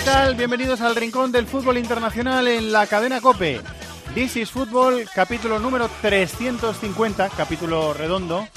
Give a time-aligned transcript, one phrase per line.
[0.00, 0.34] ¿Qué tal?
[0.34, 3.60] Bienvenidos al Rincón del Fútbol Internacional en la cadena Cope.
[4.14, 8.48] This is Fútbol, capítulo número 350, capítulo redondo,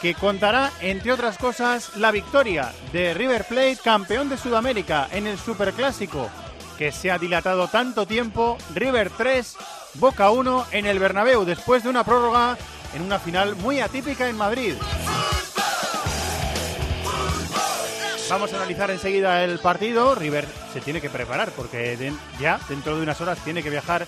[0.00, 5.38] que contará, entre otras cosas, la victoria de River Plate, campeón de Sudamérica, en el
[5.38, 6.30] Superclásico,
[6.78, 9.56] que se ha dilatado tanto tiempo, River 3,
[9.96, 12.56] Boca 1 en el Bernabéu, después de una prórroga
[12.94, 14.72] en una final muy atípica en Madrid.
[18.30, 20.14] Vamos a analizar enseguida el partido.
[20.14, 24.06] River se tiene que preparar porque ya dentro de unas horas tiene que viajar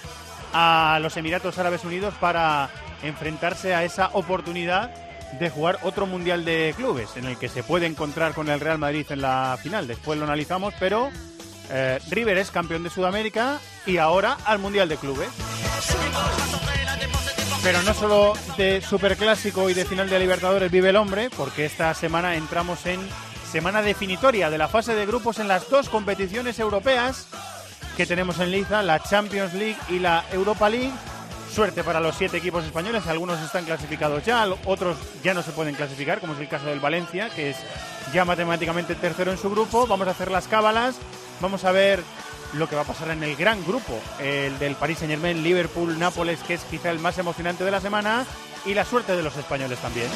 [0.53, 2.69] a los Emiratos Árabes Unidos para
[3.03, 4.91] enfrentarse a esa oportunidad
[5.39, 8.79] de jugar otro Mundial de Clubes en el que se puede encontrar con el Real
[8.79, 9.87] Madrid en la final.
[9.87, 11.11] Después lo analizamos, pero
[11.71, 15.31] eh, River es campeón de Sudamérica y ahora al Mundial de Clubes.
[17.63, 21.95] Pero no solo de Superclásico y de final de Libertadores vive el hombre, porque esta
[21.95, 23.01] semana entramos en
[23.51, 27.27] semana definitoria de la fase de grupos en las dos competiciones europeas
[27.97, 30.93] que tenemos en liza, la Champions League y la Europa League.
[31.53, 35.75] Suerte para los siete equipos españoles, algunos están clasificados ya, otros ya no se pueden
[35.75, 37.57] clasificar, como es el caso del Valencia, que es
[38.15, 39.89] ya matemáticamente tercero en su grupo.
[39.89, 40.95] Vamos a hacer las cábalas,
[41.41, 42.05] vamos a ver
[42.53, 45.99] lo que va a pasar en el gran grupo, el del Paris Saint Germain, Liverpool,
[45.99, 48.25] Nápoles, que es quizá el más emocionante de la semana,
[48.65, 50.09] y la suerte de los españoles también.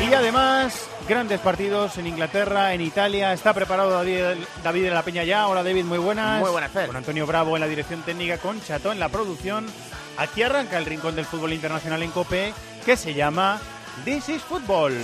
[0.00, 3.32] Y además, grandes partidos en Inglaterra, en Italia.
[3.32, 5.46] Está preparado David, David de la Peña ya.
[5.46, 6.40] Hola David, muy buenas.
[6.40, 6.86] Muy buenas, Fer.
[6.88, 9.66] Con Antonio Bravo en la dirección técnica, con Chato en la producción.
[10.16, 12.52] Aquí arranca el rincón del fútbol internacional en COPE,
[12.84, 13.60] que se llama
[14.04, 14.94] This is Football.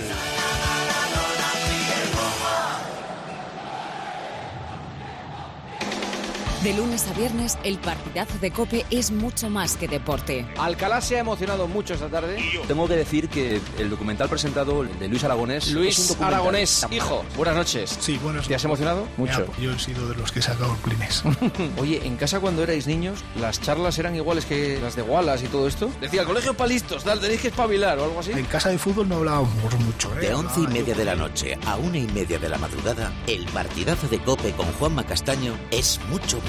[6.63, 10.45] De lunes a viernes, el partidazo de Cope es mucho más que deporte.
[10.57, 12.37] Alcalá se ha emocionado mucho esta tarde.
[12.67, 16.33] Tengo que decir que el documental presentado de Luis Aragonés es un Luis documental.
[16.33, 17.97] Aragonés, hijo, buenas noches.
[18.01, 19.07] Sí, buenas ¿Te has emocionado?
[19.15, 19.45] Mucho.
[19.57, 21.23] Yo he sido de los que he sacado el Kleenex.
[21.77, 25.47] Oye, en casa cuando erais niños, las charlas eran iguales que las de Wallace y
[25.47, 25.89] todo esto.
[26.01, 28.33] Decía, el colegio para listos, tal, tenéis que espabilar o algo así.
[28.33, 30.27] En casa de fútbol no hablábamos mucho, ¿eh?
[30.27, 33.45] De once y media de la noche a una y media de la madrugada, el
[33.45, 36.48] partidazo de Cope con Juanma Castaño es mucho más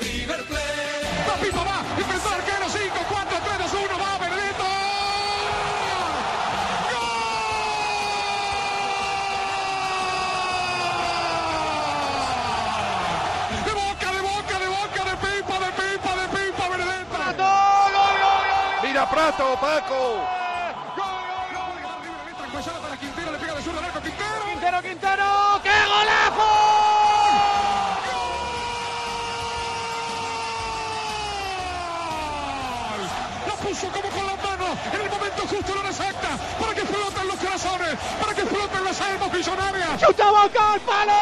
[19.11, 20.23] Prato, Paco.
[22.81, 24.45] Para Quintero, le pega de arco Quintero.
[24.45, 25.25] Quintero, Quintero,
[25.63, 26.49] ¡qué golazo!
[33.47, 36.29] La puso como con la mano en el momento justo, la hora exacta,
[36.59, 39.99] para que floten los corazones, para que floten las almas visionarias.
[39.99, 41.13] ¡Chuta boca al palo!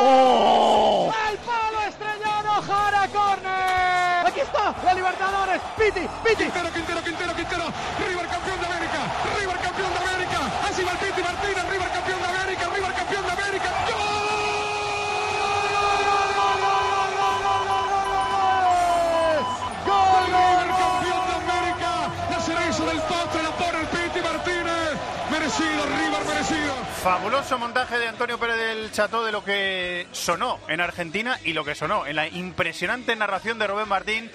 [0.00, 1.12] ¡Oh!
[1.28, 4.26] ¡Al palo estrellado, Jara Corner!
[4.26, 6.44] Aquí está, la Libertadores, Piti, Piti.
[6.44, 7.64] Quintero, Quintero, Quintero, Quintero.
[8.06, 9.00] River campeón de América.
[9.38, 10.38] River campeón de América.
[10.68, 11.63] Así va el Piti Martínez.
[27.04, 31.62] Fabuloso montaje de Antonio Pérez del Chato de lo que sonó en Argentina y lo
[31.62, 34.30] que sonó en la impresionante narración de Rubén Martín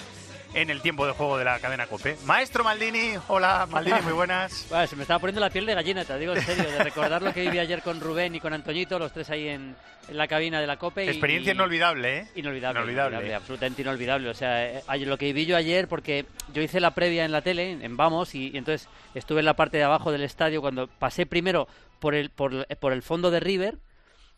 [0.53, 2.17] en el tiempo de juego de la cadena COPE.
[2.25, 4.53] Maestro Maldini, hola Maldini, muy buenas.
[4.87, 7.33] Se me estaba poniendo la piel de gallina, te digo en serio, de recordar lo
[7.33, 9.75] que viví ayer con Rubén y con Antoñito, los tres ahí en,
[10.07, 11.05] en la cabina de la COPE.
[11.05, 12.27] y- Experiencia inolvidable, ¿eh?
[12.35, 13.15] Inolvidable, Inolvidable.
[13.15, 14.29] inolvidable, absolutamente inolvidable.
[14.29, 17.31] O sea, eh, ayer- lo que viví yo ayer, porque yo hice la previa en
[17.31, 20.61] la tele, en Vamos, y, y entonces estuve en la parte de abajo del estadio
[20.61, 21.67] cuando pasé primero
[21.99, 23.79] por el, por, por el fondo de River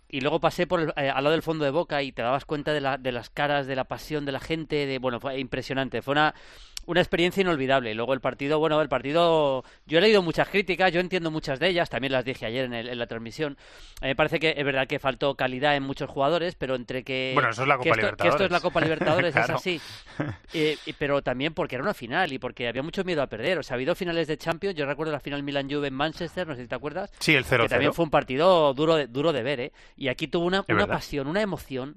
[0.09, 2.45] y luego pasé por el- eh, al lado del fondo de Boca y te dabas
[2.45, 5.39] cuenta de, la- de las caras, de la pasión de la gente, de bueno, fue
[5.39, 6.33] impresionante, fue una
[6.85, 7.91] una experiencia inolvidable.
[7.91, 11.59] Y luego el partido, bueno, el partido, yo he leído muchas críticas, yo entiendo muchas
[11.59, 13.57] de ellas, también las dije ayer en, el- en la transmisión.
[14.01, 17.03] A mí me parece que es verdad que faltó calidad en muchos jugadores, pero entre
[17.03, 18.61] que, Bueno, eso es la que Copa esto, que esto es la Libertadores.
[18.61, 19.53] Copa Libertadores, Claro.
[19.55, 19.81] es así.
[20.53, 23.57] Eh, pero también porque era una final y porque había mucho miedo a perder.
[23.59, 26.55] O sea, ha habido finales de Champions, yo recuerdo la final Milan-Juve en Manchester, no
[26.55, 27.09] sé si te acuerdas.
[27.19, 27.61] Sí, el 0-0.
[27.63, 29.71] Que también fue un partido duro de, duro de ver, ¿eh?
[29.95, 31.95] Y aquí tuvo una, una pasión, una emoción,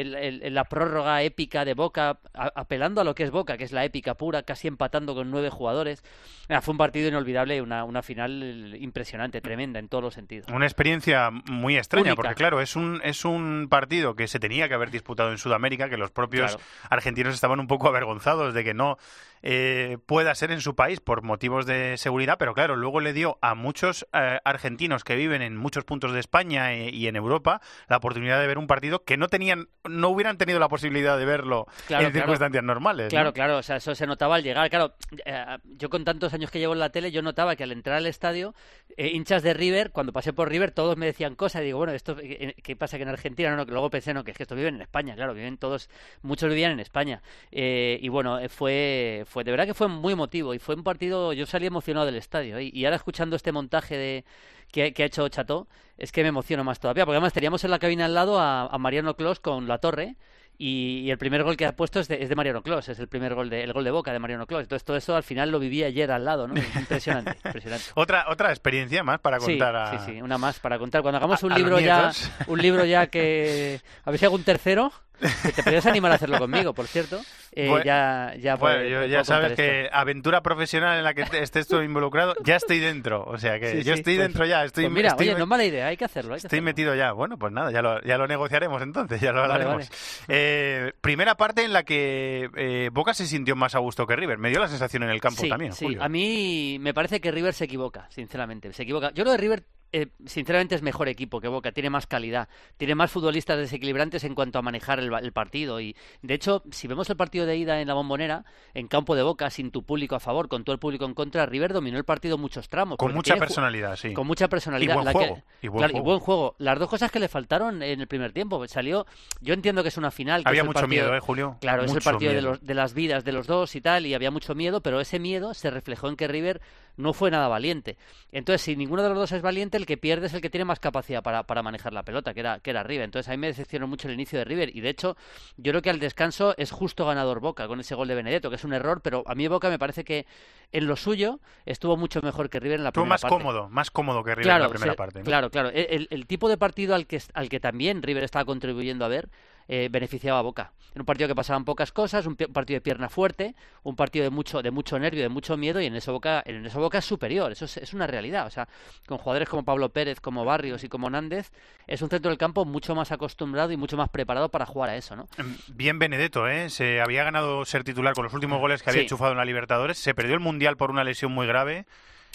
[0.00, 3.56] el- el- el- la prórroga épica de Boca, a- apelando a lo que es Boca,
[3.56, 6.02] que es la épica pura, casi empatando con nueve jugadores.
[6.48, 10.48] Ah, fue un partido inolvidable y una, una final impresionante, tremenda en todos los sentidos.
[10.52, 12.16] Una experiencia muy extraña, Única.
[12.16, 15.88] porque claro, es un, es un partido que se tenía que haber disputado en Sudamérica,
[15.88, 16.68] que los propios Claro.
[16.90, 18.98] argentinos estaban un poco avergonzados de que no
[19.42, 23.38] eh, pueda ser en su país por motivos de seguridad, pero claro, luego le dio
[23.42, 27.60] a muchos eh, argentinos que viven en muchos puntos de España e- y en Europa
[27.88, 31.24] la oportunidad de ver un partido que no tenían, no hubieran tenido la posibilidad de
[31.24, 32.24] verlo Claro, en claro.
[32.24, 33.08] circunstancias normales.
[33.08, 33.32] Claro, ¿no?
[33.32, 34.68] claro, o sea, eso se notaba al llegar.
[34.70, 34.94] Claro,
[35.24, 37.96] eh, yo con tantos años que llevo en la tele, yo notaba que al entrar
[37.96, 38.54] al estadio,
[38.96, 41.62] eh, hinchas de River, cuando pasé por River, todos me decían cosas.
[41.62, 43.50] Y digo, bueno, esto, eh, ¿qué pasa que en Argentina?
[43.50, 45.58] No, no, que luego pensé, no, que es que estos viven en España, claro, viven
[45.58, 45.88] todos,
[46.22, 47.22] muchos vivían en España.
[47.52, 51.32] Eh, y bueno, fue, fue, de verdad que fue muy emotivo y fue un partido,
[51.32, 52.58] yo salí emocionado del estadio.
[52.58, 52.70] ¿eh?
[52.72, 54.24] Y ahora escuchando este montaje de
[54.72, 55.66] que, que ha hecho Chateau,
[55.98, 58.66] es que me emociono más todavía, porque además teníamos en la cabina al lado a,
[58.66, 60.16] a Mariano Clos con la torre.
[60.58, 62.98] Y, y el primer gol que ha puesto es de, es de Mariano Clos, es
[62.98, 64.62] el primer gol de, el gol de Boca de Mariano Clos.
[64.62, 66.54] Entonces todo eso al final lo viví ayer al lado, ¿no?
[66.56, 67.84] Impresionante, impresionante.
[67.94, 69.98] Otra, otra experiencia más para Sí, contar a...
[69.98, 71.02] sí, sí, una más para contar.
[71.02, 72.10] Cuando hagamos a- un libro ya,
[72.46, 76.38] un libro ya que a ver si hago un tercero, te podrías animar a hacerlo
[76.38, 77.20] conmigo, por cierto.
[77.52, 79.62] Eh, Bueno, ya, ya, Bueno, puedo- yo- ya sabes esto.
[79.62, 83.24] que aventura profesional en la que estés tú involucrado, ya estoy dentro.
[83.24, 84.64] O sea que Sí, yo sí, estoy pues- dentro ya.
[84.64, 86.34] Estoy, pues mira, estoy oye, no es mala idea, hay que hacerlo.
[86.34, 86.64] Hay que Estoy hacerlo.
[86.66, 87.12] metido ya.
[87.12, 89.90] Bueno, pues nada, ya lo, ya lo negociaremos entonces, ya lo Vale, hablaremos.
[90.28, 94.38] Eh, primera parte en la que eh, Boca se sintió más a gusto que River.
[94.38, 95.84] Me dio la sensación en el campo sí, también, sí.
[95.86, 96.02] Julio.
[96.02, 98.72] A mí me parece que River se equivoca, sinceramente.
[98.74, 99.08] Se equivoca.
[99.14, 99.64] Yo creo que River,
[100.02, 101.72] eh, sinceramente, es mejor equipo que Boca.
[101.72, 102.48] Tiene más calidad.
[102.76, 105.80] Tiene más futbolistas desequilibrantes en cuanto a manejar el, el partido.
[105.80, 108.44] Y, de hecho, si vemos el partido de ida en la bombonera,
[108.74, 111.46] en campo de Boca, sin tu público a favor, con todo el público en contra,
[111.46, 112.98] River dominó el partido muchos tramos.
[112.98, 114.12] Con mucha personalidad, sí.
[114.12, 114.92] Con mucha personalidad.
[114.92, 116.04] Y buen la que- juego, y buen claro, juego.
[116.04, 116.54] buen juego.
[116.58, 118.66] Las dos cosas que le faltaron en el primer tiempo.
[118.68, 119.06] Salió,
[119.40, 120.42] yo entiendo que es una final.
[120.42, 121.56] que Había mucho partido- miedo, ¿eh, Julio?
[121.60, 124.14] Claro, es el partido de, los, de las vidas de los dos y tal, y
[124.14, 126.60] había mucho miedo, pero ese miedo se reflejó en que River
[126.96, 127.96] no fue nada valiente.
[128.32, 130.64] Entonces, si ninguno de los dos es valiente, el que pierde es el que tiene
[130.64, 133.04] más capacidad para, para manejar la pelota, que era, que era River.
[133.04, 135.16] Entonces, a mí me decepcionó mucho el inicio de River, y de hecho,
[135.56, 138.56] yo creo que al descanso es justo ganador Boca con ese gol de Benedetto, que
[138.56, 140.26] es un error, pero a mí Boca me parece que
[140.72, 143.36] en lo suyo estuvo mucho mejor que River en la Estuvo primera más parte.
[143.36, 145.18] cómodo, más cómodo que River Claro, en la primera parte.
[145.20, 145.24] ¿no?
[145.24, 145.70] Claro, claro.
[145.70, 149.28] El, el tipo de partido al que, al que también River estaba contribuyendo a ver
[149.68, 150.72] eh, beneficiaba a Boca.
[150.94, 154.30] En un partido que pasaban pocas cosas, un, partido de pierna fuerte, un partido de
[154.30, 157.04] mucho, de mucho nervio, de mucho miedo, y en eso Boca, en eso Boca es
[157.04, 157.52] superior.
[157.52, 158.46] Eso es, es una realidad.
[158.46, 158.66] O sea,
[159.06, 161.52] con jugadores como Pablo Pérez, como Barrios y como Nández,
[161.86, 164.96] es un centro del campo mucho más acostumbrado y mucho más preparado para jugar a
[164.96, 165.28] eso, ¿no?
[165.68, 166.70] Bien Benedetto, ¿eh?
[166.70, 169.06] Se había ganado ser titular con los últimos goles que había Sí.
[169.06, 169.98] enchufado en la Libertadores.
[169.98, 171.84] Se perdió el Mundial por una lesión muy grave.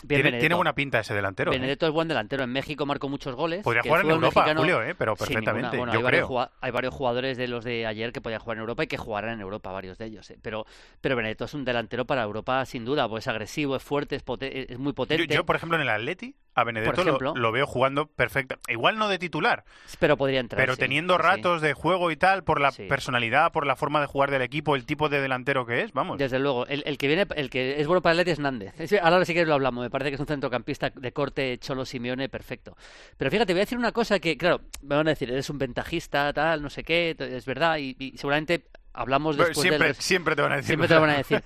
[0.08, 1.52] Tiene, tiene buena pinta ese delantero.
[1.52, 1.56] ¿eh?
[1.56, 2.44] Benedetto es buen delantero.
[2.44, 3.64] En México marcó muchos goles.
[3.64, 4.96] Podría jugar en Europa, mexicano- Julio, ¿eh?
[4.96, 5.78] pero perfectamente.
[5.78, 6.28] Bueno, yo hay, varios creo.
[6.28, 8.98] jugua- hay varios jugadores de los de ayer que podían jugar en Europa y que
[8.98, 10.30] jugarán en Europa, varios de ellos.
[10.32, 10.38] ¿eh?
[10.42, 10.66] Pero,
[11.02, 13.08] pero Benedetto es un delantero para Europa, sin duda.
[13.08, 15.34] Pues es agresivo, es fuerte, es, muy potente.
[15.34, 17.04] yo, por ejemplo, en el Atleti, a Benedetto
[17.36, 18.56] lo- veo jugando perfecto.
[18.68, 19.64] Igual no de titular,
[20.00, 20.62] pero podría entrar.
[20.62, 22.84] pero sí, teniendo sí, ratos de juego y tal, por la Sí.
[22.88, 26.18] personalidad, por la forma de jugar del equipo, el tipo de delantero que es, vamos.
[26.18, 28.74] Desde luego, el, el que viene, el que es bueno para el Atleti es Nández.
[29.02, 32.76] Ahora sí que lo hablamos, parece que es un centrocampista de corte Cholo Simeone perfecto.
[33.18, 35.58] Pero fíjate, voy a decir una cosa que, claro, me van a decir, eres un
[35.58, 39.96] ventajista, tal, no sé qué, es verdad, y, y seguramente hablamos siempre, del...
[39.96, 40.68] siempre te van a decir.
[40.68, 41.44] Siempre te lo van a decir.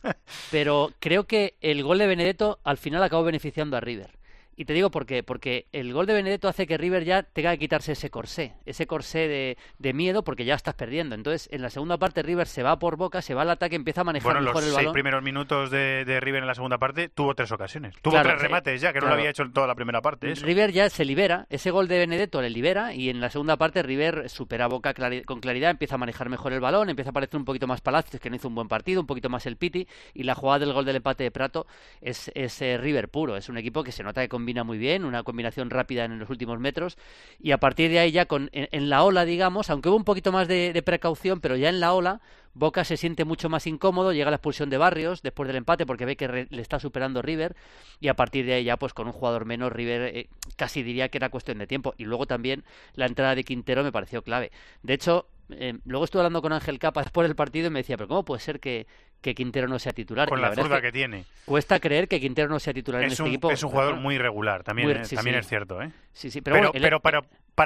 [0.50, 4.17] Pero creo que el gol de Benedetto al final acabó beneficiando a River.
[4.60, 5.22] Y te digo por qué.
[5.22, 8.54] Porque el gol de Benedetto hace que River ya tenga que quitarse ese corsé.
[8.66, 11.14] Ese corsé de, de miedo porque ya estás perdiendo.
[11.14, 14.00] Entonces, en la segunda parte, River se va por boca, se va al ataque, empieza
[14.00, 14.92] a manejar Bueno, mejor los el seis balón.
[14.94, 17.94] primeros minutos de, de River en la segunda parte tuvo tres ocasiones.
[18.02, 20.32] Tuvo Claro, tres remates ya, que no lo había hecho en toda la primera parte.
[20.32, 20.44] Eso.
[20.44, 23.84] River ya se libera, ese gol de Benedetto le libera y en la segunda parte
[23.84, 27.12] River supera a Boca clari- con claridad, empieza a manejar mejor el balón, empieza a
[27.12, 29.56] aparecer un poquito más Palacios, que no hizo un buen partido, un poquito más el
[29.56, 31.64] Piti y la jugada del gol del empate de Prato
[32.00, 34.78] es, es eh, River puro, es un equipo que se nota que, convi- combina muy
[34.78, 36.96] bien, una combinación rápida en los últimos metros,
[37.38, 40.32] y a partir de ahí ya con, en, la ola, digamos, aunque hubo un poquito
[40.32, 42.22] más de, precaución, pero ya en la ola,
[42.54, 46.06] Boca se siente mucho más incómodo, llega la expulsión de Barrios después del empate porque
[46.06, 47.54] ve que le está superando River
[48.00, 51.08] y a partir de ahí ya pues con un jugador menos River eh, casi diría
[51.10, 52.64] que era cuestión de tiempo y luego también
[52.94, 54.50] la entrada de Quintero me pareció clave.
[54.82, 57.96] De hecho, eh, luego estuve hablando con Ángel Capa después del partido y me decía,
[57.96, 58.86] pero ¿cómo puede ser que,
[59.20, 60.28] que Quintero no sea titular?
[60.28, 61.24] Con la, zurda que, tiene.
[61.44, 63.50] Cuesta creer que Quintero no sea titular en este equipo.
[63.50, 65.82] Es un jugador muy irregular, también, también es cierto.
[65.82, 65.90] ¿eh?
[66.12, 67.22] Sí, sí, pero, pero, pero, para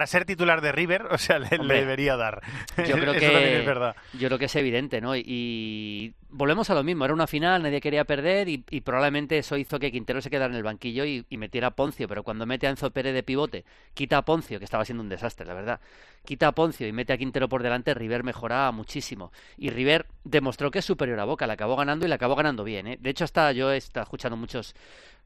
[0.07, 2.43] ser titular de River, o sea, le, debería dar.
[2.87, 3.97] Yo creo que es verdad.
[4.13, 5.17] Yo creo que es evidente, ¿no?
[5.17, 9.79] Y, volvemos a lo mismo, era una final, nadie quería perder y, probablemente eso hizo
[9.79, 12.71] que Quintero se quedara en el banquillo y, metiera a Poncio, pero cuando mete a
[12.71, 15.81] Enzo Pérez de pivote, quita a Poncio, que estaba siendo un desastre, la verdad,
[16.25, 19.33] quita a Poncio y mete a Quintero por delante, River mejoraba muchísimo.
[19.59, 22.65] Y River demostró que es superior a Boca, la acabó ganando y la acabó ganando
[22.65, 22.99] bien, ¿eh?
[23.01, 24.75] De hecho, hasta yo he estado escuchando muchos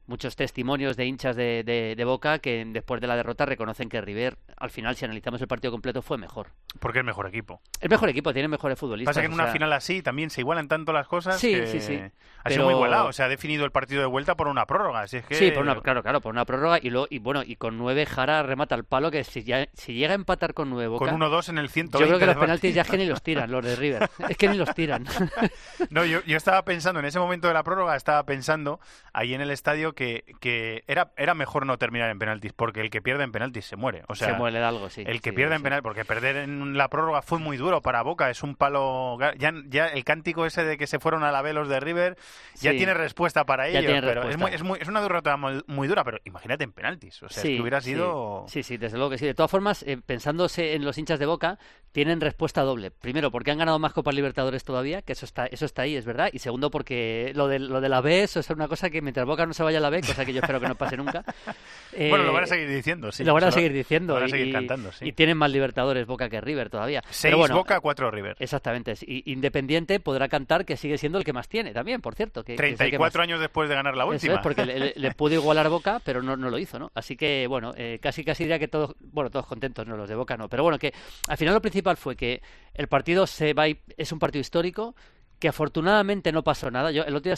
[0.07, 4.37] muchos testimonios de hinchas de, de, Boca que después de la derrota reconocen que River,
[4.55, 6.47] al final, si analizamos el partido completo, fue mejor.
[6.79, 7.61] Porque es mejor equipo.
[7.81, 9.13] El mejor equipo, tiene mejores futbolistas.
[9.13, 11.39] Pasa que en una final así también se igualan tanto las cosas.
[11.39, 12.01] Sí, sí, sí.
[12.43, 13.11] Ha sido muy igualado.
[13.11, 15.01] Se ha definido el partido de vuelta por una prórroga.
[15.01, 15.35] Así es que...
[15.35, 16.79] Sí, por una, claro, claro, por una prórroga.
[16.81, 19.93] Y, luego, y bueno, y con nueve Jara remata el palo que si, ya, si
[19.93, 21.11] llega a empatar con nueve Boca.
[21.11, 21.99] Con 1-2 en el 120.
[21.99, 24.09] Yo creo que los penaltis ya que ni los tiran, los de River.
[24.29, 25.05] es que ni los tiran.
[25.89, 28.79] no, yo, yo estaba pensando, en ese momento de la prórroga, estaba pensando
[29.11, 32.91] ahí en el estadio que, que era, era mejor no terminar en penaltis, porque el
[32.91, 34.03] que pierde en penaltis se muere.
[34.07, 35.03] O sea, se muere de algo, sí.
[35.05, 38.29] El que pierde en penaltis, porque perder en la prórroga fue muy duro para Boca,
[38.29, 39.17] es un palo.
[39.39, 42.15] Ya, ya el cántico ese de que se fueron a la B los de River
[42.61, 43.89] ya tiene respuesta para ello.
[44.01, 47.23] Pero es, muy, es, muy, es, una derrota muy, dura, pero imagínate en penaltis.
[47.23, 48.45] O sea, que hubiera sido.
[48.47, 49.25] Sí, sí, desde luego que sí.
[49.25, 51.57] De todas formas, eh, pensándose en los hinchas de Boca,
[51.91, 52.91] tienen respuesta doble.
[52.91, 56.05] Primero, porque han ganado más Copas Libertadores todavía, que eso está, eso está ahí, es
[56.05, 56.29] verdad.
[56.31, 59.25] Y segundo, porque lo de, lo de la B, eso es una cosa que mientras
[59.25, 61.23] Boca no se vaya a la B, cosa que yo espero que no pase nunca.
[61.97, 63.23] bueno, lo van a eh, seguir diciendo, sí.
[63.23, 64.13] Lo van a seguir diciendo.
[64.13, 65.05] Lo van a seguir y, cantando, sí.
[65.05, 67.03] Y tienen más Libertadores Boca que River todavía.
[67.09, 68.35] Seis bueno, Boca, cuatro River.
[68.39, 68.95] Exactamente.
[69.05, 72.43] Independiente podrá cantar que sigue siendo el que más tiene también, por cierto.
[72.43, 74.33] Que, 34 años después de ganar la última.
[74.33, 76.91] Eso es, porque le, pudo igualar Boca, pero no, no lo hizo, ¿no?
[76.95, 80.15] Así que, bueno, eh, casi casi diría que todos, bueno, todos contentos, no los de
[80.15, 80.49] Boca no.
[80.49, 80.93] Pero bueno, que
[81.27, 82.41] al final lo principal fue que
[82.73, 84.95] el partido se va es un partido histórico
[85.39, 86.91] que afortunadamente no pasó nada.
[86.91, 87.37] Yo el otro día,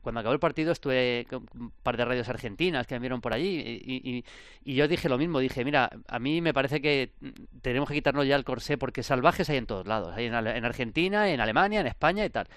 [0.00, 3.34] cuando acabó el partido, estuve con un par de radios argentinas que me vieron por
[3.34, 4.24] allí y,
[4.64, 5.38] y, yo dije lo mismo.
[5.38, 7.12] Dije, mira, a mí me parece que
[7.60, 10.14] tenemos que quitarnos ya el corsé porque salvajes hay en todos lados.
[10.16, 12.48] Hay en, en Argentina, en Alemania, en España y tal.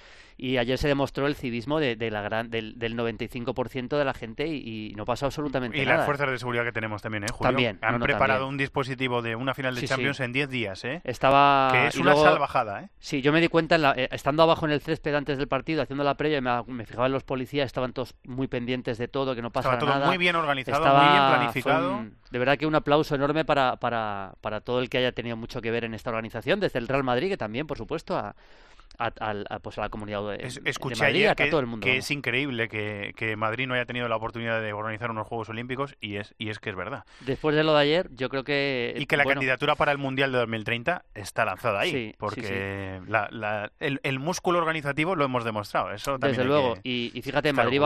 [0.41, 4.47] Y ayer se demostró el civismo de, la gran, del, del 95% de la gente
[4.47, 5.95] y, no pasó absolutamente nada.
[5.95, 7.49] Y las fuerzas de seguridad que tenemos también, ¿eh, Julio?
[7.49, 7.79] También.
[7.81, 11.01] Han preparado un dispositivo de una final de Champions en 10 días, ¿eh?
[11.03, 11.69] Estaba...
[11.73, 12.89] Que es una salvajada, ¿eh?
[12.99, 16.05] Sí, yo me di cuenta, eh, estando abajo en el césped antes del partido, haciendo
[16.05, 19.41] la previa, me, me fijaba en los policías, estaban todos muy pendientes de todo, que
[19.41, 19.85] no pasara nada.
[19.85, 22.05] Estaba todo muy bien organizado, muy bien planificado.
[22.31, 25.59] de verdad que un aplauso enorme para, para, para todo el que haya tenido mucho
[25.61, 28.37] que ver en esta organización, desde el Real Madrid, que también, por supuesto, a
[28.99, 31.85] a, pues a la comunidad de, Escuché Madrid, ayer a que, todo el mundo.
[31.85, 35.49] Que es increíble que, que, Madrid no haya tenido la oportunidad de organizar unos Juegos
[35.49, 37.05] Olímpicos y es, y es que es verdad.
[37.21, 38.93] Después de lo de ayer, yo creo que...
[38.97, 43.71] Y que la candidatura para el Mundial de 2030 está lanzada ahí, porque La, la,
[43.79, 45.91] el, músculo organizativo lo hemos demostrado.
[45.91, 47.81] Eso Desde luego, y, fíjate, Madrid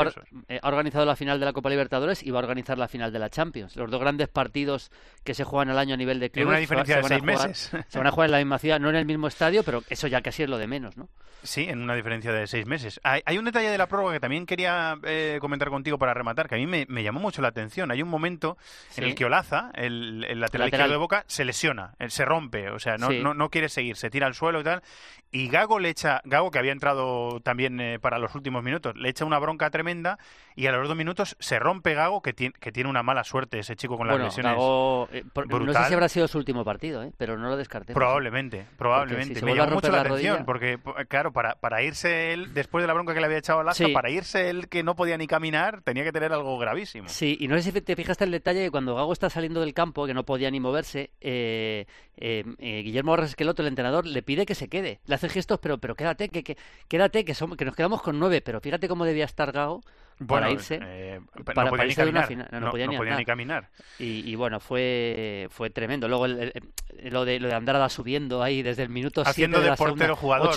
[0.47, 3.13] eh, ha organizado la final de la Copa Libertadores y va a organizar la final
[3.13, 3.75] de la Champions.
[3.75, 4.91] Los dos grandes partidos
[5.23, 6.45] que se juegan al año a nivel de clubes.
[6.45, 7.71] En una diferencia de seis meses.
[7.87, 10.07] Se van a jugar en la misma ciudad, no en el mismo estadio, pero eso
[10.07, 11.02] ya casi es lo de menos, ¿no?
[11.43, 13.01] Sí, en una diferencia de seis meses.
[13.03, 16.55] Hay, un detalle de la prórroga que también quería eh, comentar contigo para rematar, que
[16.55, 17.91] a mí me, llamó mucho la atención.
[17.91, 18.57] Hay un momento
[18.95, 22.79] en el que Olaza, el, lateral, izquierdo de Boca, se lesiona, él se rompe, o
[22.79, 24.83] sea, no, no, no, quiere seguir, se tira al suelo y tal.
[25.31, 29.09] Y Gago le echa, Gago que había entrado también eh, para los últimos minutos, le
[29.09, 30.19] echa una bronca tremenda
[30.55, 33.59] y a los dos minutos se rompe Gago, que, tiene, que tiene una mala suerte
[33.59, 34.53] ese chico con las lesiones.
[34.53, 37.93] Gago, eh, no sé si habrá sido su último partido, pero no lo descarté.
[37.93, 39.41] Probablemente, probablemente.
[39.41, 43.13] me llamó mucho la, atención, porque, claro, para, para irse él, después de la bronca
[43.13, 46.03] que le había echado a Lazo, para irse él que no podía ni caminar, tenía
[46.03, 47.09] que tener algo gravísimo.
[47.09, 49.73] Sí, y no sé si te fijaste el detalle que cuando Gago está saliendo del
[49.73, 51.85] campo, que no podía ni moverse, eh,
[52.17, 54.99] eh, eh Guillermo Esqueloto, el entrenador, le pide que se quede.
[55.05, 58.19] Le hace gestos, pero, pero quédate, que, que quédate, que, somos, que nos quedamos con
[58.19, 58.41] nueve.
[58.41, 59.81] Pero fíjate cómo debía estar Gago
[60.25, 61.21] para irse eh,
[61.53, 63.69] para, no irse final no, podía, ni, caminar.
[63.99, 66.07] Y, bueno fue fue tremendo.
[66.07, 70.53] Luego lo de lo de Andrada subiendo ahí desde el minuto haciendo de, portero jugador.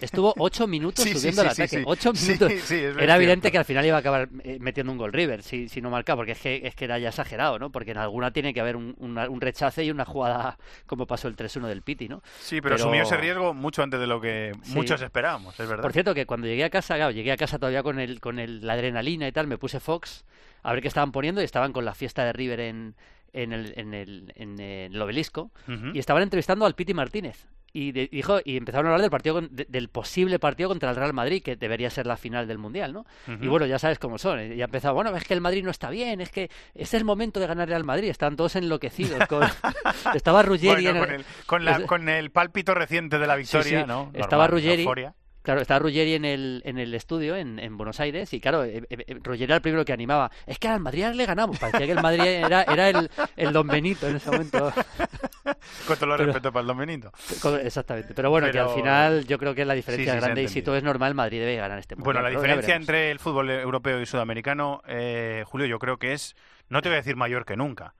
[0.00, 1.82] Estuvo ocho minutos subiendo el ataque.
[1.86, 2.70] ocho minutos.
[2.70, 5.80] era evidente que al final iba a acabar eh, metiendo un gol River si, si
[5.80, 8.54] no marca porque es que es que era ya exagerado no porque en alguna tiene
[8.54, 12.22] que haber un, un rechace y una jugada como pasó el 3-1 del Piti no
[12.40, 15.82] sí pero, asumió ese riesgo mucho antes de lo que muchos esperábamos es verdad.
[15.82, 18.38] Por cierto que cuando llegué a casa claro, llegué a casa todavía con el con
[18.38, 18.91] el, la adrenalina
[19.28, 20.24] y tal, me puse Fox
[20.62, 22.94] a ver qué estaban poniendo y estaban con la fiesta de River en,
[23.32, 25.50] en, el, en, el, en el obelisco
[25.92, 27.46] y estaban entrevistando al Piti Martínez.
[27.74, 30.90] Y de- dijo y empezaron a hablar del partido con- de- del posible partido contra
[30.90, 33.06] el Real Madrid que debería ser la final del mundial no
[33.40, 35.88] y bueno ya sabes cómo son ya empezado bueno es que el Madrid no está
[35.88, 39.48] bien es que es el momento de ganar al Madrid están todos enloquecidos con-
[40.14, 43.80] estaba Ruggeri Bueno, en con, el, con, la- con el pálpito reciente de la victoria,
[43.80, 43.86] sí.
[43.88, 44.10] ¿no?
[44.12, 44.82] Estaba Ruggeri.
[44.82, 45.14] euforia.
[45.42, 48.84] Claro, estaba Ruggeri en el, en el estudio en, en Buenos Aires y claro, eh,
[48.88, 50.30] eh, eh, Ruggeri era el primero que animaba.
[50.46, 51.58] Es que al Madrid le ganamos.
[51.58, 54.72] Parecía que el Madrid era, era el, el Don Benito en ese momento.
[55.86, 57.12] Con todo el Pero- respeto para el Don Benito.
[57.40, 58.14] Con- Exactamente.
[58.14, 60.28] Pero bueno, que al final yo creo que la diferencia Sí, sí, es se ha
[60.28, 62.04] grande y si todo es normal, Madrid debe ganar este mundial.
[62.14, 66.36] Bueno, la diferencia entre el fútbol europeo y sudamericano, eh, Julio, yo creo que es,
[66.68, 67.94] no te voy a decir mayor que nunca.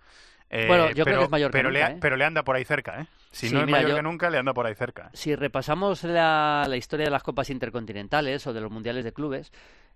[0.54, 1.98] Eh, Bueno, yo creo pero, que es mayor que pero nunca, Le, ¿eh?
[2.00, 3.06] Pero le anda por ahí cerca, ¿eh?
[3.30, 5.10] Si Sí, no es mira, mayor yo- que nunca, le anda por ahí cerca.
[5.14, 9.50] Si repasamos la, la historia de las copas intercontinentales o de los mundiales de clubes,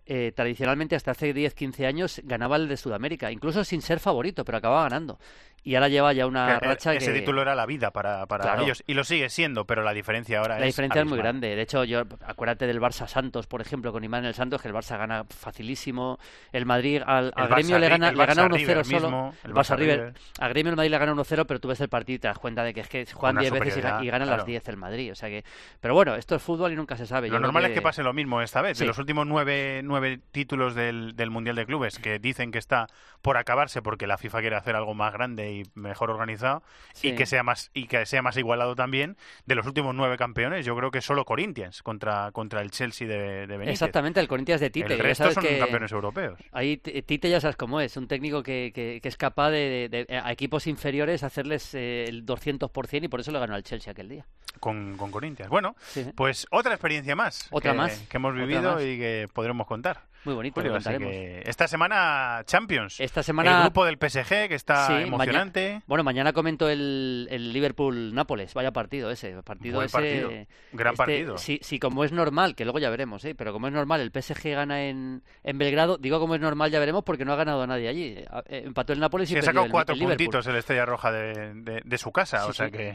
[0.06, 4.56] eh, tradicionalmente hasta hace 10-15 años ganaba el de Sudamérica, incluso sin ser favorito, pero
[4.58, 5.18] acababa ganando.
[5.66, 7.18] Y ahora lleva ya una Eh, racha Ese que...
[7.18, 8.62] título era la vida para, para Claro.
[8.62, 8.84] ellos.
[8.86, 11.32] Y lo sigue siendo, pero la diferencia ahora La es diferencia es muy abismal.
[11.40, 11.56] grande.
[11.56, 14.74] De hecho, yo acuérdate del Barça Santos, por ejemplo, con Imán el Santos, que el
[14.74, 16.18] Barça gana facilísimo.
[16.52, 19.00] El Madrid al, al El Gremio Barça le gana, le gana Barça 1-0 River solo.
[19.00, 19.98] mismo, el Barça Barça River.
[19.98, 20.14] River.
[20.38, 22.38] Al Gremio el Madrid le gana 1-0, pero tú ves el partido y te das
[22.38, 24.36] cuenta de que es que juegan Una 10 veces y, ganan claro.
[24.36, 25.10] las 10 el Madrid.
[25.10, 25.44] O sea que,
[25.80, 27.28] pero bueno, esto es fútbol y nunca se sabe.
[27.28, 28.78] Lo Yo normal es que pase lo mismo esta vez.
[28.78, 28.86] De Sí.
[28.86, 32.86] los últimos nueve, nueve títulos del, del Mundial de Clubes que dicen que está
[33.22, 37.08] por acabarse porque la FIFA quiere hacer algo más grande y mejor organizado Sí.
[37.08, 39.16] y que sea más y que sea más igualado también.
[39.46, 43.46] De los últimos nueve campeones, yo creo que solo Corinthians contra, contra el Chelsea de,
[43.46, 43.72] de Benítez.
[43.72, 44.92] Exactamente, el Corinthians de Tite.
[44.94, 46.38] El ya resto sabes son que campeones europeos.
[46.52, 50.04] Ahí Tite ya sabes cómo es, un técnico que, que- que es capaz de, de-
[50.04, 53.90] de- a equipos inferiores hacerles eh, el 200% y por eso le ganó al Chelsea
[53.92, 54.26] aquel día.
[54.60, 55.50] Con, con Corinthians.
[55.50, 57.46] Bueno, Sí, pues otra experiencia más.
[57.50, 60.04] Otra que, más, Que hemos vivido y que podremos contar.
[60.26, 63.00] Muy bonito, Julio, lo así que esta semana Champions.
[63.00, 65.82] Esta semana- El grupo del PSG que está Sí, emocionante.
[65.86, 68.52] bueno, mañana comento el, el Liverpool-Nápoles.
[68.52, 69.40] Vaya partido ese.
[69.42, 70.30] Partido Buen ese, partido,
[70.72, 71.38] gran este, partido.
[71.38, 73.34] Si, si como es normal, que luego ya veremos, ¿eh?
[73.34, 75.96] pero como es normal, el PSG gana en, en Belgrado.
[75.96, 78.16] Digo como es normal, ya veremos, porque no ha ganado nadie allí.
[78.46, 81.54] Eh, Empató el Nápoles y Se sacado el- cuatro el puntitos el Estrella Roja de,
[81.54, 82.72] de- de su casa, Sí, o sea sí.
[82.72, 82.94] que...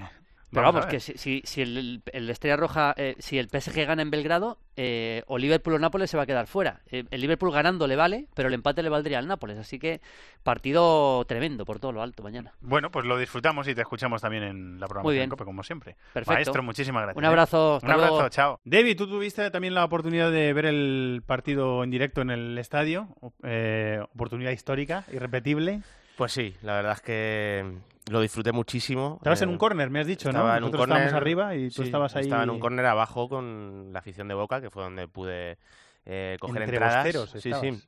[0.52, 4.02] Pero vamos que si, si, si el, el Estrella Roja, eh, si el PSG gana
[4.02, 6.82] en Belgrado, eh, o Liverpool o Nápoles se va a quedar fuera.
[6.92, 9.58] Eh, el Liverpool ganando le vale, pero el empate le valdría al Nápoles.
[9.58, 10.02] Así que
[10.44, 12.54] partido tremendo por todo lo alto mañana.
[12.62, 15.30] Bueno, pues lo disfrutamos y te escuchamos también en la programación Muy bien.
[15.30, 15.96] de COPE, como siempre.
[16.14, 16.34] Perfecto.
[16.34, 17.18] Maestro, muchísimas gracias.
[17.18, 17.28] Un ¿eh?
[17.28, 18.30] abrazo, Un abrazo, luego.
[18.30, 18.60] chao.
[18.66, 23.08] David, tú tuviste también la oportunidad de ver el partido en directo en el estadio.
[23.44, 25.82] eh, oportunidad histórica, irrepetible.
[26.18, 27.66] Pues sí, la verdad es que
[28.12, 29.16] lo disfruté muchísimo.
[29.20, 30.40] Estabas en Eh, un córner, me has dicho, ¿no?
[30.40, 32.24] Estaba en un Nosotros estábamos arriba y tú sí, estabas ahí...
[32.24, 35.58] Estaba en un córner abajo con la afición de Boca, que fue donde pude
[36.06, 37.30] eh, coger Entre entradas.
[37.38, 37.82] sí, sí.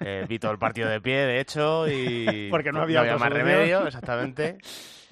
[0.00, 3.28] Eh, vi todo el partido de pie, de hecho, y Porque no había otra más
[3.28, 3.46] solución.
[3.46, 4.58] remedio, exactamente.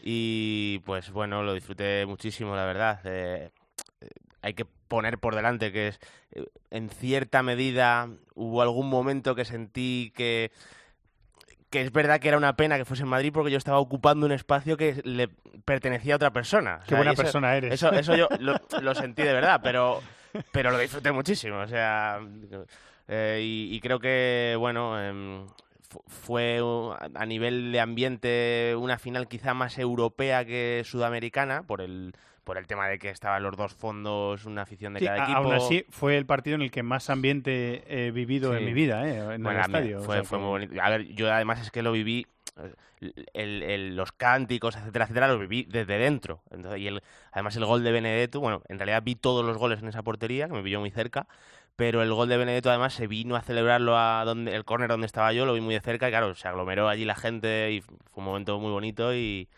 [0.02, 3.00] Y pues bueno, lo disfruté muchísimo, la verdad.
[3.04, 3.50] Eh,
[4.00, 4.08] eh,
[4.42, 6.00] hay que poner por delante que es,
[6.70, 10.52] en cierta medida hubo algún momento que sentí que
[11.70, 14.24] que es verdad que era una pena que fuese en Madrid porque yo estaba ocupando
[14.26, 15.28] un espacio que le
[15.64, 16.80] pertenecía a otra persona.
[16.86, 17.72] Qué buena eso- persona eres.
[17.74, 20.00] Eso, eso yo lo, lo sentí de verdad, pero,
[20.52, 21.58] pero lo disfruté muchísimo.
[21.58, 22.20] O sea,
[23.08, 25.46] eh, y, y creo que, bueno,
[25.88, 26.60] fu- fue
[27.14, 32.14] a nivel de ambiente una final quizá más europea que sudamericana por el
[32.46, 35.36] por el tema de que estaban los dos fondos, una afición de Sí, cada equipo.
[35.38, 38.64] aún así, fue el partido en el que más ambiente he vivido en Sí.
[38.66, 39.18] mi vida, ¿eh?
[39.34, 39.98] En Bueno, el estadio.
[39.98, 40.80] o Fue, sea fue muy bonito.
[40.80, 42.24] A ver, yo además es que lo viví,
[43.34, 46.40] el- el- los cánticos, etcétera, etcétera, los viví desde dentro.
[46.52, 49.82] Entonces, y el, además el gol de Benedetto, bueno, en realidad vi todos los goles
[49.82, 51.26] en esa portería, que me pilló muy cerca,
[51.74, 55.06] pero el gol de Benedetto además se vino a celebrarlo a donde el córner donde
[55.06, 57.80] estaba yo, lo vi muy de cerca y claro, se aglomeró allí la gente y
[57.80, 59.48] fue un momento muy bonito y...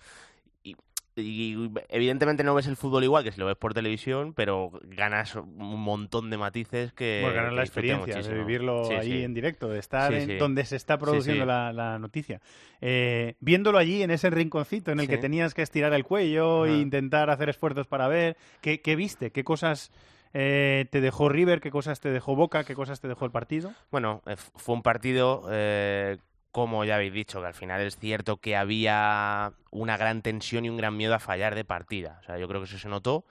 [1.18, 5.34] y- evidentemente no ves el fútbol igual que si lo ves por televisión, pero ganas
[5.36, 7.20] un montón de matices que.
[7.22, 9.22] Bueno, ganar la experiencia de vivirlo Sí, ahí sí.
[9.24, 10.36] en directo, de estar Sí, en sí.
[10.36, 11.44] donde se está produciendo.
[11.44, 12.40] La, la noticia.
[12.80, 16.78] Eh, viéndolo allí en ese rinconcito en el que tenías que estirar el cuello e
[16.78, 19.30] intentar hacer esfuerzos para ver, ¿qué, qué viste?
[19.32, 19.90] ¿Qué cosas
[20.34, 21.60] eh, te dejó River?
[21.60, 22.64] ¿Qué cosas te dejó Boca?
[22.64, 23.72] ¿Qué cosas te dejó el partido?
[23.90, 26.18] Bueno, eh, fue un partido, eh,
[26.50, 30.70] como ya habéis dicho, que al final es cierto que había una gran tensión y
[30.70, 32.18] un gran miedo a fallar de partida.
[32.22, 33.24] O sea, yo creo que eso se notó.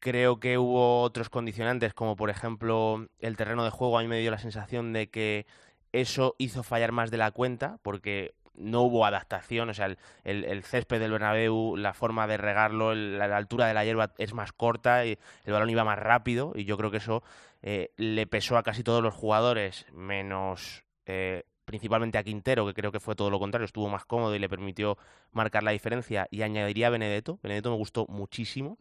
[0.00, 3.98] Creo que hubo otros condicionantes, como por ejemplo el terreno de juego.
[3.98, 5.46] A mí me dio la sensación de que
[5.92, 11.00] eso hizo fallar más de la cuenta, porque no hubo adaptación, o sea, el, césped
[11.00, 15.18] del Bernabéu, la forma de regarlo, la altura de la hierba es más corta y
[15.44, 17.22] el balón iba más rápido y yo creo que eso
[17.62, 22.92] eh, le pesó a casi todos los jugadores, menos eh, principalmente a Quintero, que creo
[22.92, 24.98] que fue todo lo contrario, estuvo más cómodo y le permitió
[25.32, 27.38] marcar la diferencia y añadiría a Benedetto.
[27.42, 28.78] Benedetto me gustó muchísimo,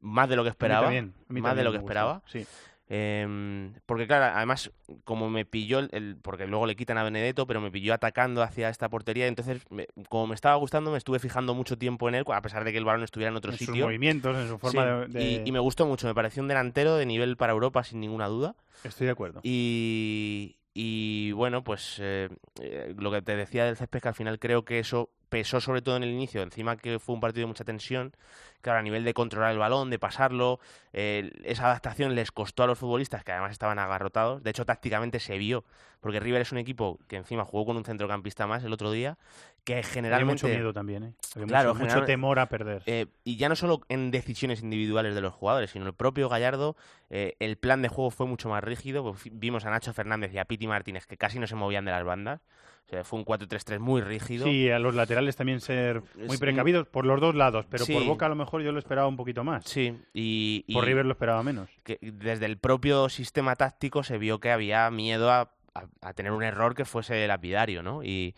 [0.00, 2.22] más de lo que esperaba, también, a mí más de lo que esperaba.
[2.26, 2.46] sí.
[2.86, 4.70] Em, porque claro, además,
[5.04, 8.42] como me pilló, el, el- porque luego le quitan a Benedetto, pero me pilló atacando
[8.42, 12.14] hacia esta portería, entonces, me- como me estaba gustando, me estuve fijando mucho tiempo en
[12.16, 13.86] él, a pesar de que el balón estuviera en otro En sus sitio.
[13.86, 16.48] movimientos, en su forma Sí, de- de- Y, y me gustó mucho, me pareció un
[16.48, 18.54] delantero de nivel para Europa, sin ninguna duda.
[18.84, 19.40] Estoy de acuerdo.
[19.42, 22.28] Y, y bueno, pues eh,
[22.60, 25.82] eh, lo que te decía del césped, que al final creo que eso pesó sobre
[25.82, 28.12] todo en el inicio, encima que fue un partido de mucha tensión,
[28.60, 30.58] claro, a nivel de controlar el balón, de pasarlo,
[30.92, 35.20] eh, esa adaptación les costó a los futbolistas, que además estaban agarrotados, de hecho tácticamente
[35.20, 35.64] se vio,
[36.00, 39.16] porque River es un equipo que encima jugó con un centrocampista más el otro día,
[39.64, 40.44] que generalmente...
[40.44, 41.12] mucho miedo también, ¿eh?
[41.34, 42.82] Había Claro, mucho, temor a perder.
[42.86, 46.76] eh, y ya no solo en decisiones individuales de los jugadores, sino el propio Gallardo,
[47.10, 49.02] eh, el plan de juego fue mucho más rígido.
[49.02, 51.90] pues, vimos a Nacho Fernández y a Piti Martínez que casi no se movían de
[51.92, 52.40] las bandas.
[52.86, 54.44] O sea, fue un 4-3-3 muy rígido.
[54.44, 58.04] Sí, a los laterales también ser muy precavidos por los dos lados, pero por.
[58.04, 59.64] Boca a lo mejor yo lo esperaba un poquito más.
[59.64, 61.70] Sí, y, Por River lo esperaba menos.
[61.82, 66.32] que desde el propio sistema táctico se vio que había miedo a, a- a tener
[66.32, 68.04] un error que fuese lapidario, ¿no?
[68.04, 68.34] Y,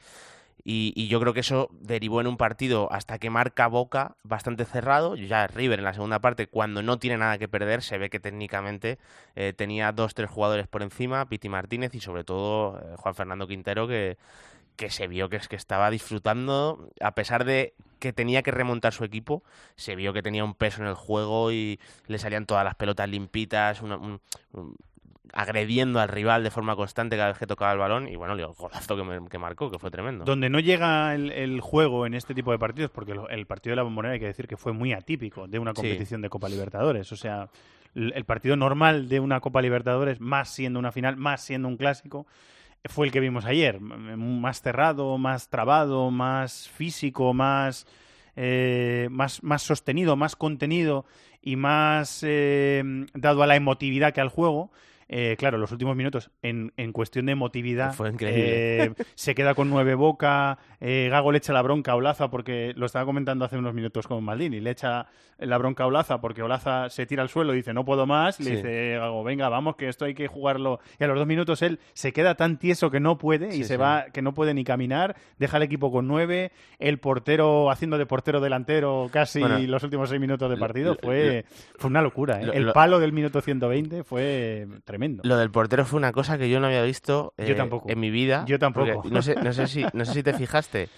[0.68, 4.64] y, y yo creo que eso derivó en un partido hasta que marca Boca bastante
[4.64, 5.14] cerrado.
[5.14, 8.18] Ya River en la segunda parte, cuando no tiene nada que perder, se ve que
[8.18, 8.98] técnicamente
[9.36, 13.46] eh, tenía dos, tres jugadores por encima, Piti Martínez y sobre todo eh, Juan Fernando
[13.46, 14.18] Quintero, que,
[14.74, 18.92] que se vio que es que estaba disfrutando, a pesar de que tenía que remontar
[18.92, 19.44] su equipo,
[19.76, 23.08] se vio que tenía un peso en el juego y le salían todas las pelotas
[23.08, 24.20] limpitas, una- un-
[24.52, 24.74] un-
[25.32, 28.46] agrediendo al rival de forma constante cada vez que tocaba el balón y bueno, el
[28.46, 30.24] golazo que, me- que marcó, que fue tremendo.
[30.24, 33.76] Donde no llega el, el juego en este tipo de partidos, porque el partido de
[33.76, 35.76] la Bombonera hay que decir que fue muy atípico de una Sí.
[35.76, 37.10] competición de Copa Libertadores.
[37.12, 37.48] O sea,
[37.94, 41.76] el, el partido normal de una Copa Libertadores, más siendo una final, más siendo un
[41.76, 42.26] clásico,
[42.84, 43.80] fue el que vimos ayer.
[43.80, 47.86] Más cerrado, más trabado, más físico, más,
[48.36, 51.04] eh, más, más sostenido, más contenido
[51.42, 52.82] y más eh,
[53.14, 54.70] dado a la emotividad que al juego.
[55.08, 58.82] Eh, claro, los últimos minutos en, en cuestión de emotividad Fue increíble.
[58.86, 62.72] eh, se queda con nueve boca, eh, Gago le echa la bronca a Olaza porque
[62.76, 65.06] lo estaba comentando hace unos minutos con Maldini, le echa
[65.38, 68.40] la bronca a Olaza porque Olaza se tira al suelo y dice no puedo más,
[68.40, 68.56] le Sí.
[68.56, 71.78] dice Gago venga vamos que esto hay que jugarlo y a los dos minutos él
[71.92, 73.76] se queda tan tieso que no puede y Sí, se sí.
[73.76, 78.06] va que no puede ni caminar, deja al equipo con nueve, el portero haciendo de
[78.06, 81.44] portero delantero casi Bueno, los últimos seis minutos de partido lo- fue,
[81.78, 82.46] fue una locura, ¿eh?
[82.46, 84.95] lo- el lo- palo del minuto 120 fue tremendo.
[85.24, 87.88] Lo del portero fue una cosa que yo no había visto Yo eh, tampoco.
[87.90, 88.44] en mi vida.
[88.46, 89.02] Yo tampoco.
[89.10, 90.88] No sé, no, sé si, no sé si te fijaste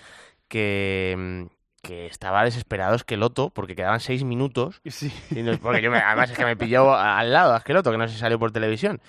[0.48, 1.46] que,
[1.82, 4.80] que estaba desesperado Esqueloto porque quedaban seis minutos.
[4.86, 5.12] Sí.
[5.30, 7.98] Y no- porque yo me- además es que me pilló al lado a Esqueloto, que
[7.98, 9.00] no se salió por televisión.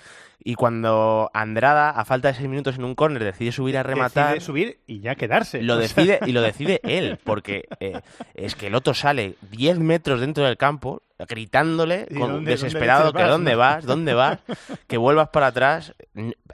[0.42, 4.28] Y cuando Andrada, a falta de seis minutos en un córner, decide subir a rematar.
[4.34, 5.62] Decide subir y ya quedarse.
[5.62, 8.00] Lo decide, y lo decide él, porque eh,
[8.34, 13.30] Esqueloto sale 10 metros dentro del campo, gritándole, ¿Y con, dónde- desesperado, dónde que vas,
[13.30, 14.38] dónde vas, dónde vas,
[14.88, 15.94] que vuelvas para atrás.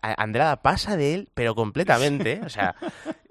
[0.03, 2.75] Andrada pasa de él, pero completamente, o sea,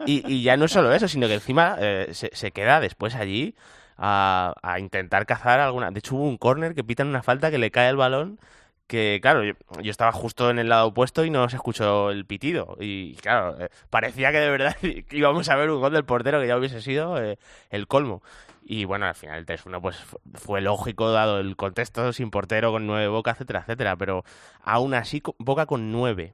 [0.05, 3.55] y, y ya no solo eso, sino que encima eh, se, se queda después allí
[3.97, 5.91] a, a intentar cazar alguna...
[5.91, 8.39] De hecho hubo un córner que pitan una falta que le cae el balón
[8.87, 12.25] que claro, yo, yo estaba justo en el lado opuesto y no se escuchó el
[12.25, 12.77] pitido.
[12.79, 14.75] Y claro, eh, parecía que de verdad
[15.11, 17.37] íbamos a ver un gol del portero que ya hubiese sido eh,
[17.69, 18.21] el colmo.
[18.67, 22.71] Y bueno, al final el 3-1 pues fu- fue lógico dado el contexto, sin portero,
[22.71, 23.95] con nueve Boca, etcétera, etcétera.
[23.95, 24.23] Pero
[24.63, 26.33] aún así, Boca con nueve,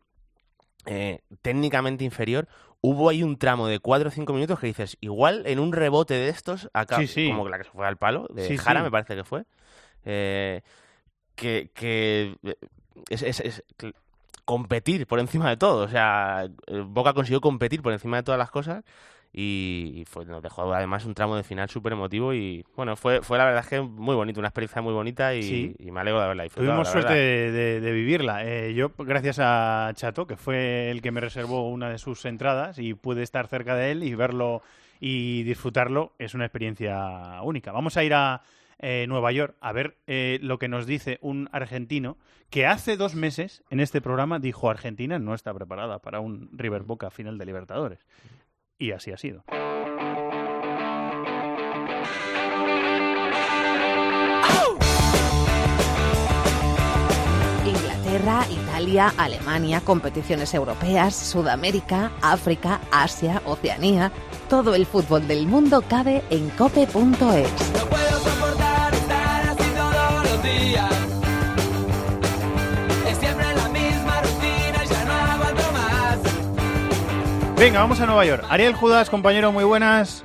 [0.85, 2.47] eh, técnicamente inferior,
[2.81, 6.13] hubo ahí un tramo de 4 o 5 minutos que dices, igual en un rebote
[6.15, 7.27] de estos, acá, Sí, sí.
[7.27, 9.43] como la que se fue al palo, de Sí, Jara me parece que fue,
[10.05, 10.61] eh,
[11.35, 12.55] que, que eh,
[13.09, 13.63] es, es-
[14.45, 15.85] competir por encima de todo.
[15.85, 18.83] O sea, eh, Boca consiguió competir por encima de todas las cosas
[19.33, 23.37] y, fue, nos dejó además un tramo de final súper emotivo y bueno, fue, fue
[23.37, 25.75] la verdad es que muy bonito, una experiencia muy bonita y, Sí.
[25.79, 26.69] y me alegro de haberla disfrutado.
[26.73, 27.23] Tuvimos suerte verdad.
[27.23, 28.45] de, de- de vivirla.
[28.45, 32.77] Eh, yo, gracias a Chato, que fue el que me reservó una de sus entradas
[32.77, 34.63] y pude estar cerca de él y verlo
[34.99, 37.71] y disfrutarlo, es una experiencia única.
[37.71, 38.41] Vamos a ir a
[38.81, 42.17] eh, Nueva York a ver eh, lo que nos dice un argentino
[42.49, 46.83] que hace dos meses en este programa dijo Argentina no está preparada para un River
[46.83, 47.99] Boca final de Libertadores.
[48.77, 49.43] Y así ha sido.
[57.65, 58.71] Inglaterra, Italia.
[59.17, 64.11] Alemania, competiciones europeas, Sudamérica, África, Asia, Oceanía.
[64.49, 67.90] Todo el fútbol del mundo cabe en cope.es.
[77.61, 78.43] Venga, vamos a Nueva York.
[78.49, 80.23] Ariel Judas, compañero, muy buenas.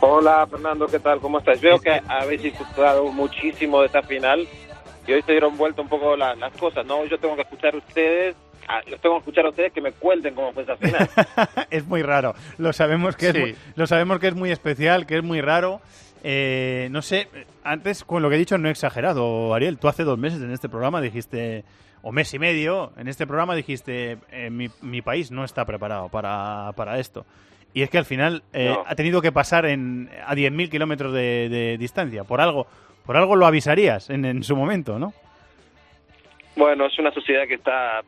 [0.00, 1.20] Hola Fernando, ¿qué tal?
[1.20, 1.60] ¿Cómo estás?
[1.60, 4.48] Veo que habéis disfrutado muchísimo de esta final
[5.06, 7.04] y hoy se dieron vuelta un poco las cosas, ¿no?
[7.04, 8.36] Yo tengo que escuchar a ustedes,
[8.86, 11.08] los tengo que escuchar a ustedes que me cuenten cómo fue esa final.
[11.70, 15.18] es muy raro, lo sabemos que es muy, lo sabemos que es muy especial, que
[15.18, 15.82] es muy raro.
[16.26, 17.28] Eh, no sé,
[17.64, 19.78] antes con lo que he dicho no he exagerado, Ariel.
[19.78, 21.64] Tú hace dos meses en este programa dijiste,
[22.00, 26.08] o mes y medio, en este programa dijiste, eh, mi, mi, país no está preparado
[26.08, 27.26] para, para esto.
[27.74, 31.50] Y es que al final eh, ha tenido que pasar en, a 10.000 kilómetros de,
[31.50, 32.24] de, distancia.
[32.24, 32.66] Por algo,
[33.04, 35.12] por algo lo avisarías en, en su momento, ¿no?
[36.56, 38.02] Bueno, es una sociedad que está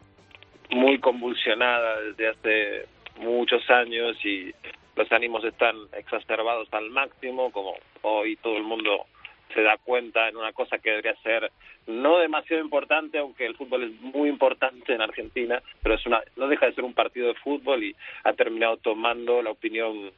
[0.71, 2.87] muy convulsionada desde hace
[3.21, 4.55] muchos años y
[4.97, 9.07] los ánimos están exacerbados al máximo, como hoy todo el mundo
[9.55, 11.53] se da cuenta en una cosa que debería ser
[11.87, 16.49] no demasiado importante, aunque el fútbol es muy importante en Argentina, pero es una no
[16.49, 20.11] deja de ser un partido de fútbol y ha terminado tomando la opinión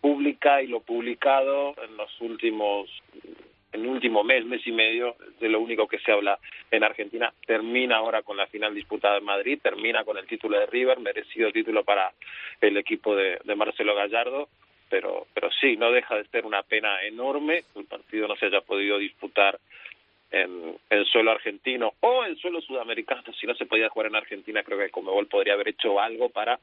[0.00, 2.90] pública y lo publicado en los últimos
[3.76, 6.38] en el último mes, mes y medio, de lo único que se habla
[6.70, 7.32] en Argentina.
[7.46, 11.52] Termina ahora con la final disputada en Madrid, termina con el título de River, merecido
[11.52, 12.12] título para
[12.60, 14.48] el equipo de, Marcelo Gallardo,
[14.88, 18.46] pero, pero sí, no deja de ser una pena enorme que el partido no se
[18.46, 19.58] haya podido disputar
[20.30, 23.22] en, en suelo argentino o en suelo sudamericano.
[23.38, 26.58] Si no se podía jugar en Argentina, creo que Comebol podría haber hecho algo para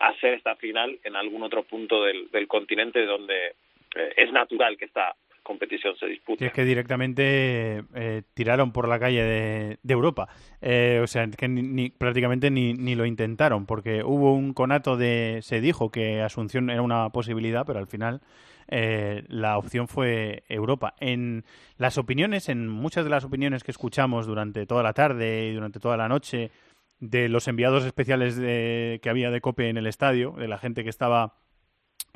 [0.00, 3.54] hacer esta final en algún otro punto del, continente donde
[3.94, 5.14] eh, es natural que esta
[5.46, 6.44] competición se disputa.
[6.44, 10.28] Y es que directamente eh, tiraron por la calle de, Europa.
[10.60, 14.96] Eh, o sea, que ni, ni, prácticamente ni, ni lo intentaron, porque hubo un conato
[14.96, 15.38] de.
[15.42, 18.20] Se dijo que Asunción era una posibilidad, pero al final
[18.68, 20.94] eh, la opción fue Europa.
[21.00, 21.44] En
[21.76, 25.80] las opiniones, en muchas de las opiniones que escuchamos durante toda la tarde y durante
[25.80, 26.50] toda la noche
[26.98, 30.82] de los enviados especiales de, que había de COPE en el estadio, de la gente
[30.82, 31.34] que estaba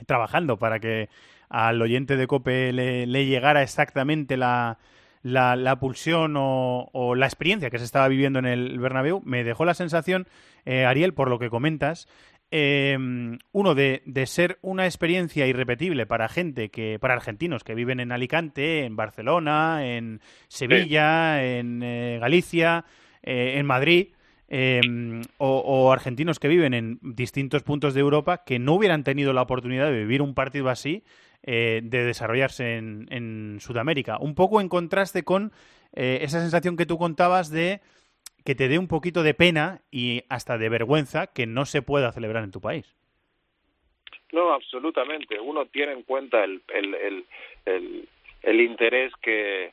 [0.06, 1.08] trabajando para que
[1.50, 4.78] al oyente de COPE le, le llegara exactamente la,
[5.22, 9.64] la, la pulsión o, la experiencia que se estaba viviendo en el Bernabéu, me dejó
[9.64, 10.26] la sensación,
[10.64, 12.08] eh, Ariel, por lo que comentas,
[12.52, 12.96] eh,
[13.52, 18.10] uno de, de, ser una experiencia irrepetible para gente que para argentinos que viven en
[18.10, 22.84] Alicante, en Barcelona, en Sevilla, en eh, Galicia,
[23.22, 24.08] eh, en Madrid.
[24.52, 29.42] O, o, argentinos que viven en distintos puntos de Europa que no hubieran tenido la
[29.42, 31.04] oportunidad de vivir un partido así
[31.42, 34.18] eh, de desarrollarse en, en, Sudamérica.
[34.18, 35.52] Un poco en contraste con
[35.94, 37.80] eh, esa sensación que tú contabas de
[38.44, 42.12] que te dé un poquito de pena y hasta de vergüenza que no se pueda
[42.12, 42.96] celebrar en tu país.
[44.32, 45.38] No, absolutamente.
[45.40, 47.24] Uno tiene en cuenta el, el, el,
[47.66, 48.08] el,
[48.42, 49.72] el interés que,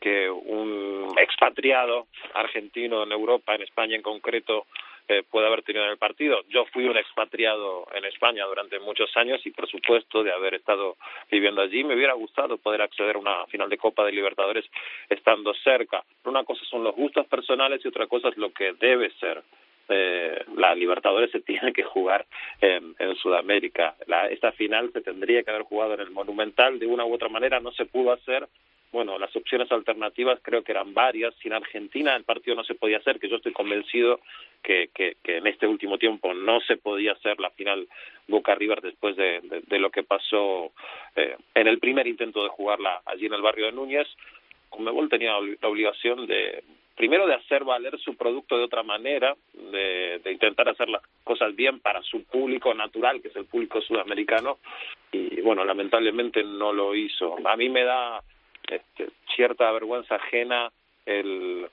[0.00, 4.66] que un expatriado argentino en Europa, en España en concreto,
[5.08, 6.42] eh, puede haber tenido en el partido.
[6.48, 10.96] Yo fui un expatriado en España durante muchos años y, por supuesto, de haber estado
[11.30, 14.64] viviendo allí, me hubiera gustado poder acceder a una final de Copa de Libertadores
[15.08, 16.04] estando cerca.
[16.24, 19.42] Una cosa son los gustos personales y otra cosa es lo que debe ser
[19.88, 22.24] eh, la Libertadores se tiene que jugar
[22.60, 23.96] en, en Sudamérica.
[24.06, 27.28] La, esta final se tendría que haber jugado en el Monumental, de una u otra
[27.28, 28.46] manera no se pudo hacer.
[28.92, 31.34] Bueno, las opciones alternativas creo que eran varias.
[31.36, 34.20] Sin Argentina el partido no se podía hacer, que yo estoy convencido
[34.62, 37.88] que, que, en este último tiempo no se podía hacer la final
[38.28, 40.72] Boca River después de, de, de lo que pasó
[41.16, 44.06] eh, en el primer intento de jugarla allí en el barrio de Núñez.
[44.68, 46.62] Conmebol tenía la obligación de
[46.94, 51.56] primero de hacer valer su producto de otra manera, de, de, intentar hacer las cosas
[51.56, 54.58] bien para su público natural, que es el público sudamericano,
[55.10, 57.36] y bueno, lamentablemente no lo hizo.
[57.48, 58.22] A mí me da
[58.68, 60.72] este, cierta vergüenza ajena
[61.06, 61.68] el,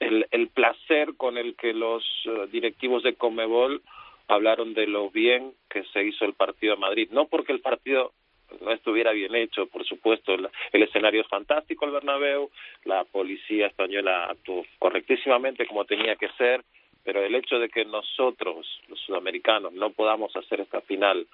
[0.00, 3.82] el, placer con el que los uh, directivos de Comebol
[4.28, 8.12] hablaron de lo bien que se hizo el partido de Madrid, no porque el partido
[8.60, 12.50] no estuviera bien hecho, por supuesto, el, el, escenario es fantástico, el Bernabéu,
[12.84, 16.62] la policía española actuó correctísimamente como tenía que ser,
[17.04, 21.26] pero el hecho de que nosotros, los sudamericanos, no podamos hacer esta final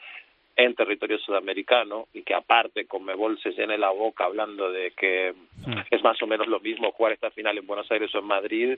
[0.59, 5.33] en territorio sudamericano y que aparte Conmebol se llene la boca hablando de que
[5.65, 5.71] sí.
[5.89, 8.77] es más o menos lo mismo jugar esta final en Buenos Aires o en Madrid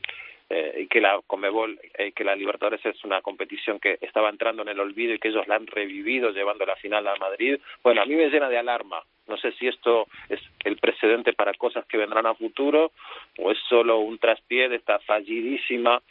[0.51, 4.61] eh, y que la Conmebol eh, que la Libertadores es una competición que estaba entrando
[4.61, 8.03] en el olvido y que ellos la han revivido llevando la final a Madrid bueno
[8.03, 11.87] a mí me llena de alarma no sé si esto es el precedente para cosas
[11.87, 12.93] que vendrán a futuro
[13.39, 16.03] o es solo un traspié de esta fallidísima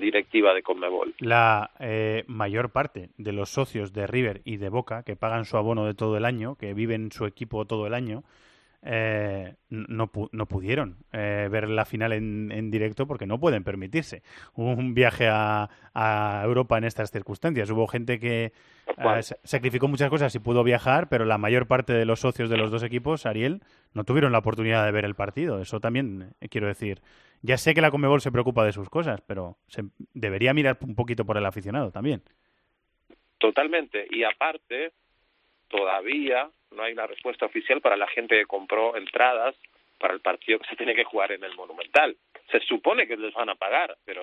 [0.00, 1.14] directiva de Conmebol.
[1.18, 5.56] La eh, mayor parte de los socios de River y de Boca que pagan su
[5.56, 8.24] abono de todo el año, que viven su equipo todo el año,
[8.88, 14.22] eh, no, no, pudieron eh, ver la final en, en, directo porque no pueden permitirse
[14.54, 17.68] un viaje a, a Europa en estas circunstancias.
[17.70, 18.52] Hubo gente que
[18.86, 22.58] eh, sacrificó muchas cosas y pudo viajar, pero la mayor parte de los socios de
[22.58, 23.60] los dos equipos, Ariel,
[23.92, 25.60] no tuvieron la oportunidad de ver el partido.
[25.60, 27.00] Eso también quiero decir.
[27.42, 29.82] Ya sé que la Comebol se preocupa de sus cosas, pero se
[30.14, 32.22] debería mirar un poquito por el aficionado también.
[33.38, 34.06] Totalmente.
[34.10, 34.92] Y aparte,
[35.68, 39.54] todavía no hay una respuesta oficial para la gente que compró entradas
[39.98, 42.16] para el partido que se tiene que jugar en el Monumental.
[42.50, 44.22] Se supone que les van a pagar, pero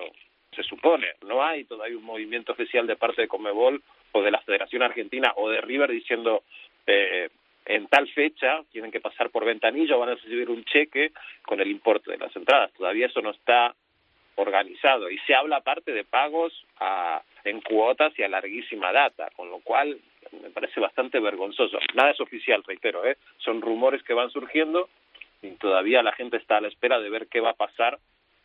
[0.54, 1.08] se supone.
[1.26, 5.32] No hay todavía un movimiento oficial de parte de Comebol o de la Federación Argentina
[5.36, 6.44] o de River diciendo
[6.86, 7.28] eh,
[7.66, 11.70] en tal fecha tienen que pasar por ventanillo, van a recibir un cheque con el
[11.70, 12.72] importe de las entradas.
[12.72, 13.74] Todavía eso no está
[14.36, 19.48] organizado y se habla aparte de pagos a, en cuotas y a larguísima data, con
[19.48, 19.98] lo cual
[20.42, 21.78] me parece bastante vergonzoso.
[21.94, 23.16] Nada es oficial, reitero, ¿eh?
[23.38, 24.88] son rumores que van surgiendo
[25.42, 27.98] y todavía la gente está a la espera de ver qué va a pasar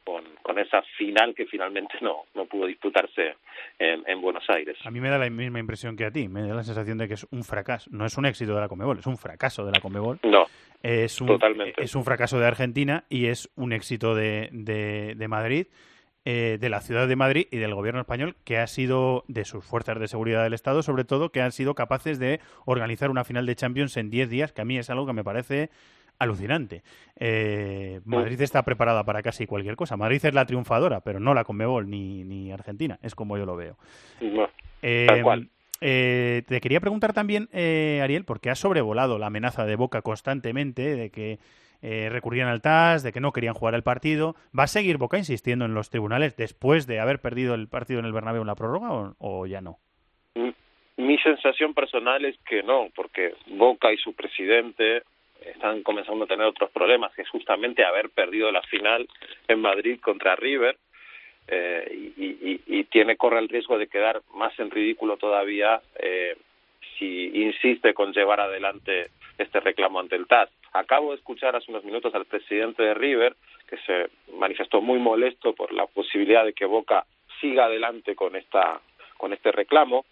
[0.10, 3.36] con, con esa final que finalmente no, no pudo disputarse
[3.78, 4.76] en, en, Buenos Aires.
[4.84, 7.08] A mí me da la misma impresión que a ti, me da la sensación de
[7.08, 9.72] que es un fracaso, no es un éxito de la Comebol, es un fracaso de
[9.72, 10.19] la Comebol.
[10.24, 10.45] No,
[10.82, 11.84] es un, totalmente.
[11.84, 15.67] Es un fracaso de Argentina y es un éxito de, de, de Madrid
[16.26, 19.63] eh, de la ciudad de Madrid y del gobierno español, que ha sido, de sus
[19.63, 23.45] fuerzas de seguridad del Estado, sobre todo, que han sido capaces de organizar una final
[23.45, 25.69] de Champions en 10 días, que a mí es algo que me parece
[26.19, 26.84] alucinante.
[27.15, 29.97] Eh, Madrid está preparada para casi cualquier cosa.
[29.97, 33.55] Madrid es la triunfadora, pero no la Conmebol ni, ni Argentina, es como yo lo
[33.55, 33.77] veo.
[34.21, 34.49] No,
[34.82, 35.49] eh, tal cual.
[35.82, 40.95] Eh, te quería preguntar también, eh, Ariel, porque has sobrevolado la amenaza de Boca constantemente
[40.95, 41.39] de que
[41.82, 44.36] recurrían al TAS, de que no querían jugar el partido.
[44.58, 48.05] ¿Va a seguir Boca insistiendo en los tribunales después de haber perdido el partido en
[48.05, 49.79] el Bernabéu en la prórroga o, o ya no?
[50.97, 55.03] Mi sensación personal es que no, porque Boca y su presidente
[55.45, 59.08] están comenzando a tener otros problemas, que es justamente haber perdido la final
[59.47, 60.78] en Madrid contra River
[61.47, 66.36] eh, y, tiene corre el riesgo de quedar más en ridículo todavía eh,
[66.97, 70.49] si insiste con llevar adelante este reclamo ante el TAS.
[70.73, 73.36] Acabo de escuchar hace unos minutos al presidente de River
[73.67, 77.06] que se manifestó muy molesto por la posibilidad de que Boca
[77.39, 78.82] siga adelante con esta
[79.17, 80.06] con este reclamo,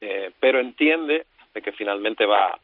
[0.00, 2.58] eh, pero entiende de que finalmente va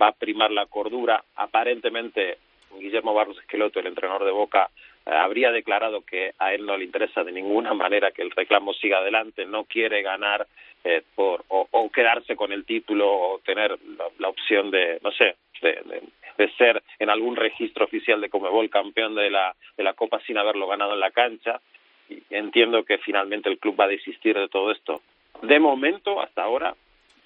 [0.00, 1.22] va a primar la cordura.
[1.36, 2.38] Aparentemente
[2.78, 4.70] Guillermo Barros Esqueloto, el entrenador de Boca,
[5.04, 8.72] eh, habría declarado que a él no le interesa de ninguna manera que el reclamo
[8.74, 10.46] siga adelante, no quiere ganar
[10.84, 15.36] eh, por o, quedarse con el título o tener la, la opción de, no sé,
[15.62, 16.02] de, de,
[16.36, 20.36] de, ser en algún registro oficial de Comebol campeón de la, de la Copa sin
[20.36, 21.60] haberlo ganado en la cancha.
[22.08, 25.00] Y entiendo que finalmente el club va a desistir de todo esto.
[25.42, 26.76] De momento, hasta ahora,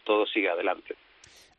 [0.05, 0.95] todo sigue adelante.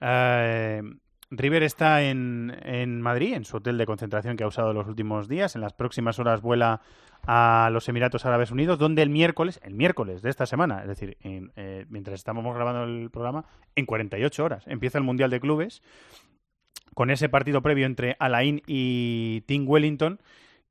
[0.01, 0.97] Uh,
[1.29, 5.29] River está en, en, Madrid, en su hotel de concentración que ha usado los últimos
[5.29, 5.55] días.
[5.55, 6.81] En las próximas horas vuela
[7.25, 11.17] a los Emiratos Árabes Unidos, donde el miércoles, el miércoles de esta semana, es decir,
[11.23, 15.81] eh, mientras estamos grabando el programa, en 48 horas empieza el Mundial de Clubes
[16.93, 20.19] con ese partido previo entre Alain y Tim Wellington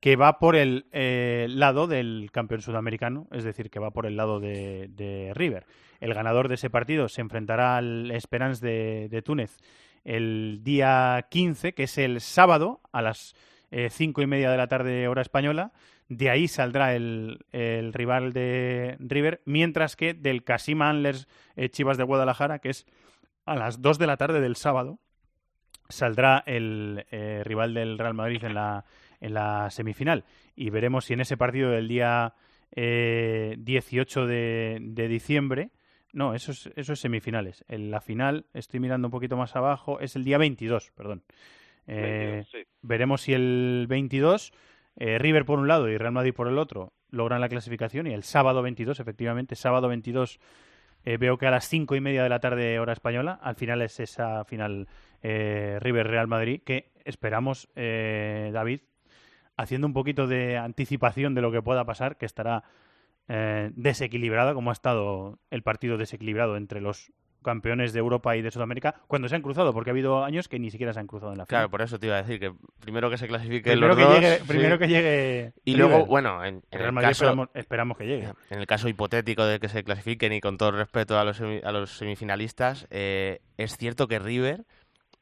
[0.00, 4.16] que va por el eh, lado del campeón sudamericano, es decir, que va por el
[4.16, 5.66] lado de, River.
[6.00, 9.58] El ganador de ese partido se enfrentará al Esperance de, de Túnez
[10.04, 13.34] el día 15, que es el sábado, a las
[13.70, 15.72] eh, cinco y media de la tarde hora española.
[16.08, 17.38] De ahí saldrá el,
[17.92, 22.86] rival de River, mientras que del Casim Antlers eh, Chivas de Guadalajara, que es
[23.46, 24.98] a las 2 de la tarde del sábado,
[25.88, 28.84] saldrá el eh, rival del Real Madrid en la,
[29.20, 30.24] en la semifinal.
[30.56, 32.34] Y veremos si en ese partido del día
[32.72, 35.70] eh, 18 de, de, diciembre,
[36.12, 37.64] no, eso es, eso es semifinales.
[37.68, 41.22] En la final, estoy mirando un poquito más abajo, es el día 22, perdón.
[41.86, 42.58] Eh, 22, sí.
[42.82, 44.52] Veremos si el 22,
[44.96, 48.06] eh, River por un lado y Real Madrid por el otro, logran la clasificación.
[48.06, 50.40] Y el sábado 22, efectivamente, sábado 22,
[51.04, 53.80] eh, veo que a las cinco y media de la tarde, hora española, al final
[53.82, 54.86] es esa final
[55.22, 58.80] eh, River-Real Madrid, que esperamos, eh, David,
[59.60, 62.64] haciendo un poquito de anticipación de lo que pueda pasar, que estará
[63.28, 68.50] eh, desequilibrada, como ha estado el partido desequilibrado entre los campeones de Europa y de
[68.50, 71.32] Sudamérica cuando se han cruzado, porque ha habido años que ni siquiera se han cruzado
[71.32, 71.60] en la final.
[71.60, 74.02] Claro, por eso te iba a decir que primero que se clasifique primero los que
[74.02, 74.44] dos, llegue, sí.
[74.46, 75.88] primero que llegue y River.
[75.88, 79.58] luego bueno en, en el caso esperamos, esperamos, que llegue en el caso hipotético de
[79.58, 83.76] que se clasifiquen y con todo el respeto a los, a los semifinalistas eh, es
[83.78, 84.66] cierto que River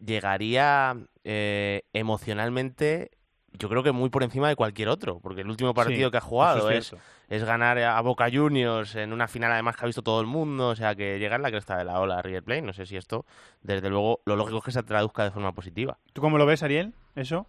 [0.05, 3.11] llegaría eh, emocionalmente,
[3.55, 6.17] yo creo que muy por encima de cualquier otro, porque el último partido Sí, que
[6.19, 9.87] ha jugado es, es es ganar a Boca Juniors en una final además que ha
[9.87, 12.23] visto todo el mundo, o sea que llegar en la cresta de la ola a
[12.23, 13.25] River Plate, no sé si esto,
[13.63, 15.99] desde luego, lo lógico es que se traduzca de forma positiva.
[16.15, 16.93] ¿Tú cómo lo ves, Ariel?
[17.17, 17.47] ¿Eso?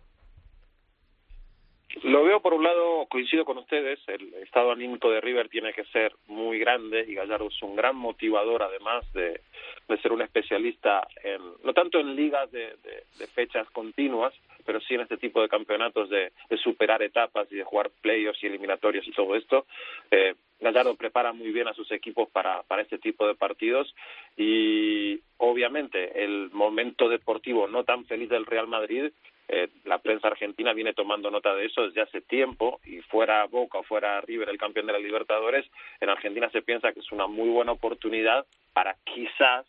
[2.03, 5.83] Lo veo por un lado, coincido con ustedes, el estado anímico de River tiene que
[5.85, 9.41] ser muy grande y Gallardo es un gran motivador además de,
[9.87, 14.33] de ser un especialista en, no tanto en ligas de, de- de fechas continuas,
[14.65, 18.43] pero sí en este tipo de campeonatos de, de superar etapas y de jugar playoffs
[18.43, 19.65] y eliminatorios y todo esto.
[20.11, 23.95] Eh, Gallardo prepara muy bien a sus equipos para, para este tipo de partidos
[24.35, 29.11] y obviamente el momento deportivo no tan feliz del Real Madrid
[29.51, 33.79] eh, la prensa argentina viene tomando nota de eso desde hace tiempo y fuera Boca
[33.79, 35.65] o fuera River el campeón de la Libertadores,
[35.99, 39.65] en Argentina se piensa que es una muy buena oportunidad para quizás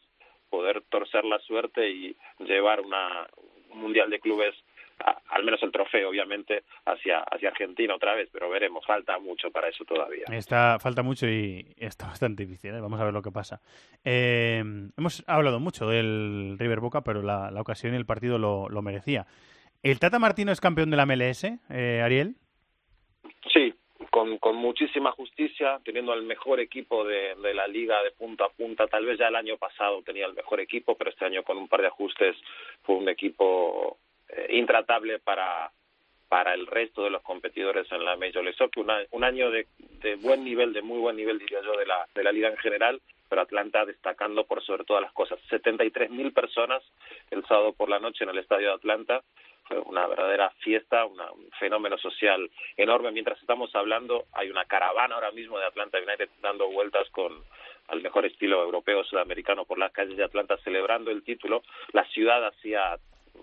[0.51, 3.27] poder torcer la suerte y llevar una,
[3.71, 4.55] un mundial de clubes,
[5.05, 9.51] a- al menos el trofeo obviamente, hacia, hacia Argentina otra vez, pero veremos, falta mucho
[9.51, 10.25] para eso todavía.
[10.33, 12.75] Está, falta mucho y está bastante difícil.
[12.75, 12.81] ¿eh?
[12.81, 13.61] Vamos a ver lo que pasa.
[14.05, 14.63] Eh,
[14.97, 18.83] hemos hablado mucho del River Boca, pero la, la ocasión y el partido lo, lo
[18.83, 19.27] merecía.
[19.83, 22.35] ¿El Tata Martino es campeón de la MLS, eh, Ariel?
[23.53, 23.75] Sí,
[24.11, 28.49] con, con muchísima justicia, teniendo al mejor equipo de, de la liga de punta a
[28.51, 28.87] punta.
[28.89, 31.69] Tal vez ya el año pasado tenía el mejor equipo, pero este año con un
[31.69, 32.37] par de ajustes
[32.83, 33.99] fue un equipo
[34.37, 35.71] eh, intratable para
[36.29, 38.85] para el resto de los competidores en la Major League Soccer.
[38.85, 39.67] Una- un año de,
[40.01, 42.57] de buen nivel, de muy buen nivel, diría yo, de la, de la liga en
[42.59, 45.41] general, pero Atlanta destacando por sobre todas las cosas.
[45.51, 46.85] 73.000 personas
[47.33, 49.23] el sábado por la noche en el estadio de Atlanta.
[49.65, 53.11] Fue una verdadera fiesta, una- un fenómeno social enorme.
[53.11, 57.43] Mientras estamos hablando, hay una caravana ahora mismo de Atlanta United dando vueltas con
[57.89, 61.65] al mejor estilo europeo sudamericano por las calles de Atlanta celebrando el título.
[61.93, 62.97] La ciudad hacía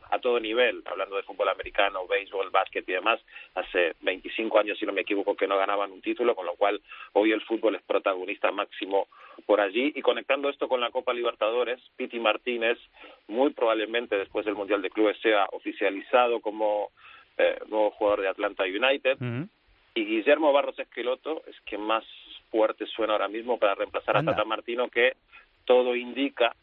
[0.09, 3.19] a todo nivel, hablando de fútbol americano, béisbol, básquet y demás,
[3.55, 6.81] hace 25 años, si no me equivoco, que no ganaban un título, con lo cual
[7.13, 9.07] hoy el fútbol es protagonista máximo
[9.45, 9.91] por allí.
[9.95, 12.77] Y conectando esto con la Copa Libertadores, Piti Martínez,
[13.27, 16.91] muy probablemente después del Mundial de Clubes, sea oficializado como
[17.37, 19.17] eh, nuevo jugador de Atlanta United.
[19.93, 22.03] Y Guillermo Barros Esqueloto es quien más
[22.51, 24.31] fuerte suena ahora mismo para reemplazar Anda.
[24.31, 25.13] a Tata Martino, que
[25.65, 26.55] todo indica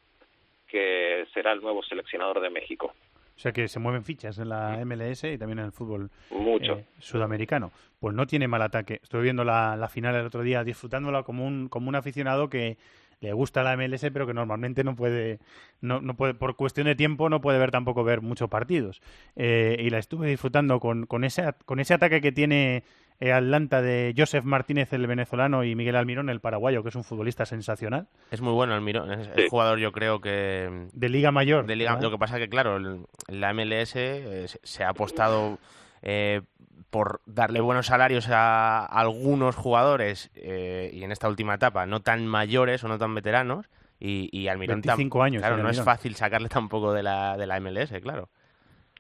[0.68, 2.95] que será el nuevo seleccionador de México.
[3.37, 6.74] O sea que se mueven fichas en la MLS y también en el fútbol Mucho.
[6.78, 7.72] eh, sudamericano.
[7.99, 9.01] Pues no tiene mal ataque.
[9.03, 12.76] Estuve viendo la, la final el otro día, disfrutándola como un, como un aficionado que
[13.20, 15.39] le gusta la MLS, pero que normalmente no puede,
[15.80, 19.01] no, no puede, por cuestión de tiempo, no puede ver tampoco ver muchos partidos.
[19.35, 22.85] Eh, y la estuve disfrutando con, con, ese, con ese ataque que tiene
[23.21, 27.47] Atlanta de Joseph Martínez, el venezolano, y Miguel Almirón, el paraguayo, que es un futbolista
[27.47, 28.09] sensacional.
[28.31, 30.89] Es muy bueno Almirón, es el jugador yo creo que...
[30.93, 31.67] De Liga Mayor.
[31.67, 35.59] De Liga, lo que pasa que, claro, el- la MLS eh, se- ha apostado
[36.03, 36.43] eh,
[36.91, 42.85] por darle buenos salarios a algunos jugadores y en esta última etapa no tan mayores
[42.85, 43.67] o no tan veteranos.
[44.01, 47.47] Y, y Almirón tam- 25 años Claro, no es fácil sacarle tampoco de la, de
[47.47, 48.29] la MLS, claro.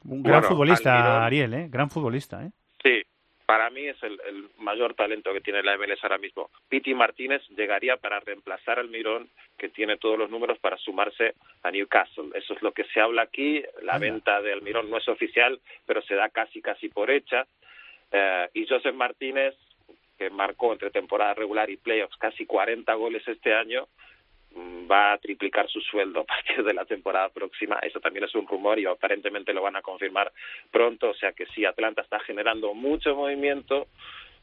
[0.04, 1.68] Un gran Bueno, futbolista, Almirón- Ariel, ¿eh?
[1.70, 2.50] Gran futbolista, ¿eh?
[2.82, 3.02] Sí,
[3.46, 6.50] para mí es el, el mayor talento que tiene la MLS ahora mismo.
[6.68, 9.28] Piti Martínez llegaría para reemplazar al Mirón,
[9.58, 12.30] que tiene todos los números para sumarse a Newcastle.
[12.34, 13.62] Eso es lo que se habla aquí.
[13.82, 17.46] La venta de Almirón no es oficial, pero se da casi, casi por hecha.
[18.10, 19.54] Eh, y Joseph Martínez,
[20.18, 23.88] que marcó entre temporada regular y playoffs casi 40 goles este año,
[24.90, 27.78] va a triplicar su sueldo a partir de la temporada próxima.
[27.80, 30.32] Eso también es un rumor y aparentemente lo van a confirmar
[30.70, 31.10] pronto.
[31.10, 33.88] O sea que sí, Atlanta está generando mucho movimiento,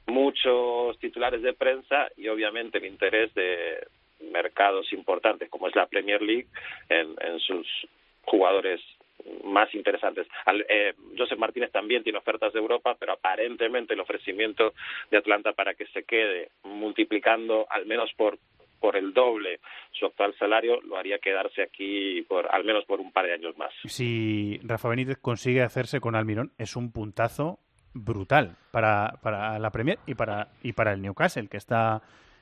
[0.08, 3.88] muchos titulares de prensa y obviamente el interés de
[4.32, 6.48] mercados importantes como es la Premier League
[6.90, 7.68] en, en sus
[8.24, 8.80] jugadores
[9.44, 10.28] más interesantes.
[10.46, 14.74] Al, eh, Joseph Martínez también tiene ofertas de Europa, pero aparentemente el ofrecimiento
[15.10, 18.38] de Atlanta para que se quede multiplicando al menos por
[18.82, 19.60] por el doble
[19.92, 23.56] su actual salario lo haría quedarse aquí por al menos por un par de años
[23.58, 23.72] más.
[23.86, 27.60] Si Rafa Benítez consigue hacerse con Almirón, es un puntazo
[27.94, 32.02] brutal para, para la Premier y para, y para el Newcastle, que está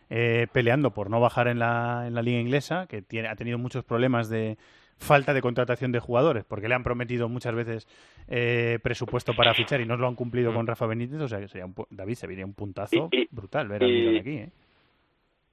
[0.09, 3.57] eh, peleando por no bajar en la, en la liga inglesa, que tiene, ha tenido
[3.57, 4.57] muchos problemas de
[4.97, 7.87] falta de contratación de jugadores, porque le han prometido muchas veces
[8.27, 11.47] eh, presupuesto para fichar y no lo han cumplido con Rafa Benítez, o sea que
[11.47, 14.29] sería un, David, se vería un puntazo Y- y- brutal ver a y- Almirón aquí,
[14.37, 14.49] ¿eh?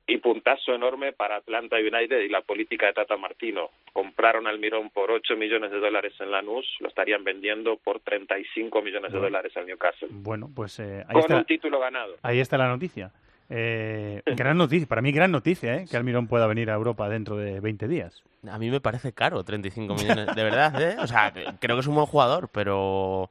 [0.07, 3.71] Y puntazo enorme para Atlanta United y la política de Tata Martino.
[3.93, 8.83] Compraron al Mirón por 8 millones de dólares en Lanús, lo estarían vendiendo por 35
[8.83, 10.09] millones de dólares al Newcastle.
[10.11, 12.17] Bueno, pues eh, ahí, Con está, un título ganado.
[12.23, 13.11] ahí está la noticia.
[13.49, 15.85] Eh, gran noticia, para mí gran noticia, ¿eh?
[15.91, 18.23] que Almirón pueda venir a Europa dentro de 20 días.
[18.49, 20.97] A mí me parece caro, 35 millones, de verdad, ¿eh?
[21.01, 23.29] O sea, creo que es un buen jugador, pero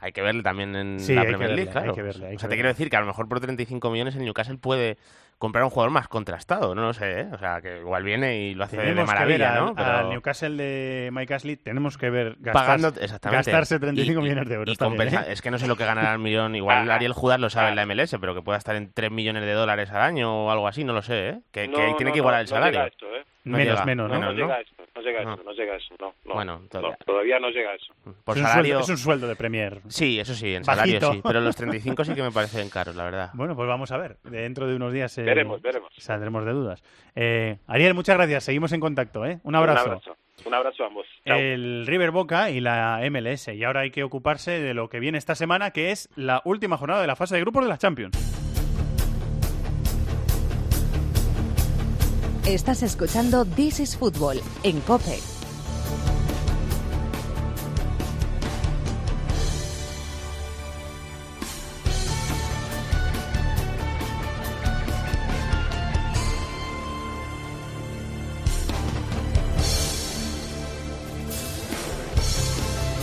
[0.00, 1.90] hay que verle también en Sí, la Premier League, claro.
[1.90, 2.56] hay que verle, hay o que sea, te verle.
[2.56, 4.98] quiero decir que a lo mejor por 35 millones el Newcastle puede
[5.38, 7.28] comprar un jugador más contrastado, no lo sé, ¿eh?
[7.32, 9.74] O sea, que igual viene y lo hace de Tenemos que ver maravilla, al, ¿no?
[9.76, 14.22] Pero al Newcastle de Mike Ashley, tenemos que ver gastar- pagando exactamente gastarse 35 Y-
[14.24, 14.74] millones de euros.
[14.74, 15.32] y también, compensa- ¿eh?
[15.32, 17.76] es que no sé lo que ganará el millón igual Ariel Judas lo sabe en
[17.76, 20.66] la MLS pero que pueda estar en 3 millones de dólares al año o algo
[20.66, 21.40] así no lo sé ¿eh?
[21.52, 23.24] que, que No, tiene no, que igualar el salario esto, ¿eh?
[23.48, 24.18] No Menos, llega, menos, ¿no?
[24.18, 26.14] No, llega a esto, no llega a esto, no llega a eso, no.
[26.24, 26.68] no, Bueno, no,
[27.04, 27.94] todavía- no llega a eso.
[28.24, 29.80] por es, un salario sueldo, es un sueldo de Premier.
[29.88, 31.00] sí eso sí en Bajito.
[31.00, 33.90] salario sí pero los 35 sí que me parecen caros la verdad Bueno, pues vamos
[33.92, 34.18] a ver.
[34.24, 35.90] Dentro de unos días eh, Veremos, veremos.
[35.96, 36.82] saldremos de dudas.
[37.14, 38.44] Eh, Ariel, muchas gracias.
[38.44, 39.24] Seguimos en contacto.
[39.26, 39.38] ¿eh?
[39.42, 39.84] Un abrazo.
[39.86, 41.06] Un abrazo, un abrazo a ambos.
[41.26, 41.36] Chao.
[41.38, 43.48] El River Boca y la MLS.
[43.48, 46.76] Y ahora hay que ocuparse de lo que viene esta semana, que es la última
[46.76, 48.37] jornada de la fase de grupos de la Champions.
[52.48, 55.20] Estás escuchando This is Football en Cope.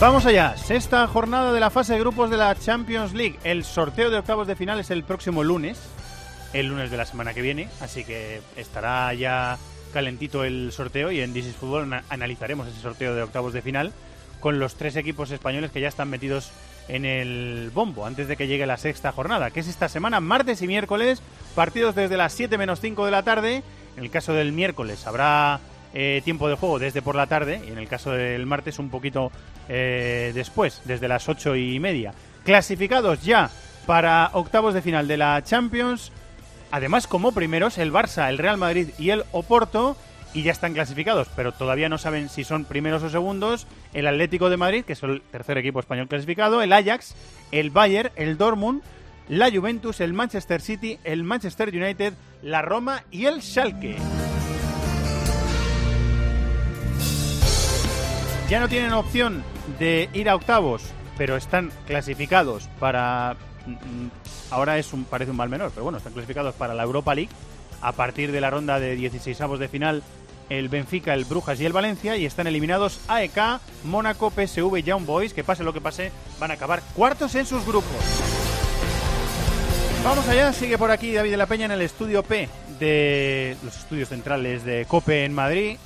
[0.00, 3.38] Vamos allá, sexta jornada de la fase de grupos de la Champions League.
[3.44, 5.78] El sorteo de octavos de final es el próximo lunes,
[6.58, 9.58] el lunes de la semana que viene, así que estará ya
[9.92, 13.62] calentito el sorteo y en This is Football ana- analizaremos ese sorteo de octavos de
[13.62, 13.92] final
[14.40, 16.50] con los tres equipos españoles que ya están metidos
[16.88, 20.62] en el bombo antes de que llegue la sexta jornada, que es esta semana, martes
[20.62, 21.20] y miércoles,
[21.54, 23.62] partidos desde las 7 menos 5 de la tarde.
[23.96, 25.58] En el caso del miércoles habrá
[25.94, 28.90] eh, tiempo de juego desde por la tarde y en el caso del martes un
[28.90, 29.32] poquito
[29.68, 32.12] eh, después, desde las ocho y media.
[32.44, 33.50] Clasificados ya
[33.86, 36.12] para octavos de final de la Champions.
[36.70, 39.96] Además, como primeros, el Barça, el Real Madrid y el Oporto.
[40.34, 43.66] Y ya están clasificados, pero todavía no saben si son primeros o segundos.
[43.94, 46.60] El Atlético de Madrid, que es el tercer equipo español clasificado.
[46.60, 47.14] El Ajax,
[47.52, 48.82] el Bayern, el Dortmund,
[49.28, 52.12] la Juventus, el Manchester City, el Manchester United,
[52.42, 53.96] la Roma y el Schalke.
[58.48, 59.42] Ya no tienen opción
[59.78, 60.82] de ir a octavos,
[61.18, 63.36] pero están clasificados para.
[63.66, 64.08] Mm,
[64.50, 67.30] Ahora es un, parece un mal menor, pero bueno, están clasificados para la Europa League
[67.82, 70.02] a partir de la ronda de 16 de final.
[70.48, 75.04] El Benfica, el Brujas y el Valencia y están eliminados AEK, Mónaco, PSV y Young
[75.04, 77.90] Boys, que pase lo que pase, van a acabar cuartos en sus grupos.
[80.04, 82.48] Vamos allá, sigue por aquí David de la Peña en el estudio P
[82.78, 85.78] de los estudios centrales de COPE en Madrid.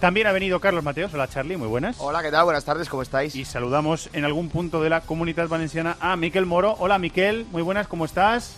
[0.00, 1.14] También ha venido Carlos Mateos.
[1.14, 1.96] Hola Charlie, muy buenas.
[1.98, 2.44] Hola, ¿qué tal?
[2.44, 3.34] Buenas tardes, ¿cómo estáis?
[3.34, 6.74] Y saludamos en algún punto de la comunidad valenciana a Miquel Moro.
[6.78, 8.54] Hola Miquel, muy buenas, ¿cómo estás?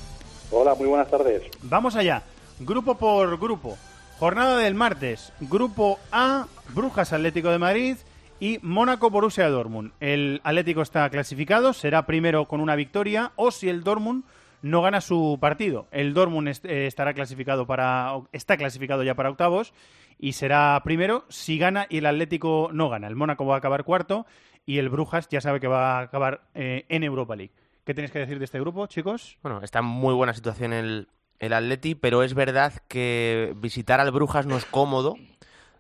[0.51, 1.43] Hola, muy buenas tardes.
[1.63, 2.23] Vamos allá,
[2.59, 3.77] grupo por grupo.
[4.19, 7.97] Jornada del martes, grupo A, Brujas Atlético de Madrid
[8.41, 9.93] y Mónaco Borussia Dortmund.
[10.01, 14.25] El Atlético está clasificado, será primero con una victoria o si el Dortmund
[14.63, 15.87] no gana su partido.
[15.93, 19.73] El Dortmund est- eh, estará clasificado para está clasificado ya para octavos
[20.19, 23.07] y será primero si gana y el Atlético no gana.
[23.07, 24.27] El Mónaco va a acabar cuarto
[24.65, 27.53] y el Brujas ya sabe que va a acabar eh, en Europa League.
[27.85, 29.39] ¿Qué tenéis que decir de este grupo, chicos?
[29.43, 31.09] Bueno, está en muy buena situación el,
[31.39, 35.15] el Atleti, pero es verdad que visitar al Brujas no es cómodo.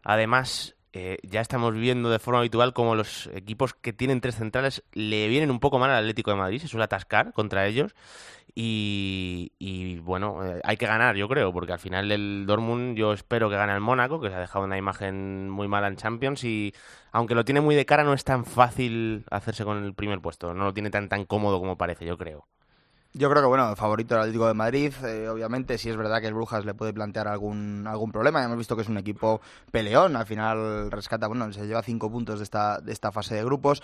[0.04, 4.82] Además, eh, ya estamos viendo de forma habitual como los equipos que tienen tres centrales
[4.94, 7.94] le vienen un poco mal al Atlético de Madrid, se suele atascar contra ellos.
[8.54, 13.50] Y, bueno, eh, hay que ganar, yo creo, porque al final el Dortmund yo espero
[13.50, 16.72] que gane el Mónaco, que se ha dejado una imagen muy mala en Champions y
[17.12, 20.54] aunque lo tiene muy de cara no es tan fácil hacerse con el primer puesto,
[20.54, 22.46] no lo tiene tan tan cómodo como parece, yo creo.
[23.18, 24.92] Yo creo que, bueno, favorito el Atlético de Madrid.
[25.06, 28.40] eh, obviamente, si es verdad que el Brujas le puede plantear algún, algún problema.
[28.40, 29.40] Ya hemos visto que es un equipo
[29.70, 30.16] peleón.
[30.16, 33.82] Al final rescata, bueno, se lleva cinco puntos de esta, de esta fase de grupos.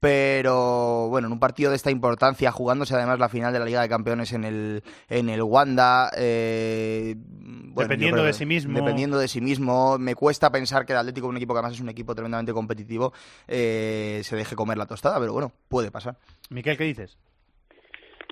[0.00, 3.80] Pero, bueno, en un partido de esta importancia, jugándose además la final de la Liga
[3.80, 6.10] de Campeones en el, en el Wanda.
[6.14, 8.78] eh, bueno, Dependiendo creo de sí mismo.
[8.78, 9.96] Dependiendo de sí mismo.
[9.96, 13.14] Me cuesta pensar que el Atlético, un equipo que además es un equipo tremendamente competitivo,
[13.48, 15.18] eh, se deje comer la tostada.
[15.18, 16.18] Pero bueno, puede pasar.
[16.50, 17.16] Miquel, ¿qué dices?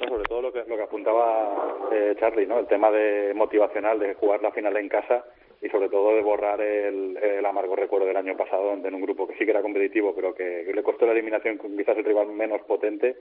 [0.03, 0.25] No, sobre
[1.03, 2.59] apuntaba eh, Charlie, ¿no?
[2.59, 5.25] El tema de motivacional de jugar la final en casa
[5.61, 9.03] y sobre todo de borrar el, el amargo recuerdo del año pasado, donde en un
[9.03, 12.29] grupo que sí que era competitivo, pero que, le costó la eliminación quizás el rival
[12.29, 13.17] menos potente.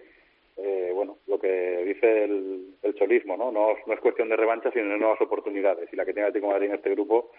[0.57, 3.51] eh, bueno, lo que dice el, el cholismo, ¿no?
[3.51, 3.71] ¿no?
[3.71, 5.91] Es cuestión de revancha, sino de nuevas oportunidades.
[5.91, 7.31] Y la que tiene Atlético Madrid en este grupo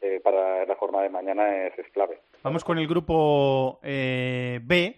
[0.00, 2.18] eh, para la jornada de mañana es, es clave.
[2.42, 4.96] Vamos con el grupo eh, B,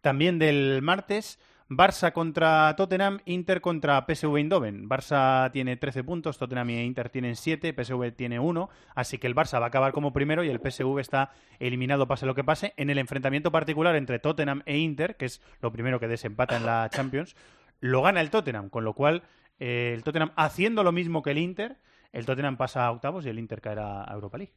[0.00, 1.38] también del martes.
[1.70, 4.88] Barça contra Tottenham, Inter contra PSV Eindhoven.
[4.88, 9.34] Barça tiene 13 puntos, Tottenham y Inter tienen 7, PSV tiene 1, así que el
[9.34, 12.72] Barça va a acabar como primero y el PSV está eliminado pase lo que pase.
[12.78, 16.64] En el enfrentamiento particular entre Tottenham e Inter, que es lo primero que desempata en
[16.64, 17.36] la Champions,
[17.80, 19.22] lo gana el Tottenham, con lo cual
[19.60, 21.76] eh, el Tottenham haciendo lo mismo que el Inter,
[22.12, 24.54] el Tottenham pasa a octavos y el Inter caerá a Europa League.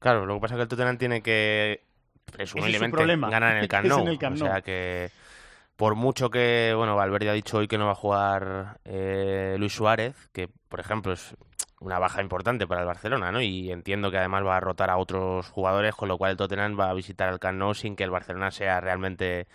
[0.00, 1.84] Claro, lo que pasa es que el Tottenham tiene que
[2.32, 3.30] presumiblemente problema.
[3.30, 4.08] ganar en el Camp Nou.
[4.08, 5.10] el Camp O sea que
[5.78, 9.72] por mucho que, bueno, Valverde ha dicho hoy que no va a jugar eh, Luis
[9.72, 11.36] Suárez, que por ejemplo es
[11.78, 13.40] una baja importante para el Barcelona, ¿no?
[13.40, 16.76] Y entiendo que además va a rotar a otros jugadores, con lo cual el Tottenham
[16.76, 19.46] va a visitar el Camp Nou sin que el Barcelona sea realmente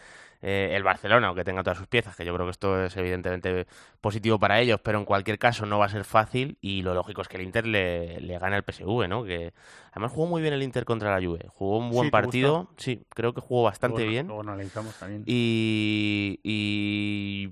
[0.45, 2.95] eh, el Barcelona o que tenga todas sus piezas, que yo creo que esto es
[2.97, 3.65] evidentemente
[4.01, 7.21] positivo para ellos, pero en cualquier caso no va a ser fácil y lo lógico
[7.21, 9.23] es que el Inter le, le gane al PSV, ¿no?
[9.23, 9.53] Que
[9.91, 12.57] además jugó muy bien el Inter contra la Juve, jugó un buen Sí, ¿te partido,
[12.59, 12.73] gustó?
[12.77, 14.27] sí, creo que jugó bastante Luego- bien.
[14.27, 15.23] Luego analizamos también.
[15.25, 17.49] Y, y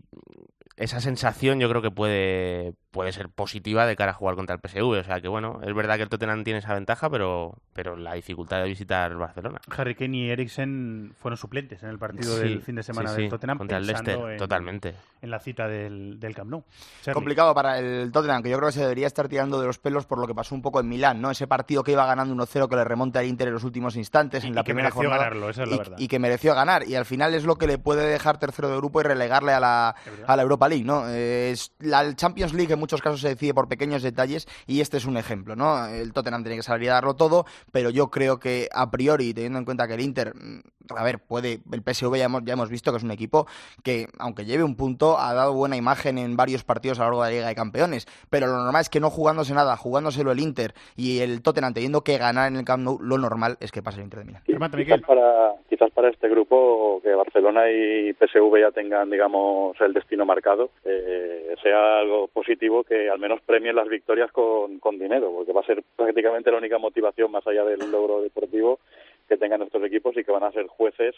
[0.78, 4.62] esa sensación yo creo que puede, puede ser positiva de cara a jugar contra el
[4.62, 5.00] PSV.
[5.00, 8.14] O sea que bueno, es verdad que el Tottenham tiene esa ventaja, pero, pero la
[8.14, 9.60] dificultad de visitar Barcelona.
[9.76, 13.22] Harry Kane y Eriksen fueron suplentes en el partido Sí, del fin de semana sí,
[13.22, 14.94] del Tottenham contra el Leicester, en- totalmente.
[15.22, 16.64] en la cita del, del Camp Nou.
[17.02, 17.14] Charlie.
[17.16, 20.06] Complicado para el Tottenham, que yo creo que se debería estar tirando de los pelos
[20.06, 21.32] por lo que pasó un poco en Milán, ¿no?
[21.32, 24.44] Ese partido que iba ganando 1-0 que le remonta al Inter en los últimos instantes,
[24.44, 25.24] Y- en y la que primera mereció jornada.
[25.24, 25.98] ganarlo, esa es la y, verdad.
[25.98, 26.88] y que mereció ganar.
[26.88, 29.60] Y al final es lo que le puede dejar tercero de grupo y relegarle a
[29.62, 29.96] la,
[30.28, 31.08] a la Europa League, ¿no?
[31.08, 35.06] Eh, es- la Champions League muchos casos se decide por pequeños detalles y este es
[35.06, 35.86] un ejemplo, ¿no?
[35.86, 39.60] El Tottenham tiene que salir a darlo todo, pero yo creo que a priori, teniendo
[39.60, 40.60] en cuenta que el Inter, mm,
[40.98, 43.48] a ver, puede, el PSV ya hemos, ya hemos visto que es un equipo
[43.84, 47.24] que, aunque lleve un punto, ha dado buena imagen en varios partidos a lo largo
[47.24, 50.40] de la Liga de Campeones, pero lo normal es que no jugándose nada, jugándoselo el
[50.40, 53.84] Inter y el Tottenham teniendo que ganar en el Camp Nou, lo normal es que
[53.84, 54.44] pase el Inter de Milán.
[54.46, 60.26] Quizás para, quizás para este grupo que Barcelona y PSV ya tengan, digamos, el destino
[60.26, 65.54] marcado, eh, sea algo positivo que al menos premien las victorias con, con dinero, porque
[65.54, 68.80] va a ser prácticamente la única motivación más allá del logro deportivo
[69.28, 71.16] que tengan estos equipos y que van a ser jueces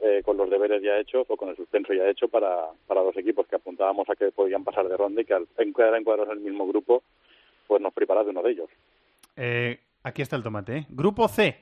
[0.00, 3.16] eh, con los deberes ya hechos o con el suspenso ya hecho para, para los
[3.16, 6.44] equipos que apuntábamos a que podían pasar de ronda y que al encuadrados en el
[6.44, 7.02] mismo grupo,
[7.66, 8.70] pues nos prepara de uno de ellos.
[9.36, 10.86] Eh, aquí está el tomate, ¿eh?
[10.88, 11.56] Grupo C.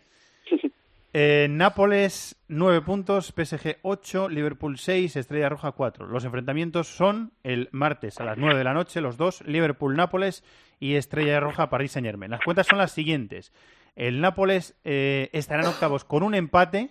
[1.14, 6.06] Eh, Nápoles 9 puntos, PSG 8, Liverpool 6, Estrella Roja 4.
[6.06, 10.44] Los enfrentamientos son el martes a las 9 de la noche, los dos, Liverpool-Nápoles
[10.80, 12.30] y Estrella Roja París Saint Germain.
[12.30, 13.52] Las cuentas son las siguientes.
[13.96, 16.90] El Nápoles eh, estará en octavos con un empate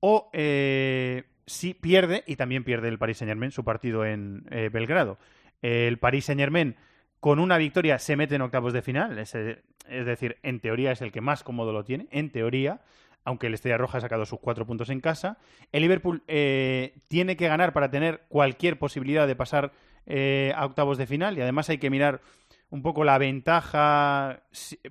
[0.00, 4.70] o eh, si pierde, y también pierde el Paris Saint Germain su partido en eh,
[4.72, 5.18] Belgrado.
[5.62, 6.76] El Paris Saint Germain
[7.20, 11.00] con una victoria se mete en octavos de final, es, es decir, en teoría es
[11.00, 12.80] el que más cómodo lo tiene, en teoría,
[13.24, 15.38] aunque el Estrella Roja ha sacado sus cuatro puntos en casa.
[15.72, 19.72] El Liverpool eh, tiene que ganar para tener cualquier posibilidad de pasar
[20.06, 22.20] eh, a octavos de final y además hay que mirar
[22.70, 24.40] un poco la ventaja,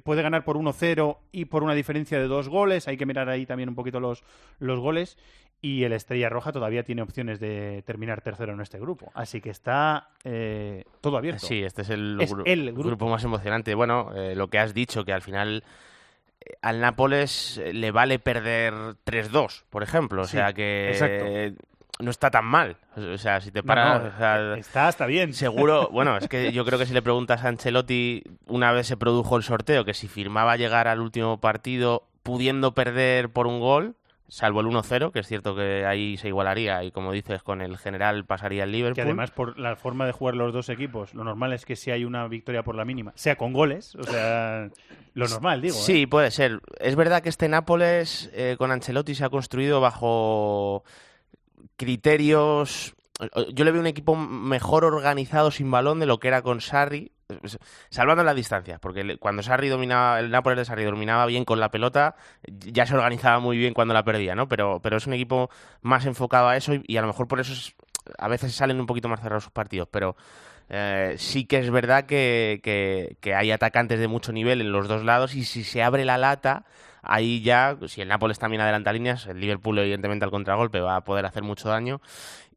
[0.03, 3.45] puede ganar por 1-0 y por una diferencia de dos goles, hay que mirar ahí
[3.45, 4.23] también un poquito los,
[4.59, 5.17] los goles
[5.61, 9.49] y el Estrella Roja todavía tiene opciones de terminar tercero en este grupo, así que
[9.49, 11.45] está eh, todo abierto.
[11.45, 13.07] Sí, este es el, Es gru- el grupo.
[13.09, 13.73] más emocionante.
[13.75, 15.63] Bueno, eh, lo que has dicho, que al final
[16.61, 18.73] al Nápoles eh, le vale perder
[19.05, 20.23] 3-2, por ejemplo.
[20.23, 21.25] O Sí, sea que exacto.
[21.27, 21.53] eh,
[21.99, 22.77] no está tan mal.
[22.97, 24.01] O sea, si te paras...
[24.03, 25.33] no, o sea, está hasta bien.
[25.33, 28.97] Seguro, bueno, es que yo creo que si le preguntas a Ancelotti, una vez se
[28.97, 33.95] produjo el sorteo, que si firmaba llegar al último partido pudiendo perder por un gol,
[34.33, 37.77] salvo el 1-0, que es cierto que ahí se igualaría y como dices, con el
[37.77, 38.95] general pasaría el Liverpool.
[38.95, 41.91] Que además, por la forma de jugar los dos equipos, lo normal es que si
[41.91, 44.69] hay una victoria por la mínima, sea con goles, o sea,
[45.13, 45.75] lo normal, digo.
[45.75, 45.81] ¿eh?
[45.83, 46.61] Sí, puede ser.
[46.79, 50.83] Es verdad que este Nápoles eh, con Ancelotti se ha construido bajo
[51.75, 52.95] criterios.
[53.53, 57.11] Yo le veo un equipo mejor organizado sin balón de lo que era con Sarri,
[57.89, 61.69] salvando las distancias, porque cuando Sarri dominaba, el Nápoles de Sarri dominaba bien con la
[61.69, 62.15] pelota,
[62.47, 64.47] ya se organizaba muy bien cuando la perdía, ¿no?
[64.47, 65.49] Pero, pero es un equipo
[65.81, 67.75] más enfocado a eso y, y a lo mejor por eso es-
[68.17, 70.15] a veces salen un poquito más cerrados sus partidos, pero
[70.69, 74.87] eh, sí que es verdad que, que- que hay atacantes de mucho nivel en los
[74.87, 76.65] dos lados y si se abre la lata,
[77.01, 81.01] ahí ya, si el Nápoles también adelanta líneas, el Liverpool evidentemente al contragolpe va a
[81.03, 82.01] poder hacer mucho daño.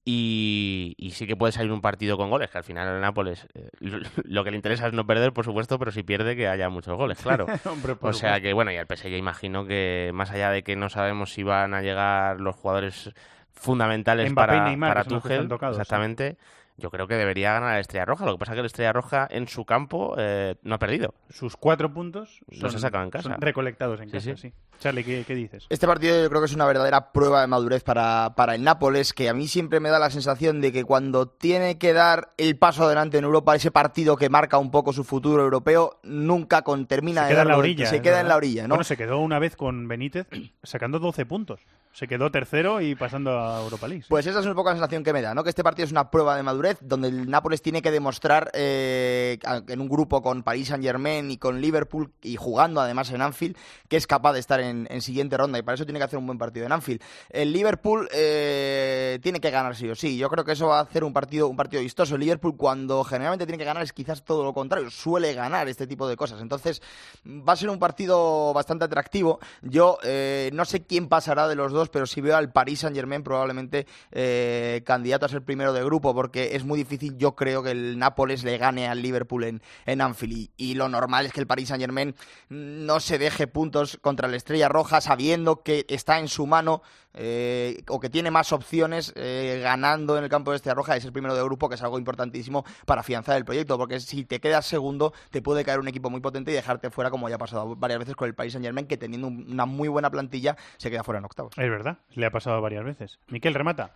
[0.09, 3.49] Y, y sí que puede salir un partido con goles, que al final el Nápoles
[3.55, 6.69] eh, lo, que le interesa es no perder, por supuesto, pero si pierde que haya
[6.69, 7.47] muchos goles, claro.
[7.65, 10.91] Hombre, o sea que bueno, y al PSG imagino que más allá de que no
[10.91, 13.13] sabemos si van a llegar los jugadores
[13.53, 16.37] fundamentales Mbappé para, Neymar, para Tuchel, tocados, sí.
[16.79, 18.27] Yo creo que debería ganar la Estrella Roja.
[18.27, 21.15] Lo que pasa es que la Estrella Roja en su campo eh, no ha perdido.
[21.31, 23.31] Sus cuatro puntos Los ha sacado en casa.
[23.31, 24.49] son recolectados en Sí, casa, sí.
[24.51, 24.53] sí.
[24.79, 25.67] Charlie, ¿qué, qué dices?
[25.71, 29.13] Este partido yo creo que es una verdadera prueba de madurez para, para el Nápoles,
[29.15, 32.59] que a mí siempre me da la sensación de que cuando tiene que dar el
[32.59, 36.87] paso adelante en Europa, ese partido que marca un poco su futuro europeo, nunca con,
[36.87, 37.87] termina se de queda en la orilla.
[37.87, 38.69] Se queda en la orilla, ¿no?
[38.75, 40.27] Bueno, se quedó una vez con Benítez
[40.63, 41.61] sacando 12 puntos.
[41.97, 44.05] Se quedó tercero y pasando a Europa League.
[44.07, 45.43] Pues esa es un poco la sensación que me da, ¿no?
[45.43, 49.39] Que este partido es una prueba de madurez donde el Nápoles tiene que demostrar eh,
[49.67, 53.57] en un grupo con Paris Saint Germain y con Liverpool y jugando además en Anfield
[53.89, 56.19] que es capaz de estar en, en siguiente ronda y para eso tiene que hacer
[56.19, 57.01] un buen partido en Anfield.
[57.31, 60.19] El Liverpool eh, tiene que ganar sí o sí.
[60.19, 62.17] Yo creo que eso va a hacer un partido un partido vistoso.
[62.17, 65.87] El Liverpool cuando generalmente tiene que ganar es quizás todo lo contrario, suele ganar este
[65.87, 66.43] tipo de cosas.
[66.43, 66.83] Entonces
[67.27, 69.41] va a ser un partido bastante atractivo.
[69.63, 72.97] Yo eh, no sé quién pasará de los dos, pero si veo al Paris Saint
[72.97, 77.63] Germain probablemente eh, candidato a ser primero de grupo, porque es muy difícil, yo creo,
[77.63, 80.33] que el Nápoles le gane al Liverpool en, en Anfield.
[80.33, 82.15] Y, y lo normal es que el Paris Saint Germain
[82.49, 86.83] no se deje puntos contra la Estrella Roja, sabiendo que está en su mano
[87.17, 91.01] eh, o que tiene más opciones eh, ganando en el campo de Estrella Roja de
[91.01, 94.39] ser primero de grupo, que es algo importantísimo para afianzar el proyecto, porque si te
[94.39, 97.39] quedas segundo, te puede caer un equipo muy potente y dejarte fuera, como ya ha
[97.39, 100.57] pasado varias veces con el Paris Saint Germain, que teniendo un- una muy buena plantilla
[100.77, 101.53] se queda fuera en octavos.
[101.59, 103.19] Es verdad, le ha pasado varias veces.
[103.29, 103.91] Miquel, remata.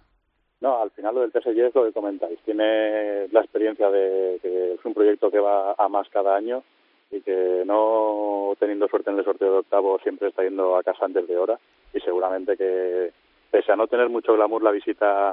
[0.62, 2.38] No, al final lo del PSG es lo que comentáis.
[2.44, 6.62] Tiene la experiencia de que es un proyecto que va a más cada año
[7.10, 11.04] y que no teniendo suerte en el sorteo de octavo siempre está yendo a casa
[11.04, 11.58] antes de hora
[11.92, 13.12] y seguramente que
[13.50, 15.30] pese a no tener mucho glamour la visita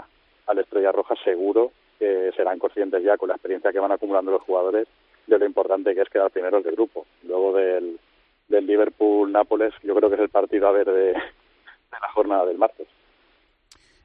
[0.47, 4.31] a la Estrella Roja seguro que serán conscientes ya con la experiencia que van acumulando
[4.31, 4.87] los jugadores
[5.27, 7.05] de lo importante que es quedar primeros de grupo.
[7.23, 7.99] Luego del,
[8.47, 11.13] del Liverpool-Nápoles yo creo que es el partido a ver de, de
[12.01, 12.87] la jornada del martes.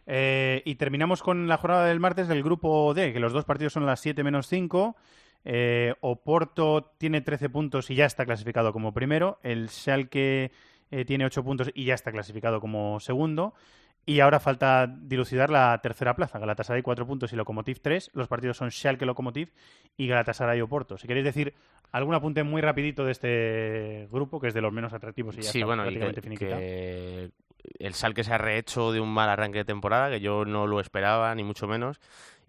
[0.07, 3.73] Eh, y terminamos con la jornada del martes del grupo D, que los dos partidos
[3.73, 4.97] son las 7 menos 5.
[5.45, 9.39] Eh, Oporto tiene 13 puntos y ya está clasificado como primero.
[9.43, 10.53] El Schalke
[10.91, 13.55] eh, tiene 8 puntos y ya está clasificado como segundo.
[14.05, 16.39] Y ahora falta dilucidar la tercera plaza.
[16.39, 18.11] Galatasaray 4 puntos y Lokomotiv 3.
[18.15, 19.53] Los partidos son Schalke Lokomotiv
[19.97, 20.99] y Galatasaray Oporto.
[20.99, 21.55] Si queréis decir
[21.93, 25.53] algún apunte muy rapidito de este grupo, que es de los menos atractivos y ya
[25.53, 27.31] Sí, está bueno, y prácticamente que,
[27.79, 30.67] el Sal que se ha rehecho de un mal arranque de temporada, que yo no
[30.67, 32.01] lo esperaba, ni mucho menos,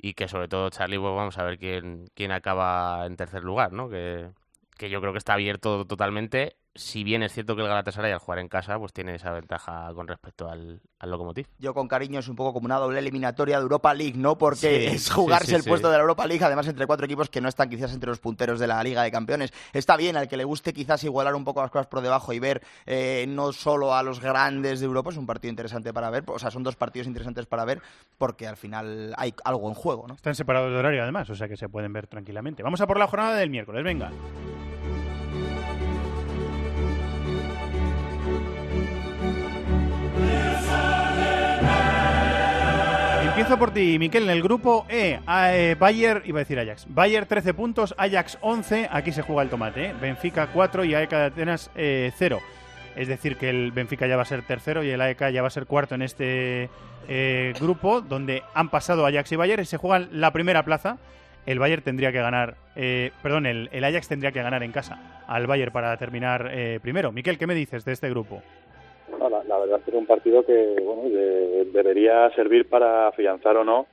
[0.04, 3.72] y que sobre todo Charlie, pues vamos a ver quién, quién acaba en tercer lugar,
[3.72, 3.90] ¿no?
[3.90, 4.32] Que,
[4.78, 8.20] que yo creo que está abierto totalmente, si bien es cierto que el Galatasaray al
[8.20, 11.48] jugar en casa, pues tiene esa ventaja con respecto al, al Lokomotiv.
[11.60, 14.38] Yo con cariño es un poco como una doble eliminatoria de Europa League, ¿no?
[14.38, 15.70] Porque Sí, es jugarse sí, el sí.
[15.70, 18.20] puesto de la Europa League, además entre cuatro equipos que no están quizás entre los
[18.20, 19.54] punteros de la Liga de Campeones.
[19.72, 22.40] Está bien, al que le guste quizás igualar un poco las cosas por debajo y
[22.40, 26.24] ver eh, no solo a los grandes de Europa, es un partido interesante para ver,
[26.28, 27.82] o sea, son dos partidos interesantes para ver
[28.18, 30.16] porque al final hay algo en juego, ¿no?
[30.16, 32.64] Están separados de horario además, o sea que se pueden ver tranquilamente.
[32.64, 34.12] Vamos a por la jornada del miércoles, venga.
[43.44, 47.26] Empiezo por ti, Miquel, en el grupo E, eh, Bayer, iba a decir Ajax, Bayer
[47.26, 49.94] 13 puntos, Ajax 11, aquí se juega el tomate, ¿eh?
[50.02, 52.40] Benfica 4 y AEK de Atenas eh, 0.
[52.96, 55.50] Es decir, que el Benfica ya va a ser tercero y el AEK ya va
[55.50, 56.70] a ser cuarto en este
[57.10, 60.98] eh, grupo, donde han pasado Ajax y Bayern y se juegan la primera plaza.
[61.46, 65.48] El Bayern tendría que ganar, eh, perdón, el, Ajax tendría que ganar en casa al
[65.48, 67.12] Bayern para terminar eh, primero.
[67.12, 68.42] Miquel, ¿qué me dices de este grupo?
[69.20, 71.33] La, la verdad es que es un partido que bueno, de-
[71.74, 73.88] debería servir para afianzar o no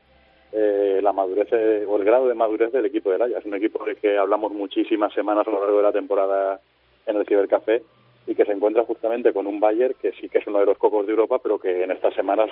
[0.53, 1.49] eh, la madurez
[1.87, 3.47] o el grado de madurez del equipo del Ajax.
[3.47, 6.61] Un equipo del que hablamos muchísimas semanas a lo largo de la temporada
[7.07, 7.83] en el Cibercafé
[8.27, 10.79] y que se encuentra justamente con un Bayern que sí que es uno de los
[10.79, 12.51] cocos de Europa, pero que en estas semanas,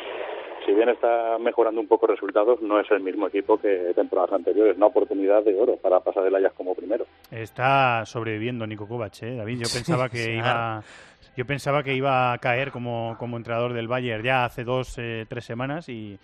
[0.69, 4.77] si bien está mejorando un poco resultados, no es el mismo equipo que temporadas anteriores.
[4.77, 7.07] Una oportunidad de oro para pasar el Ajax como primero.
[7.31, 9.61] Está sobreviviendo Nico Kovac, ¿eh, David.
[9.63, 10.83] Yo pensaba que Sí, iba, claro.
[11.39, 15.25] yo pensaba que iba a caer como, como entrenador del Bayern ya hace dos, eh,
[15.27, 16.19] tres semanas y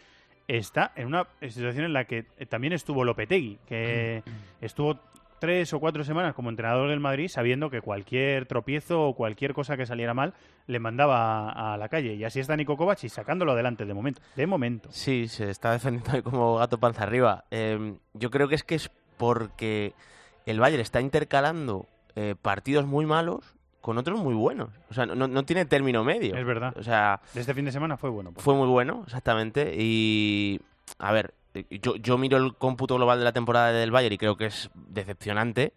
[0.47, 4.23] está en una situación en la que eh, también estuvo Lopetegui, que
[4.61, 4.99] estuvo
[5.45, 9.77] tres o cuatro semanas como entrenador del Madrid sabiendo que cualquier tropiezo o cualquier cosa
[9.77, 10.33] que saliera mal
[10.67, 12.15] le mandaba a, a la calle.
[12.15, 14.23] Y así está Nico Kovac y sacándolo adelante de momento.
[14.37, 14.89] De momento.
[14.91, 17.45] Sí, se está defendiendo ahí como gato panza arriba.
[17.51, 19.93] Eh, yo creo que es que es porque
[20.47, 21.87] el Bayern está intercalando
[22.17, 24.71] eh, partidos muy malos con otros muy buenos.
[24.89, 26.35] O sea, no, no tiene término medio.
[26.37, 26.73] Es verdad.
[26.79, 28.33] O sea, Este fin de semana fue bueno.
[28.37, 29.75] fue muy bueno, exactamente.
[29.77, 30.59] Y,
[30.99, 31.35] a ver,
[31.71, 34.71] yo, yo miro el cómputo global de la temporada del Bayern y creo que es
[34.75, 35.73] decepcionante.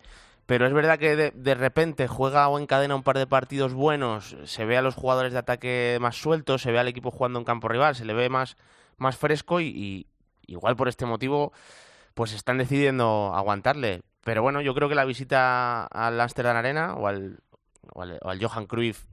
[0.45, 4.63] Pero es verdad que de, repente juega o encadena un par de partidos buenos, se
[4.63, 7.67] ve a los jugadores de ataque más sueltos, se ve al equipo jugando en campo
[7.67, 8.55] rival, se le ve más,
[8.97, 10.07] más fresco y, y
[10.47, 11.51] igual por este motivo
[12.13, 14.01] pues están decidiendo aguantarle.
[14.23, 17.39] Pero bueno, yo creo que la visita al Amsterdam Arena o al,
[17.93, 19.03] o al, o al Johan Cruyff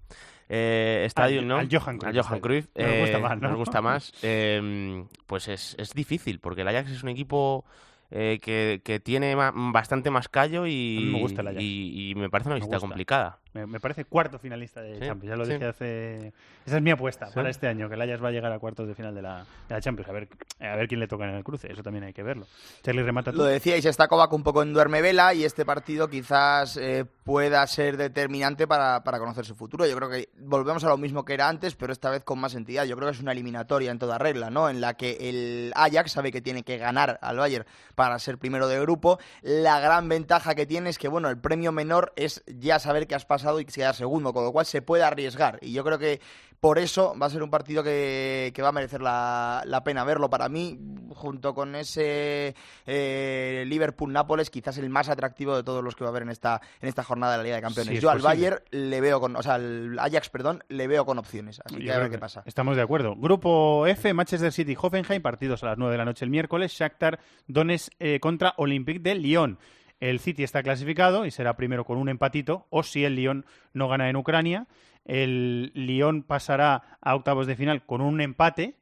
[0.57, 1.57] eh, Stadium, Al- ¿no?
[1.59, 2.41] al Johan Cruyff Al Johan.
[2.41, 3.49] Cruyff, Nos gusta eh, más, ¿no?
[3.49, 4.13] nos gusta más.
[4.23, 7.65] eh, pues es, es difícil, porque el Ajax es un equipo
[8.11, 11.63] eh, que, que tiene ma- bastante más callo y, me gusta el Ajax.
[11.63, 13.39] y, y me parece una visita complicada.
[13.55, 15.31] Me, me parece cuarto finalista de Sí, Champions.
[15.31, 15.53] Ya lo sí.
[15.53, 16.33] dije hace.
[16.67, 17.35] Esa es mi apuesta Sí.
[17.35, 19.47] para este año, que el Ajax va a llegar a cuartos de final de la,
[19.69, 20.09] de la Champions.
[20.09, 20.29] A ver,
[20.61, 21.71] a ver quién le toca en el cruce.
[21.73, 22.47] Eso también hay que verlo.
[22.83, 23.39] Charlie, remata tú.
[23.39, 27.65] Lo decíais, está Kovac un poco en duerme vela y este partido quizás eh, pueda
[27.67, 29.87] ser determinante para, para conocer su futuro.
[29.87, 32.55] Yo creo que volvemos a lo mismo que era antes, pero esta vez con más
[32.55, 32.85] entidad.
[32.87, 34.69] Yo creo que es una eliminatoria en toda regla, ¿no?
[34.69, 38.67] En la que el Ajax sabe que tiene que ganar al Bayern para ser primero
[38.67, 39.19] de grupo.
[39.43, 43.15] La gran ventaja que tiene es que, bueno, el premio menor es ya saber que
[43.15, 45.59] has pasado y quedar segundo, con lo cual se puede arriesgar.
[45.63, 46.21] Y yo creo que
[46.65, 50.03] por eso va a ser un partido que, que va a merecer la, la pena
[50.03, 50.31] verlo.
[50.31, 50.79] Para mí,
[51.11, 52.55] junto con ese
[52.87, 56.63] eh, Liverpool-Nápoles, quizás el más atractivo de todos los que va a haber en esta,
[56.81, 57.95] en esta jornada de la Liga de Campeones.
[57.95, 58.21] Sí, Yo al.
[58.21, 61.61] Bayern le veo con, o sea, al Ajax, perdón, le veo con opciones.
[61.63, 62.43] Así Yo que a ver qué pasa.
[62.47, 63.15] Estamos de acuerdo.
[63.15, 66.73] Grupo F, Manchester City, Hoffenheim, partidos a las 9 de la noche el miércoles.
[66.73, 69.59] Shakhtar Donetsk eh, contra Olympique de Lyon.
[70.05, 73.89] El City está clasificado y será primero con un empatito, o si el Lyon no
[73.89, 74.67] gana en Ucrania,
[75.07, 78.77] el Lyon pasará a octavos de final con un empate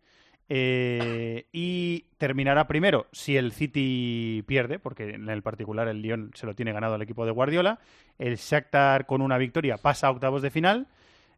[0.48, 6.44] eh, y terminará primero si el City pierde, porque en el particular el Lyon se
[6.44, 7.78] lo tiene ganado al equipo de Guardiola.
[8.18, 10.88] El Shakhtar con una victoria pasa a octavos de final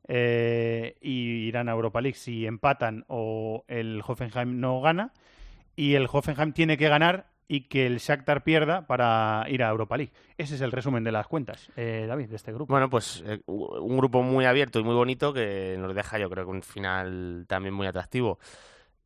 [0.09, 5.13] eh, y irán a Europa League si empatan o el Hoffenheim no gana.
[5.77, 9.97] Y el Hoffenheim tiene que ganar y que el Shakhtar pierda para ir a Europa
[9.97, 10.13] League.
[10.39, 12.73] Ese es el resumen de las cuentas, eh, David, de este grupo.
[12.73, 16.45] Bueno, pues eh, un grupo muy abierto y muy bonito que nos deja, yo creo
[16.45, 18.39] que un final también muy atractivo.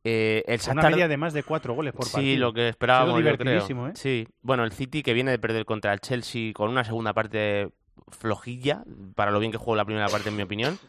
[0.05, 2.39] Eh, el una Shakhtar- media de más de cuatro goles por sí, partido.
[2.47, 3.87] lo que esperábamos, yo creo.
[3.87, 3.91] ¿eh?
[3.95, 7.69] Sí, bueno, el City que viene de perder contra el Chelsea con una segunda parte
[8.07, 8.83] flojilla,
[9.15, 10.79] para lo bien que jugó la primera parte, en mi opinión,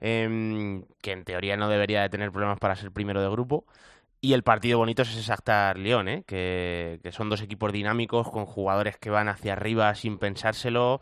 [0.00, 3.64] em, que en teoría no debería de tener problemas para ser primero de grupo.
[4.20, 6.24] Y el partido bonito es ese Shakhtar Lyon, ¿eh?
[6.26, 11.00] que, que son dos equipos dinámicos con jugadores que van hacia arriba sin pensárselo.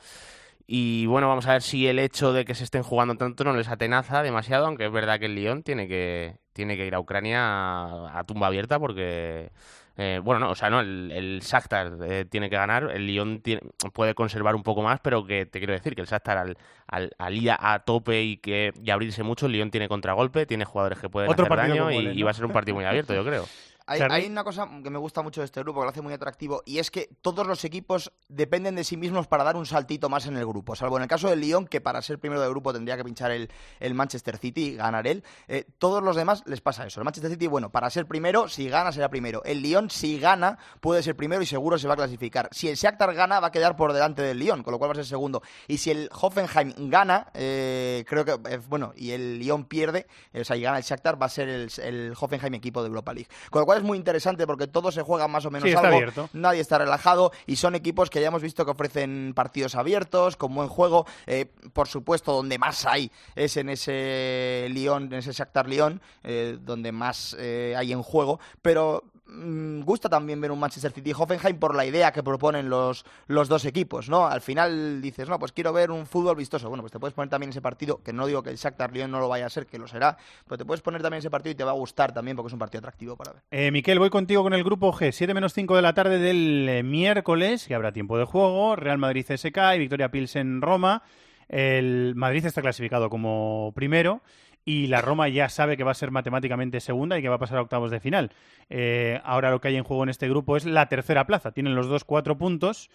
[0.67, 3.55] Y bueno, vamos a ver si el hecho de que se estén jugando tanto no
[3.55, 7.01] les atenaza demasiado, aunque es verdad que el Lyon tiene que, tiene que ir a
[7.01, 9.51] Ucrania a tumba abierta porque...
[9.97, 13.41] eh, bueno, no, o sea, no, el, el Shakhtar eh, tiene que ganar, el Lyon
[13.41, 16.59] tiene- puede conservar un poco más, pero que te quiero decir que el Shakhtar al,
[16.87, 20.65] al, al ir a tope y, que, y abrirse mucho, el Lyon tiene contragolpe, tiene
[20.65, 22.25] jugadores que pueden Otro hacer daño con y, goles, y ¿no?
[22.27, 23.45] va a ser un partido muy abierto, yo creo.
[23.87, 26.63] Hay, una cosa que me gusta mucho de este grupo, que lo hace muy atractivo,
[26.67, 30.27] y es que todos los equipos dependen de sí mismos para dar un saltito más
[30.27, 30.75] en el grupo.
[30.75, 33.31] Salvo en el caso del Lyon, que para ser primero de grupo tendría que pinchar
[33.31, 35.23] el, el Manchester City y ganar él.
[35.47, 36.99] Eh, todos los demás les pasa eso.
[36.99, 39.43] El Manchester City, bueno, para ser primero, si gana, será primero.
[39.45, 42.49] El Lyon, si gana, puede ser primero y seguro se va a clasificar.
[42.51, 44.93] Si el Shakhtar gana, va a quedar por delante del Lyon, con lo cual va
[44.93, 45.43] a ser segundo.
[45.69, 50.41] Y si el Hoffenheim gana, eh, creo que, eh, bueno, y el Lyon pierde, eh,
[50.41, 53.15] o sea, y gana el Shakhtar, va a ser el, el Hoffenheim equipo de Europa
[53.15, 53.29] League.
[53.51, 55.87] Con lo cual es muy interesante porque todos se juegan más o menos Sí, está
[55.89, 55.97] algo.
[55.99, 56.29] abierto.
[56.33, 60.55] Nadie está relajado y son equipos que ya hemos visto que ofrecen partidos abiertos, con
[60.55, 61.07] buen juego.
[61.27, 66.59] Eh, por supuesto, donde más hay es en ese Lyon, en ese Shakhtar Lyon, eh,
[66.61, 68.41] donde más eh, hay en juego.
[68.63, 73.49] Pero gusta también ver un Manchester City Hoffenheim por la idea que proponen los, los
[73.49, 74.27] dos equipos, ¿no?
[74.27, 76.69] Al final dices, no, pues quiero ver un fútbol vistoso.
[76.69, 79.11] Bueno, pues te puedes poner también ese partido, que no digo que el Shakhtar Lyon
[79.11, 81.53] no lo vaya a ser, que lo será, pero te puedes poner también ese partido
[81.53, 83.43] y te va a gustar también porque es un partido atractivo para ver.
[83.51, 86.69] Eh, Miquel, voy contigo con el grupo G, 7 menos 5 de la tarde del
[86.69, 91.03] eh, miércoles, que habrá tiempo de juego, Real Madrid CSK y Victoria Pilsen Roma.
[91.49, 94.21] El Madrid está clasificado como primero
[94.69, 97.39] y la Roma ya sabe que va a ser matemáticamente segunda y que va a
[97.39, 98.33] pasar a octavos de final.
[98.69, 101.53] Eh, ahora lo que hay en juego en este grupo es la tercera plaza.
[101.53, 102.91] Tienen los dos cuatro puntos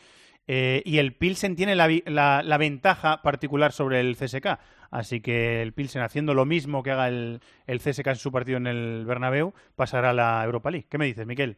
[0.47, 4.59] eh, y el Pilsen tiene la, ventaja particular sobre el CSK.
[4.91, 8.57] Así que el Pilsen, haciendo lo mismo que haga el, el CSK en su partido
[8.57, 10.88] en el Bernabéu, pasará a la Europa League.
[10.89, 11.57] ¿Qué me dices, Miquel?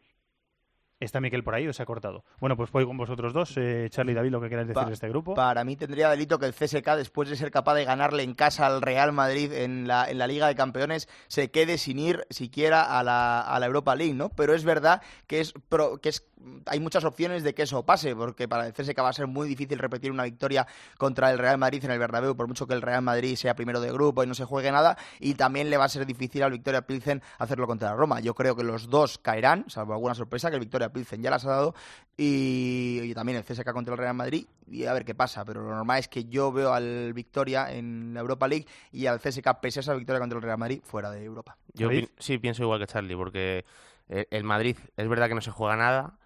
[1.04, 2.24] ¿Está Miquel por ahí o se ha cortado?
[2.40, 4.88] Bueno, pues voy con vosotros dos, eh, Charlie y David, lo que queráis decir Pa-
[4.88, 5.34] de este grupo.
[5.34, 8.66] Para mí tendría delito que el CSK, después de ser capaz de ganarle en casa
[8.68, 12.98] al Real Madrid en la, en la Liga de Campeones, se quede sin ir siquiera
[13.00, 14.30] a la, a la Europa League, ¿no?
[14.30, 16.26] Pero es verdad que es, pro- que es
[16.66, 19.48] hay muchas opciones de que eso pase, porque para el CSK va a ser muy
[19.48, 22.82] difícil repetir una victoria contra el Real Madrid en el Bernabéu, por mucho que el
[22.82, 25.86] Real Madrid sea primero de grupo y no se juegue nada, y también le va
[25.86, 28.20] a ser difícil al Victoria Pilsen hacerlo contra la Roma.
[28.20, 31.46] Yo creo que los dos caerán, salvo alguna sorpresa, que el Victoria Pilsen ya las
[31.46, 31.76] ha dado,
[32.16, 35.64] y, y también el CSK contra el Real Madrid, y a ver qué pasa, pero
[35.64, 39.60] lo normal es que yo veo al Victoria en la Europa League y al CSK,
[39.62, 41.58] pese a esa victoria contra el Real Madrid, fuera de Europa.
[41.74, 41.90] Yo
[42.20, 43.66] sí pienso igual que Charlie, porque
[44.08, 46.18] el Madrid es verdad que no se juega nada,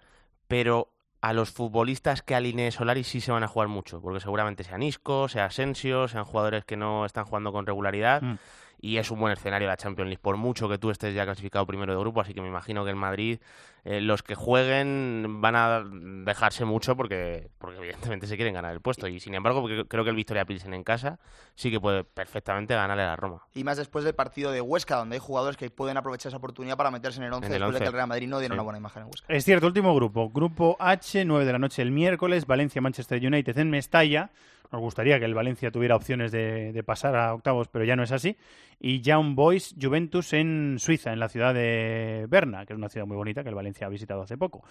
[0.47, 0.91] pero
[1.21, 4.83] a los futbolistas que alinee Solari sí se van a jugar mucho, porque seguramente sean
[4.83, 8.21] Isco, sea Asensio, sean jugadores que no están jugando con regularidad.
[8.21, 8.37] Mm.
[8.79, 11.65] Y es un buen escenario la Champions League, por mucho que tú estés ya clasificado
[11.65, 13.39] primero de grupo, así que me imagino que en Madrid
[13.85, 18.81] eh, los que jueguen van a dejarse mucho porque, porque evidentemente se quieren ganar el
[18.81, 19.07] puesto.
[19.07, 21.19] Y sin embargo, porque creo que el Victoria Pilsen en casa
[21.55, 23.47] sí que puede perfectamente ganarle a la Roma.
[23.55, 26.77] Y más después del partido de Huesca, donde hay jugadores que pueden aprovechar esa oportunidad
[26.77, 27.83] para meterse en el 11 En el después de 11.
[27.83, 28.57] que el Real Madrid no diera Sí.
[28.57, 29.25] una buena imagen en Huesca.
[29.33, 30.29] Es cierto, último grupo.
[30.29, 34.29] Grupo H, 9 de la noche el miércoles, Valencia-Manchester United en Mestalla.
[34.71, 38.11] Nos gustaría que el Valencia tuviera opciones de, pasar a octavos, pero ya no es
[38.11, 38.35] así.
[38.79, 43.07] Y Young Boys Juventus en Suiza, en la ciudad de Berna, que es una ciudad
[43.07, 44.63] muy bonita que el Valencia ha visitado hace poco.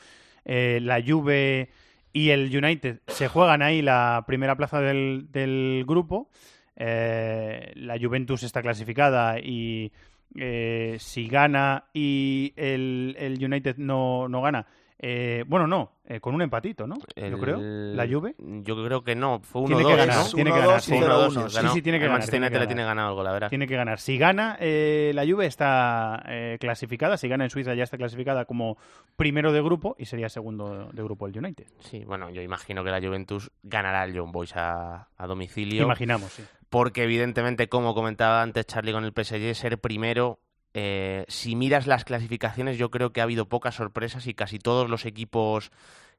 [0.45, 1.71] Eh, la Juve
[2.13, 6.31] y el United se juegan ahí la primera plaza del, del grupo.
[6.77, 9.93] Eh, la Juventus está clasificada y
[10.35, 14.67] eh, si gana y el, el United no, no gana,
[14.99, 16.97] eh, bueno, no, eh, con un empatito, ¿no?
[17.17, 17.57] Yo creo.
[17.57, 18.35] El- La Juve.
[18.39, 20.31] Yo creo que no, fue 1-2, Tiene que ganar, ¿no?
[20.33, 20.81] tiene que ganar.
[20.81, 20.93] sí.
[20.93, 21.73] 1-2, Sí, ganó.
[21.75, 22.11] sí, tiene que El ganar.
[22.13, 22.69] Manchester tiene que United le ganar.
[22.69, 23.49] tiene ganado algo, la verdad.
[23.51, 23.99] Tiene que ganar.
[24.01, 27.17] Si gana, eh, la Juve está eh, clasificada.
[27.17, 28.79] Si gana en Suiza, ya está clasificada como
[29.17, 31.67] primero de grupo y sería segundo de grupo el United.
[31.81, 35.83] Sí, bueno, yo imagino que la Juventus ganará al Young Boys a, a domicilio.
[35.85, 36.43] Imaginamos, sí.
[36.69, 40.41] Porque evidentemente, como comentaba antes Charlie con el PSG, ser primero,
[40.79, 44.91] eh, si miras las clasificaciones, yo creo que ha habido pocas sorpresas y casi todos
[44.91, 45.71] los equipos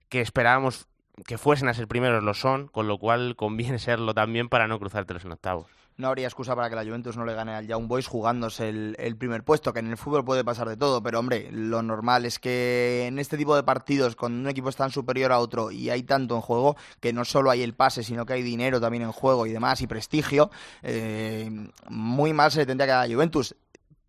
[0.09, 0.87] que esperábamos
[1.27, 4.79] que fuesen a ser primeros lo son, con lo cual conviene serlo también para no
[4.79, 5.67] cruzártelos en octavos.
[5.97, 9.15] No habría excusa para que la Juventus no le gane al Young Boys jugándose el,
[9.17, 12.37] primer puesto, que en el fútbol puede pasar de todo, pero hombre, lo normal es
[12.37, 15.89] que en este tipo de partidos, cuando un equipo es tan superior a otro y
[15.89, 19.03] hay tanto en juego, que no solo hay el pase, sino que hay dinero también
[19.03, 20.51] en juego y demás, y prestigio,
[20.83, 21.49] eh,
[21.89, 23.55] muy mal se le tendría que dar a la Juventus.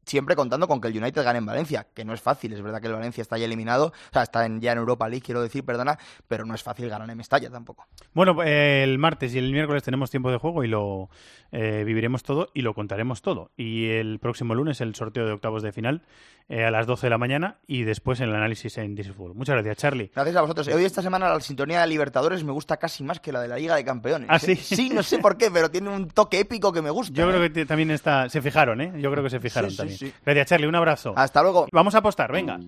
[0.09, 2.81] Siempre contando con que el United gane en Valencia, que no es fácil, es verdad
[2.81, 5.43] que el Valencia está ya eliminado, o sea, está en- ya en Europa League, quiero
[5.43, 7.87] decir, perdona, pero no es fácil ganar en Mestalla tampoco.
[8.15, 11.11] Bueno, eh, el martes y el miércoles tenemos tiempo de juego y lo
[11.53, 13.51] eh, viviremos todo y lo contaremos todo.
[13.57, 16.03] Y el próximo lunes el sorteo de octavos de final
[16.51, 19.35] eh, a las 12 de la mañana y después el análisis en is Football.
[19.35, 20.11] Muchas gracias, Charlie.
[20.15, 20.69] Gracias a vosotros.
[20.69, 23.57] Hoy esta semana la sintonía de Libertadores me gusta casi más que la de la
[23.57, 24.29] Liga de Campeones.
[24.31, 24.41] ¿Ah, ¿eh?
[24.41, 24.57] sí?
[24.57, 27.13] Sí, no sé por qué, pero tiene un toque épico que me gusta.
[27.15, 28.93] Yo creo que también está, se fijaron, ¿eh?
[28.99, 29.98] Yo creo que se fijaron sí, también.
[29.98, 29.98] sí.
[30.25, 30.67] Gracias, Charlie.
[30.67, 31.15] Un abrazo.
[31.17, 31.67] Hasta luego.
[31.73, 32.59] Vamos a apostar, venga.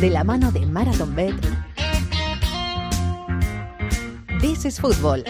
[0.00, 1.34] De la mano de Marathon Bet.
[4.40, 5.24] This is Football.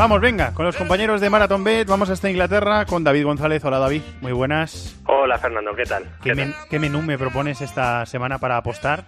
[0.00, 1.86] Vamos, venga, con los compañeros de Marathon Bet.
[1.86, 3.62] Vamos hasta Inglaterra con David González.
[3.66, 4.00] Hola, David.
[4.22, 4.96] Muy buenas.
[5.04, 6.04] Hola Fernando, ¿qué tal?
[6.22, 9.04] ¿Qué, men- qué menú me propones esta semana para apostar?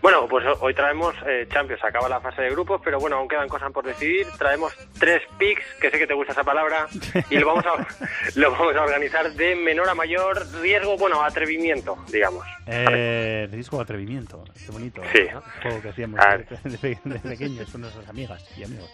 [0.00, 3.28] Bueno, pues ho- hoy traemos eh, Champions, acaba la fase de grupos, pero bueno, aún
[3.28, 4.26] quedan cosas por decidir.
[4.38, 6.86] Traemos tres picks, que sé que te gusta esa palabra,
[7.28, 7.86] y lo vamos a,
[8.34, 12.46] lo vamos a organizar de menor a mayor riesgo, bueno, atrevimiento, digamos.
[12.66, 14.42] Eh, riesgo atrevimiento.
[14.64, 15.02] Qué bonito.
[15.12, 15.20] Sí.
[15.32, 15.42] ¿no?
[15.62, 16.38] Juego que hacíamos Ah.
[16.38, 18.90] de, de- de pequeños con nuestras amigas y amigos.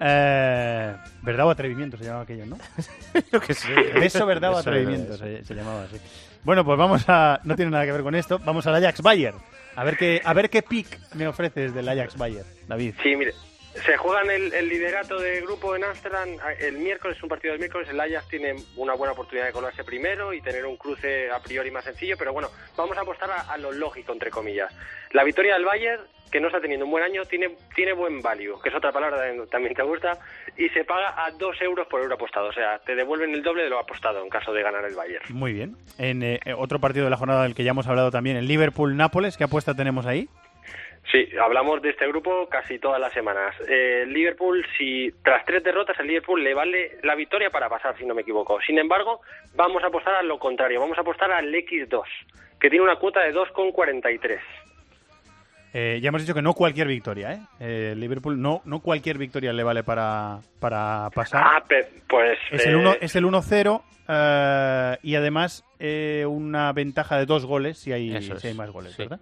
[0.00, 2.58] Eh, ¿Verdad o atrevimiento se llamaba aquello, no?
[3.54, 3.74] Sé.
[3.94, 5.96] Beso, verdad o atrevimiento se llamaba así.
[6.44, 7.40] Bueno, pues vamos a...
[7.44, 8.40] No tiene nada que ver con esto.
[8.40, 9.34] Vamos al Ajax Bayer.
[9.76, 12.94] A ver qué, a ver qué pick me ofreces del Ajax Bayer, David.
[13.02, 13.32] Sí, mire,
[13.74, 16.28] se juegan el, el liderato de grupo en Amsterdam
[16.60, 17.88] el miércoles, un partido del miércoles.
[17.88, 21.70] El Ajax tiene una buena oportunidad de colarse primero y tener un cruce a priori
[21.70, 24.72] más sencillo, pero bueno, vamos a apostar a, lo lógico, entre comillas.
[25.12, 28.60] La victoria del Bayern, que no está teniendo un buen año, tiene, tiene buen value,
[28.62, 30.18] que es otra palabra que también te gusta,
[30.56, 32.48] y se paga a 2 euros por euro apostado.
[32.48, 35.24] O sea, te devuelven el doble de lo apostado en caso de ganar el Bayern.
[35.30, 35.76] Muy bien.
[35.98, 39.36] En eh, otro partido de la jornada del que ya hemos hablado también, el Liverpool-Nápoles.
[39.36, 40.28] ¿Qué apuesta tenemos ahí?
[41.10, 43.54] Sí, hablamos de este grupo casi todas las semanas.
[43.68, 48.06] Eh, Liverpool, si tras tres derrotas, el Liverpool le vale la victoria para pasar, si
[48.06, 48.58] no me equivoco.
[48.66, 49.20] Sin embargo,
[49.54, 52.02] vamos a apostar a lo contrario, vamos a apostar al X2,
[52.60, 54.38] que tiene una cuota de 2,43.
[55.74, 57.40] Eh, ya hemos dicho que no cualquier victoria, ¿eh?
[57.58, 61.42] Eh, Liverpool no, no cualquier victoria le vale para, para pasar.
[61.44, 61.64] Ah,
[62.08, 62.38] pues...
[62.50, 67.46] Es eh, el uno- es el 1-0 eh, y además eh, una ventaja de dos
[67.46, 69.02] goles si hay, si hay más goles, sí.
[69.02, 69.20] ¿verdad?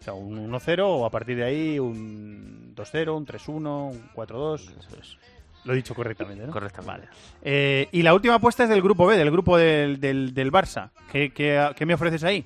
[0.00, 5.18] O sea, un 1-0 o a partir de ahí un 2-0, un 3-1, un 4-2.
[5.64, 6.52] Lo he dicho correctamente, ¿no?
[6.52, 7.08] Correctamente.
[7.42, 10.90] Eh, y la última apuesta es del grupo B, del grupo del, del, del Barça.
[11.12, 12.44] ¿Qué, qué, qué me ofreces ahí?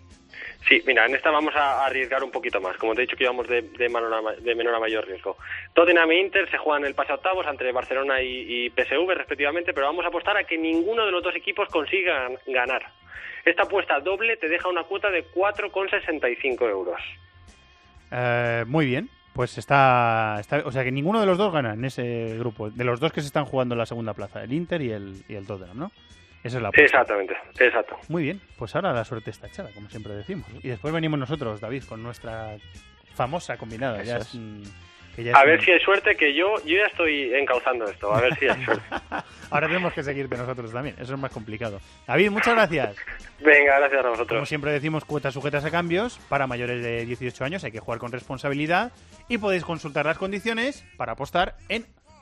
[0.66, 2.76] Sí, mira, en esta vamos a arriesgar un poquito más.
[2.78, 5.06] Como te he dicho que íbamos de, de, menor, a, ma- de menor a mayor
[5.06, 5.36] riesgo.
[5.74, 9.72] Tottenham e Inter se juegan el pase a octavos entre Barcelona y, y PSV respectivamente,
[9.74, 12.82] pero vamos a apostar a que ninguno de los dos equipos consiga gan- ganar.
[13.44, 17.00] Esta apuesta doble te deja una cuota de 4,65 euros.
[18.12, 19.08] Eh, muy bien.
[19.32, 22.70] Pues está, está, O sea que ninguno de los dos gana en ese grupo.
[22.70, 25.24] De los dos que se están jugando en la segunda plaza, el Inter y el,
[25.26, 25.92] y el Tottenham, ¿no?
[26.44, 26.98] Esa es la apuesta.
[26.98, 27.96] Exactamente, exacto.
[28.08, 30.46] Muy bien, pues ahora la suerte está echada, como siempre decimos.
[30.62, 32.56] Y después venimos nosotros, David, con nuestra
[33.14, 34.02] famosa combinada.
[34.02, 34.72] Ya Eso es.
[35.34, 38.48] A ver si hay suerte, que yo, yo ya estoy encauzando esto, a ver si
[38.48, 38.84] hay suerte.
[39.50, 41.80] Ahora tenemos que seguirte nosotros también, eso es más complicado.
[42.06, 42.96] David, muchas gracias.
[43.40, 44.48] Venga, gracias a Como vosotros.
[44.48, 46.18] siempre decimos, cuotas sujetas a cambios.
[46.28, 48.92] Para mayores de 18 años hay que jugar con responsabilidad
[49.28, 51.86] y podéis consultar las condiciones para apostar en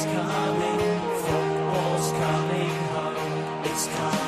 [0.00, 1.00] It's coming.
[1.24, 3.64] Football's coming home.
[3.64, 4.27] It's coming.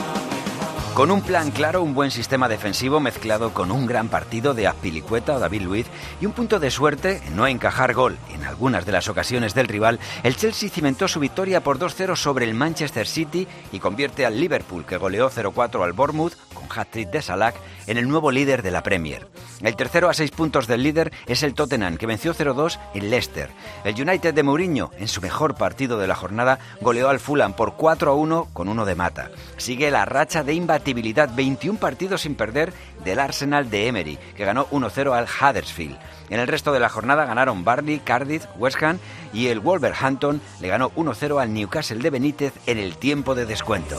[1.00, 5.34] Con un plan claro, un buen sistema defensivo mezclado con un gran partido de Azpilicueta
[5.34, 5.86] o David Luiz
[6.20, 9.66] y un punto de suerte en no encajar gol en algunas de las ocasiones del
[9.66, 14.38] rival, el Chelsea cimentó su victoria por 2-0 sobre el Manchester City y convierte al
[14.38, 17.54] Liverpool, que goleó 0-4 al Bournemouth con hat-trick de Salah,
[17.86, 19.26] en el nuevo líder de la Premier.
[19.62, 23.50] El tercero a seis puntos del líder es el Tottenham, que venció 0-2 en Leicester.
[23.84, 27.76] El United de Mourinho, en su mejor partido de la jornada, goleó al Fulham por
[27.76, 29.30] 4-1 con uno de mata.
[29.56, 32.72] Sigue la racha de imbatibilidad, 21 partidos sin perder,
[33.04, 35.98] del Arsenal de Emery, que ganó 1-0 al Huddersfield.
[36.28, 38.98] En el resto de la jornada ganaron Barley, Cardiff, West Ham
[39.32, 43.96] y el Wolverhampton le ganó 1-0 al Newcastle de Benítez en el tiempo de descuento.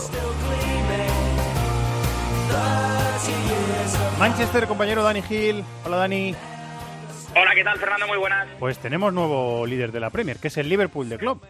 [4.18, 5.64] Manchester, compañero Dani Gil.
[5.84, 6.36] Hola, Dani.
[7.36, 8.08] Hola, ¿qué tal, Fernando?
[8.08, 8.48] Muy buenas.
[8.60, 11.42] Pues tenemos nuevo líder de la Premier, que es el Liverpool de Club.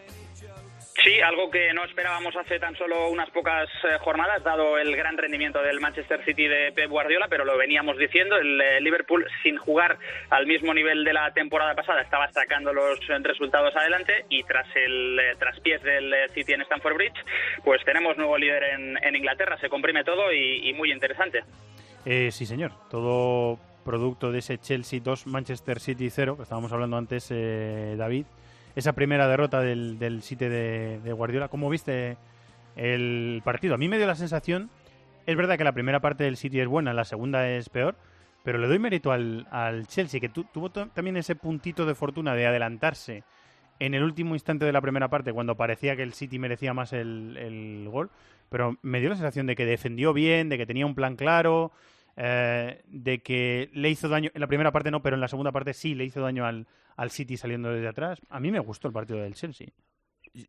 [1.04, 5.18] Sí, algo que no esperábamos hace tan solo unas pocas eh, jornadas, dado el gran
[5.18, 9.58] rendimiento del Manchester City de Pep Guardiola, pero lo veníamos diciendo, el eh, Liverpool sin
[9.58, 9.98] jugar
[10.30, 14.68] al mismo nivel de la temporada pasada estaba sacando los eh, resultados adelante y tras
[14.76, 17.26] el traspiés del City en Stamford Bridge,
[17.64, 21.44] pues tenemos nuevo líder en, en Inglaterra, se comprime todo y, y muy interesante.
[22.06, 22.72] Eh, sí, señor.
[22.90, 28.26] Todo producto de ese Chelsea 2, Manchester City 0, que estábamos hablando antes, eh, David.
[28.76, 31.50] Esa primera derrota del, del City de, Guardiola.
[31.50, 32.18] ¿Cómo viste
[32.76, 33.76] el partido?
[33.76, 34.70] A mí me dio la sensación,
[35.26, 37.96] es verdad que la primera parte del City es buena, la segunda es peor,
[38.44, 42.34] pero le doy mérito al, al Chelsea, que tu- tuvo también ese puntito de fortuna
[42.34, 43.24] de adelantarse
[43.80, 46.94] en el último instante de la primera parte, cuando parecía que el City merecía más
[46.94, 48.10] el, el gol,
[48.50, 51.72] pero me dio la sensación de que defendió bien, de que tenía un plan claro,
[52.16, 55.52] eh, de que le hizo daño, en la primera parte no, pero en la segunda
[55.52, 58.20] parte sí le hizo daño al, al City saliendo desde atrás.
[58.30, 59.68] A mí me gustó el partido del Chelsea.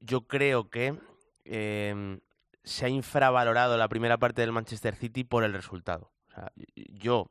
[0.01, 0.99] Yo creo que
[1.45, 2.19] eh,
[2.65, 6.13] se ha infravalorado la primera parte del Manchester City por el resultado.
[6.29, 7.31] O sea, yo,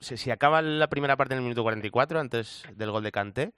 [0.00, 3.54] si, si acaba la primera parte en el minuto 44, antes del gol de Kanté,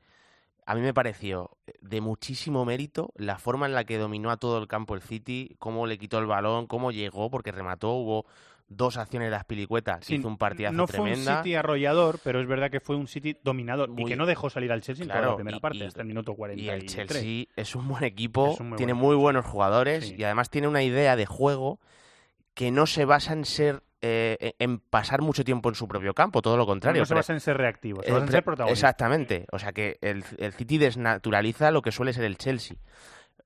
[0.64, 1.50] a mí me pareció
[1.80, 5.56] de muchísimo mérito la forma en la que dominó a todo el campo el City,
[5.58, 8.26] cómo le quitó el balón, cómo llegó, porque remató, hubo
[8.76, 11.38] dos acciones de Aspilicueta, que Sí, hizo un partidazo no fue un tremenda.
[11.42, 14.72] City arrollador, pero es verdad que fue un City dominador y que no dejó salir
[14.72, 16.82] al Chelsea en toda la Claro, primera y- parte, y- hasta el minuto Y 43.
[16.82, 20.16] el Chelsea es un buen equipo, Es un muy tiene buen muy buenos jugadores Sí.
[20.18, 21.78] y además tiene una idea de juego
[22.54, 26.12] que no se basa en ser eh, en- en pasar mucho tiempo en su propio
[26.12, 27.02] campo, todo lo contrario.
[27.02, 28.72] No se Pre- basa en ser reactivo, se eh, en ser protagonista.
[28.88, 32.76] Exactamente, o sea que el, el City desnaturaliza lo que suele ser el Chelsea.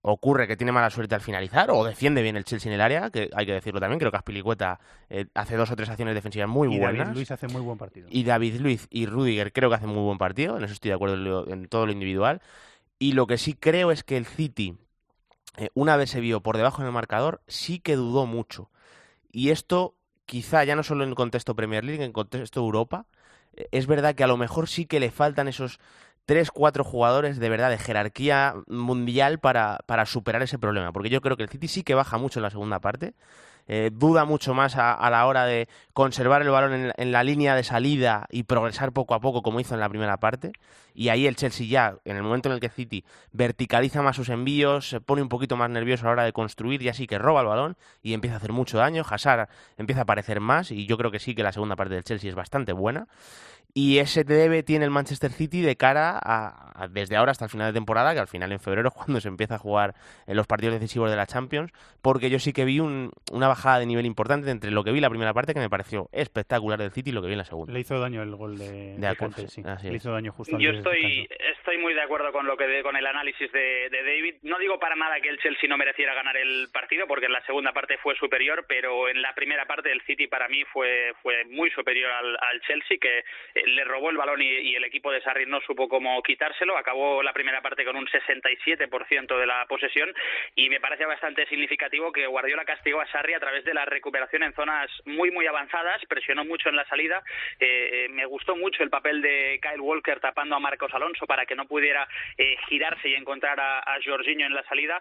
[0.09, 3.11] Ocurre que tiene mala suerte al finalizar o defiende bien el Chelsea en el área,
[3.11, 4.79] que hay que decirlo también, creo que Aspilicueta
[5.11, 7.09] eh, hace dos o tres acciones defensivas muy y buenas.
[7.09, 8.07] David Luis hace muy buen partido.
[8.09, 10.95] Y David Luiz y Rudiger creo que hacen muy buen partido, en eso estoy de
[10.95, 12.41] acuerdo en, todo lo individual.
[13.01, 14.79] Y lo que sí creo es que el City,
[15.57, 18.71] eh, una vez se vio por debajo en el marcador, sí que dudó mucho.
[19.33, 23.07] Y esto, quizá ya no solo en contexto Premier League, en contexto Europa,
[23.57, 25.81] eh, es verdad que a lo mejor sí que le faltan esos
[26.27, 30.93] tres, cuatro jugadores de verdad de jerarquía mundial para, para superar ese problema.
[30.93, 33.15] Porque yo creo que el City sí que baja mucho en la segunda parte.
[33.69, 37.11] eh, duda mucho más a, a la hora de conservar el balón en, la- en
[37.13, 40.53] la línea de salida y progresar poco a poco como hizo en la primera parte.
[40.97, 44.31] Y ahí el Chelsea ya, en el momento en el que City verticaliza más sus
[44.31, 47.19] envíos, se pone un poquito más nervioso a la hora de construir y así que
[47.19, 49.05] roba el balón y empieza a hacer mucho daño.
[49.09, 52.05] Hazard empieza a aparecer más y yo creo que sí que la segunda parte del
[52.05, 53.09] Chelsea es bastante buena.
[53.79, 57.67] Y ese debe tiene el Manchester City de cara a, desde ahora hasta el final
[57.67, 59.95] de temporada, que al final en febrero es cuando se empieza a jugar
[60.27, 63.11] en los partidos decisivos de la Champions, porque yo sí que vi una
[63.49, 66.79] bajada de nivel importante entre lo que vi la primera parte, que me pareció espectacular
[66.79, 67.71] del City, y lo que vi en la segunda.
[67.71, 69.63] Le hizo daño el gol de, de, sí.
[69.63, 73.07] Le hizo daño justo Yo estoy, estoy muy de acuerdo con lo que con el
[73.07, 74.35] análisis de, de, David.
[74.43, 77.45] No digo para nada que el Chelsea no mereciera ganar el partido, porque en la
[77.45, 81.45] segunda parte fue superior, pero en la primera parte el City para mí fue, fue
[81.47, 85.23] muy superior al, al Chelsea, que eh, le robó el balón y, el equipo de
[85.23, 86.77] Sarri no supo cómo quitárselo.
[86.77, 90.13] Acabó la primera parte con un 67% de la posesión
[90.55, 94.43] y me parece bastante significativo que Guardiola castigó a Sarri a través de la recuperación
[94.43, 97.23] en zonas muy, muy avanzadas, presionó mucho en la salida.
[97.59, 101.47] Eh, eh, me gustó mucho el papel de Kyle Walker tapando a Marcos Alonso para
[101.47, 105.01] que no pudiera eh, girarse y encontrar a, a Jorginho en la salida.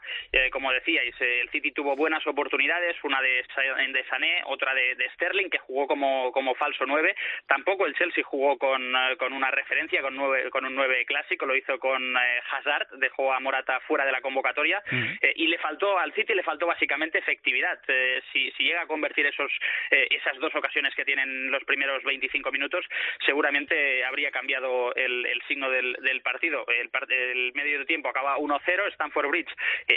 [0.52, 3.43] como decíais, el City tuvo buenas oportunidades, una de,
[3.89, 7.15] de Sané, otra de, de Sterling, que jugó como, como falso 9.
[7.47, 11.56] Tampoco el Chelsea jugó con, con una referencia, con, nueve, con un 9 clásico, lo
[11.56, 14.81] hizo con eh, Hazard, dejó a Morata fuera de la convocatoria
[15.22, 17.80] eh, y le faltó al City le faltó básicamente efectividad.
[17.88, 19.52] Eh, si, si, llega a convertir esos
[19.91, 22.85] esas dos ocasiones que tienen los primeros 25 minutos,
[23.26, 26.65] seguramente habría cambiado el, el signo del, partido.
[26.67, 29.53] El, el, medio tiempo acaba 1-0, Stanford Bridge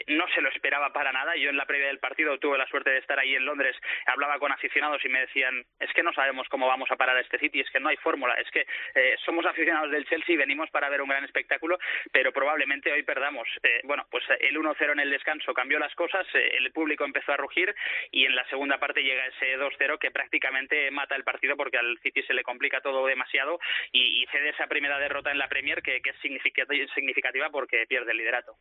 [0.08, 1.36] no se lo esperaba para nada.
[1.36, 3.76] Yo en la previa del partido tuve la suerte de estar ahí en Londres,
[4.06, 7.20] hablaba con aficionados y me decían, es que no sabemos cómo vamos a parar a
[7.20, 10.38] este City, es que no hay fórmula, es que eh, somos aficionados del Chelsea y
[10.38, 11.78] venimos para ver un gran espectáculo,
[12.12, 13.48] pero probablemente hoy perdamos.
[13.62, 17.32] Eh, bueno, pues el 1-0 en el descanso cambió las cosas, eh, el público empezó
[17.32, 17.74] a rugir
[18.10, 21.98] y en la segunda parte llega ese 2-0 que prácticamente mata el partido porque al
[22.02, 23.60] City se le complica todo demasiado
[23.92, 28.56] y, cede esa primera derrota en la Premier que, es significativa porque pierde el liderato.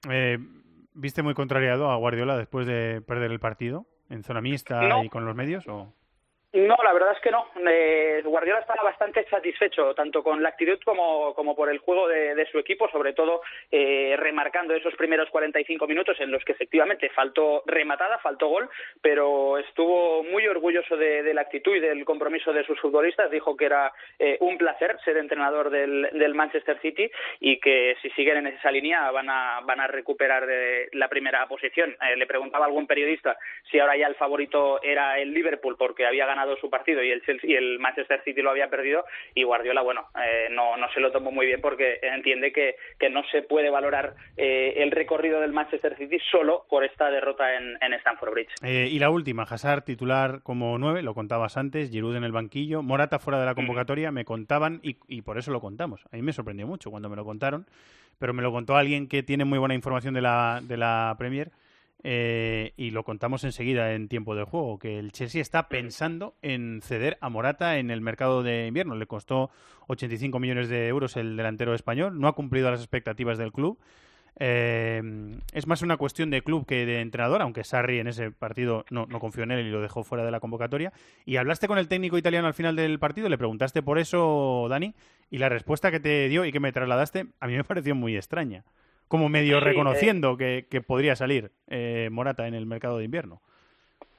[0.94, 5.26] ¿Viste muy contrariado a Guardiola después de perder el partido en zona mixta y con
[5.26, 5.68] los medios?
[5.68, 5.94] O?
[6.53, 7.49] No, la verdad es que no.
[7.69, 12.57] Eh, Guardiola estaba bastante satisfecho, tanto con la actitud como, por el juego de, su
[12.57, 18.18] equipo, sobre todo eh, remarcando esos primeros 45 minutos en los que efectivamente faltó rematada,
[18.19, 18.69] faltó gol,
[19.02, 23.30] pero estuvo muy orgulloso de, la actitud y del compromiso de sus futbolistas.
[23.30, 27.10] Dijo que era eh, un placer ser entrenador del, Manchester City
[27.40, 31.45] y que si siguen en esa línea van a, van a recuperar de la primera
[31.48, 31.95] posición.
[32.15, 33.38] le preguntaba algún periodista
[33.72, 37.22] si ahora ya el favorito era el Liverpool porque había ganado su partido y el
[37.23, 40.99] Chelsea y el Manchester City lo había perdido y Guardiola bueno eh, no no se
[40.99, 45.41] lo tomó muy bien porque entiende que, que no se puede valorar eh, el recorrido
[45.41, 48.51] del Manchester City solo por esta derrota en, en Stamford Bridge.
[48.64, 52.81] Eh, y la última Hazard titular como nueve lo contabas antes Giroud en el banquillo
[52.81, 56.22] Morata fuera de la convocatoria me contaban y, y por eso lo contamos a mí
[56.22, 57.65] me sorprendió mucho cuando me lo contaron
[58.19, 61.51] pero me lo contó alguien que tiene muy buena información de la de la Premier
[62.03, 66.82] eh, y lo contamos enseguida en tiempo de juego, que el Chelsea está pensando en
[66.84, 68.95] ceder a Morata en el mercado de invierno.
[68.95, 69.49] Le costó
[69.88, 73.80] 85 millones de euros el delantero español, no ha cumplido las expectativas del club.
[74.40, 75.02] Eh,
[75.52, 79.07] es más una cuestión de club que de entrenador, aunque Sarri en ese partido no,
[79.07, 80.94] no, confió en él y lo dejó fuera de la convocatoria.
[81.26, 84.94] Y hablaste con el técnico italiano al final del partido, le preguntaste por eso, Dani,
[85.32, 88.15] y la respuesta que te dio y que me trasladaste a mí me pareció muy
[88.15, 88.64] extraña
[89.07, 93.41] como medio reconociendo que, que, podría salir eh, Morata en el mercado de invierno.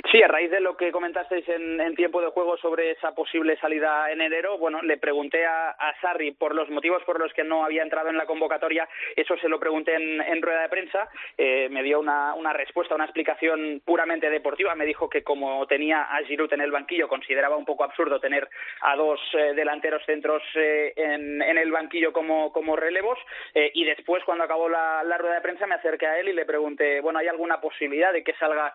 [0.05, 4.11] Sí, a raíz de lo que comentasteis en, tiempo de juego sobre esa posible salida
[4.13, 7.83] en enero, bueno, le pregunté a, Sarri por los motivos por los que no había
[7.83, 11.99] entrado en la convocatoria, eso se lo pregunté en, rueda de prensa, eh, me dio
[11.99, 16.61] una, una, respuesta, una explicación puramente deportiva, me dijo que como tenía a Giroud en
[16.61, 18.49] el banquillo, consideraba un poco absurdo tener
[18.83, 23.19] a dos eh, delanteros centros eh, en, en, el banquillo como, como relevos,
[23.55, 27.01] y después cuando acabó la, rueda de prensa me acerqué a él y le pregunté,
[27.01, 28.73] bueno, ¿hay alguna posibilidad de que salga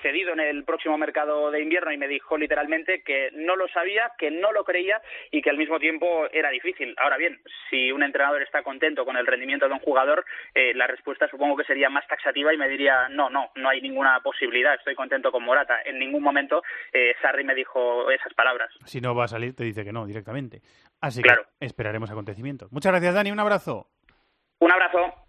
[0.00, 3.68] cedido en el el próximo mercado de invierno y me dijo literalmente que no lo
[3.68, 5.00] sabía, que no lo creía
[5.30, 6.94] y que al mismo tiempo era difícil.
[6.98, 10.24] Ahora bien, si un entrenador está contento con el rendimiento de un jugador,
[10.54, 13.80] eh, la respuesta supongo que sería más taxativa y me diría no, no, no hay
[13.80, 15.80] ninguna posibilidad, estoy contento con Morata.
[15.84, 16.62] En ningún momento
[16.92, 18.70] eh, Sarri me dijo esas palabras.
[18.84, 20.60] Si no va a salir, te dice que no directamente.
[21.00, 21.30] Así que
[21.60, 22.70] esperaremos acontecimientos.
[22.72, 23.30] Muchas gracias, Dani.
[23.32, 23.88] Un abrazo.
[24.60, 25.21] Un abrazo.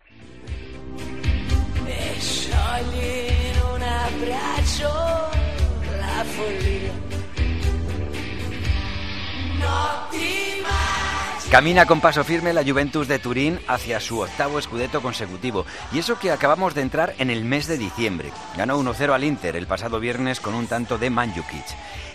[11.54, 15.68] Camina con paso firme la Juventus de Turín hacia su octavo escudeto consecutivo.
[15.92, 18.32] Y eso que acabamos de entrar en el mes de diciembre.
[18.58, 21.66] Ganó 1-0 al Inter el pasado viernes con un tanto de Manjukic.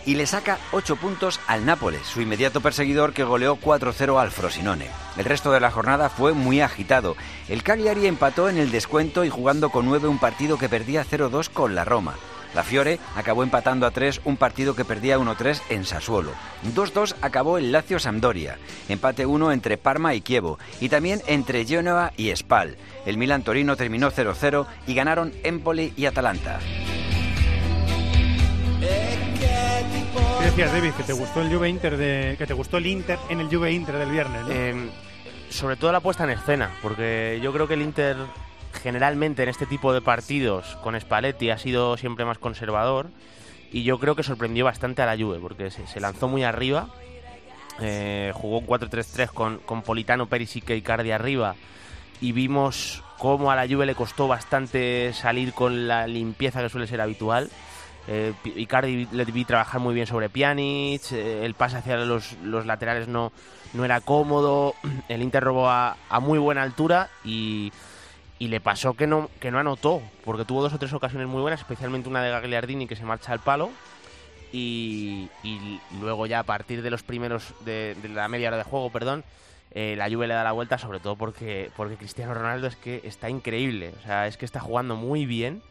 [0.08, 4.86] Y le saca 8 puntos al Nápoles, su inmediato perseguidor que goleó 4-0 al Frosinone.
[5.18, 7.14] El resto de la jornada fue muy agitado.
[7.50, 11.50] El Cagliari empató en el descuento y jugando con 9 un partido que perdía 0-2
[11.50, 12.14] con la Roma.
[12.54, 16.30] La Fiore acabó empatando a 3 un partido que perdía 1-3 en Sassuolo.
[16.74, 18.56] 2-2 acabó el Lazio Sampdoria.
[18.88, 20.58] Empate 1 entre Parma y Kievo.
[20.80, 22.78] Y también entre Genoa y Spal.
[23.04, 26.60] El Milan Torino terminó 0-0 y ganaron Empoli y Atalanta.
[30.38, 30.92] ¿Qué decías, David?
[30.92, 33.72] Que te gustó el Juve Inter de, que te gustó el Inter en el Juve
[33.72, 34.42] Inter del viernes.
[34.44, 34.50] ¿no?
[34.50, 34.90] Eh,
[35.50, 38.16] sobre todo la puesta en escena, porque yo creo que el Inter
[38.82, 43.08] generalmente en este tipo de partidos con Spalletti ha sido siempre más conservador
[43.72, 46.88] y yo creo que sorprendió bastante a la Juve porque se, se lanzó muy arriba,
[47.80, 51.56] eh, jugó un 4-3-3 con, con Politano, Perisic y Icardi arriba
[52.20, 56.86] y vimos cómo a la Juve le costó bastante salir con la limpieza que suele
[56.86, 57.50] ser habitual.
[58.08, 63.06] Eh, Icardi le vi trabajar muy bien sobre Pjanic, eh, el pase hacia los, laterales
[63.06, 63.32] no,
[63.74, 64.74] no era cómodo,
[65.08, 67.70] el Inter robó a, a muy buena altura y,
[68.38, 71.42] y le pasó que no, que no anotó, porque tuvo dos o tres ocasiones muy
[71.42, 73.70] buenas, especialmente una de Gagliardini que se marcha al palo.
[74.50, 78.62] Y, y luego ya a partir de los primeros, de, de la media hora de
[78.62, 79.22] juego, perdón,
[79.72, 83.02] eh, la Juve le da la vuelta, sobre todo porque, porque Cristiano Ronaldo es que
[83.04, 85.62] está increíble, o sea, es que está jugando muy bien.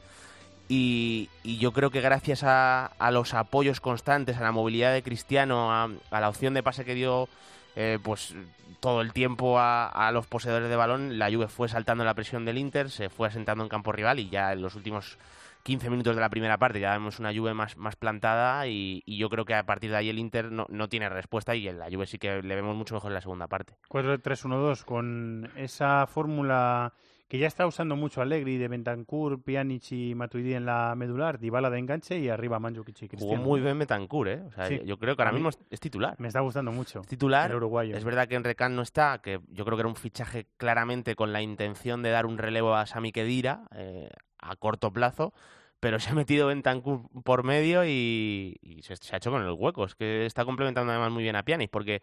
[0.69, 5.89] Y, yo creo que gracias a, los apoyos constantes, a la movilidad de Cristiano, a,
[6.11, 7.29] la opción de pase que dio
[7.75, 8.35] eh, pues
[8.79, 12.57] todo el tiempo a, los poseedores de balón, la Juve fue saltando la presión del
[12.57, 15.17] Inter, se fue asentando en campo rival y ya en los últimos
[15.63, 19.29] 15 minutos de la primera parte ya vemos una Juve más, más plantada y, yo
[19.29, 22.05] creo que a partir de ahí el Inter no, no, tiene respuesta y la Juve
[22.05, 23.75] sí que le vemos mucho mejor en la segunda parte.
[23.89, 26.93] 4-3-1-2 con esa fórmula
[27.27, 31.69] que ya está usando mucho Allegri de Bentancur, Pjanic y Matuidi en la medular, Dybala
[31.69, 33.37] de enganche y arriba Mandzukic y Cristiano.
[33.37, 34.41] Jugó muy bien Bentancur, ¿eh?
[34.47, 34.81] O sea, Sí.
[34.85, 36.15] yo creo que ahora mismo es, titular.
[36.19, 37.01] Me está gustando mucho.
[37.01, 37.51] Es titular.
[37.51, 37.97] El uruguayo.
[37.97, 41.15] Es verdad que en Recan no está, que yo creo que era un fichaje claramente
[41.15, 44.09] con la intención de dar un relevo a Sami Khedira eh,
[44.39, 45.33] a corto plazo,
[45.81, 49.51] pero se ha metido Bentancur por medio y, y se, se, ha hecho con el
[49.51, 49.83] hueco.
[49.83, 52.01] Es que está complementando además muy bien a Pjanic porque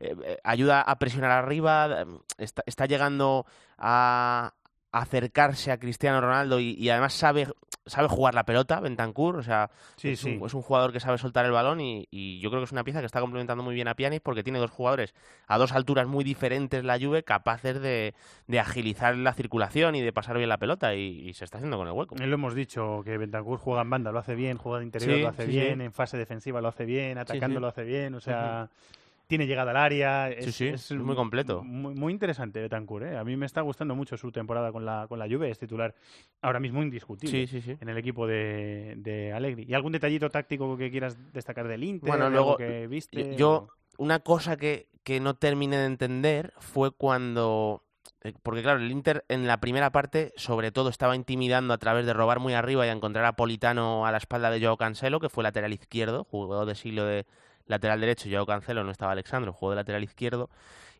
[0.00, 2.04] eh, eh ayuda a presionar arriba,
[2.36, 3.46] está, está llegando
[3.78, 4.52] a,
[5.00, 7.48] acercarse a Cristiano Ronaldo y, y, además sabe
[7.86, 10.36] sabe jugar la pelota, Bentancur, o sea, sí, es, sí.
[10.40, 12.72] Un, es, Un, jugador que sabe soltar el balón y, y, yo creo que es
[12.72, 15.14] una pieza que está complementando muy bien a Pjanic porque tiene dos jugadores
[15.46, 18.14] a dos alturas muy diferentes la Juve capaces de,
[18.48, 21.76] de agilizar la circulación y de pasar bien la pelota y, y, se está haciendo
[21.76, 22.16] con el hueco.
[22.16, 25.22] Lo hemos dicho que Bentancur juega en banda, lo hace bien, juega de interior, sí,
[25.22, 28.68] lo hace bien, en fase defensiva lo hace bien, atacando lo hace bien, o sea...
[28.70, 30.30] Uh -huh tiene llegada al área.
[30.30, 31.62] Es, sí, sí, es, es muy completo.
[31.62, 33.06] Muy, muy interesante Betancourt.
[33.06, 33.16] ¿eh?
[33.16, 35.50] A mí me está gustando mucho su temporada con la, con la Juve.
[35.50, 35.94] Es titular
[36.42, 39.64] ahora mismo indiscutible sí, sí, en el equipo de, de Allegri.
[39.68, 42.08] ¿Y algún detallito táctico que quieras destacar del Inter?
[42.08, 47.82] Bueno, luego, que viste, yo, una cosa que, que no terminé de entender fue cuando
[48.22, 52.06] eh, porque claro, el Inter en la primera parte sobre todo estaba intimidando a través
[52.06, 55.20] de robar muy arriba y a encontrar a Politano a la espalda de Joao Cancelo,
[55.20, 57.26] que fue lateral izquierdo, jugador de siglo de,
[57.66, 60.50] lateral derecho, Joao Cancelo, no estaba Alexandro, jugó de lateral izquierdo.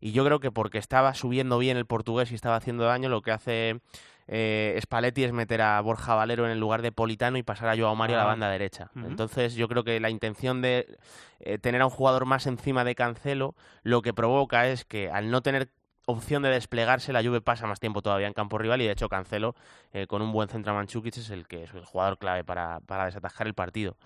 [0.01, 3.23] Y yo creo que porque estaba subiendo bien el portugués y estaba haciendo daño, lo
[3.23, 3.81] que hace
[4.29, 7.77] eh, Spalletti es meter a Borja Valero en el lugar de Politano y pasar a
[7.77, 8.21] Joao Mario ah.
[8.21, 8.91] a la banda derecha.
[8.95, 9.07] Uh -huh.
[9.07, 10.99] Entonces yo creo que la intención de
[11.41, 15.31] eh, tener a un jugador más encima de Cancelo lo que provoca es que al
[15.31, 15.71] no tener
[16.07, 19.09] opción de desplegarse, la Juve pasa más tiempo todavía en campo rival y de hecho
[19.09, 19.55] Cancelo
[19.93, 22.81] eh, con un buen centro a Manchukic es el que es el jugador clave para,
[22.81, 23.97] para desatajar el partido.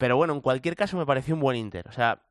[0.00, 1.86] Pero bueno, en cualquier caso me pareció un buen Inter.
[1.86, 2.22] O sea,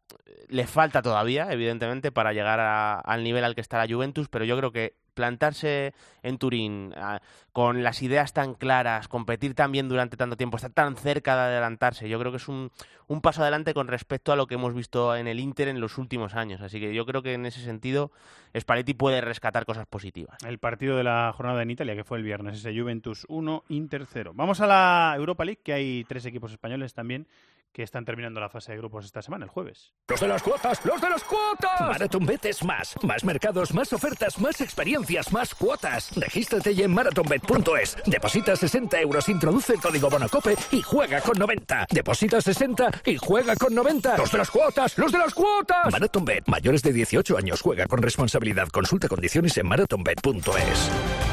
[0.48, 4.44] le falta todavía, evidentemente, para llegar a, al nivel al que está la Juventus, pero
[4.44, 5.94] yo creo que plantarse
[6.24, 7.22] en Turín a,
[7.52, 11.42] con las ideas tan claras, competir tan bien durante tanto tiempo, estar tan cerca de
[11.42, 12.72] adelantarse, yo creo que es un,
[13.08, 16.00] un, paso adelante con respecto a lo que hemos visto en el Inter en los
[16.00, 16.62] últimos años.
[16.62, 18.12] Así que yo creo que en ese sentido
[18.58, 20.38] Spalletti puede rescatar cosas positivas.
[20.44, 24.08] El partido de la jornada en Italia, que fue el viernes, ese Juventus 1, Inter
[24.08, 24.32] 0.
[24.34, 27.28] Vamos a la Europa League, que hay tres equipos españoles también
[27.72, 29.94] que están terminando la fase de grupos esta semana, el jueves.
[30.08, 30.84] ¡Los de las cuotas!
[30.86, 31.82] ¡Los de las cuotas!
[31.82, 32.96] MarathonBet es más.
[33.04, 36.12] Más mercados, más ofertas, más experiencias, más cuotas.
[36.16, 37.98] Regístrate en marathonbet.es.
[38.06, 41.88] Deposita 60 euros, introduce el código Bonocope y juega con 90.
[41.92, 44.18] Deposita 60 y juega con 90.
[44.18, 44.98] ¡Los de las cuotas!
[44.98, 45.92] ¡Los de las cuotas!
[45.92, 46.48] MarathonBet.
[46.48, 47.62] Mayores de 18 años.
[47.62, 48.68] Juega con responsabilidad.
[48.70, 51.29] Consulta condiciones en marathonbet.es.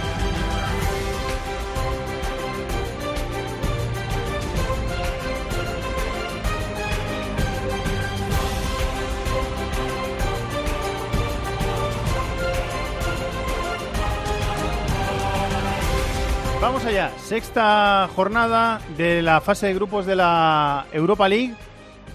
[17.19, 21.55] Sexta jornada de la fase de grupos de la Europa League.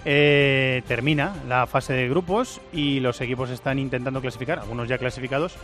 [0.04, 5.54] eh, termina la fase de grupos y los equipos están intentando clasificar, algunos ya clasificados,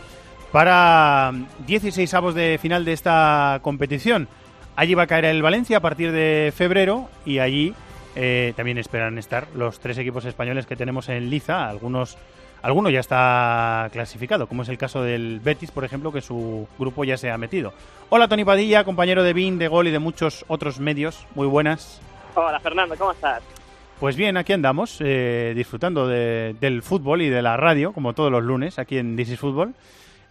[0.53, 1.33] para
[1.67, 4.29] 16 avos de final de esta competición.
[4.77, 7.73] Allí va a caer el Valencia a partir de febrero y allí
[8.15, 11.67] eh, también esperan estar los tres equipos españoles que tenemos en liza.
[11.67, 12.17] Algunos,
[12.61, 17.03] alguno ya está clasificado, como es el caso del Betis, por ejemplo, que su grupo
[17.03, 17.73] ya se ha metido.
[18.09, 21.25] Hola Tony Padilla, compañero de BIN, de Gol y de muchos otros medios.
[21.35, 22.01] Muy buenas.
[22.35, 23.41] Hola Fernando, ¿cómo estás?
[23.99, 28.31] Pues bien, aquí andamos, eh, disfrutando de- del fútbol y de la radio, como todos
[28.31, 29.73] los lunes, aquí en This is Fútbol.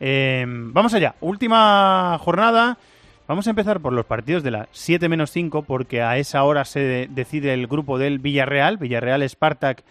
[0.00, 2.78] Eh, vamos allá, última jornada.
[3.26, 6.64] Vamos a empezar por los partidos de las 7 menos 5, porque a esa hora
[6.64, 9.82] se de- decide el grupo del Villarreal, Villarreal Spartak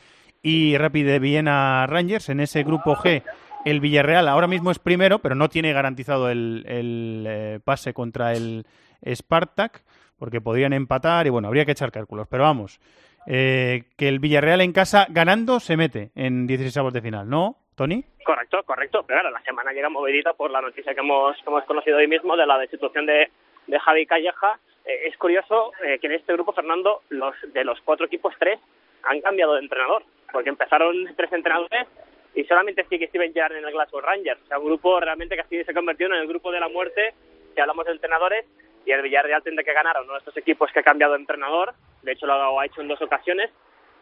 [0.41, 2.29] y Rapid de Viena Rangers.
[2.29, 3.23] En ese grupo G,
[3.65, 8.33] el Villarreal ahora mismo es primero, pero no tiene garantizado el, el, eh, pase contra
[8.33, 8.65] el
[9.05, 9.83] Spartak,
[10.17, 12.27] porque podrían empatar y bueno, habría que echar cálculos.
[12.29, 12.79] Pero vamos,
[13.27, 18.05] eh, que el Villarreal en casa ganando se mete en 16 de final, ¿no, Tony?
[18.23, 19.03] Correcto, correcto.
[19.05, 22.07] Pero claro, la semana llega movidita por la noticia que hemos, que hemos conocido hoy
[22.07, 23.29] mismo de la destitución de,
[23.67, 24.59] de Javi Calleja.
[24.85, 28.59] Eh, es curioso eh, que en este grupo, Fernando, los de los cuatro equipos, tres
[29.03, 30.03] han cambiado de entrenador.
[30.31, 31.87] Porque empezaron tres entrenadores
[32.35, 34.41] y solamente sigue Steven Gerrard en el Glasgow Rangers.
[34.43, 37.13] O sea, un grupo realmente que así se convirtió en el grupo de la muerte
[37.55, 38.45] si hablamos de entrenadores
[38.85, 41.19] y el Villarreal tendrá que ganar a uno de estos equipos que ha cambiado de
[41.19, 41.73] entrenador.
[42.03, 43.49] De hecho, lo ha hecho en dos ocasiones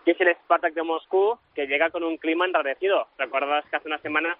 [0.06, 3.08] que es el Spartak de Moscú, que llega con un clima enrarecido.
[3.18, 4.38] ¿Recuerdas que hace una semana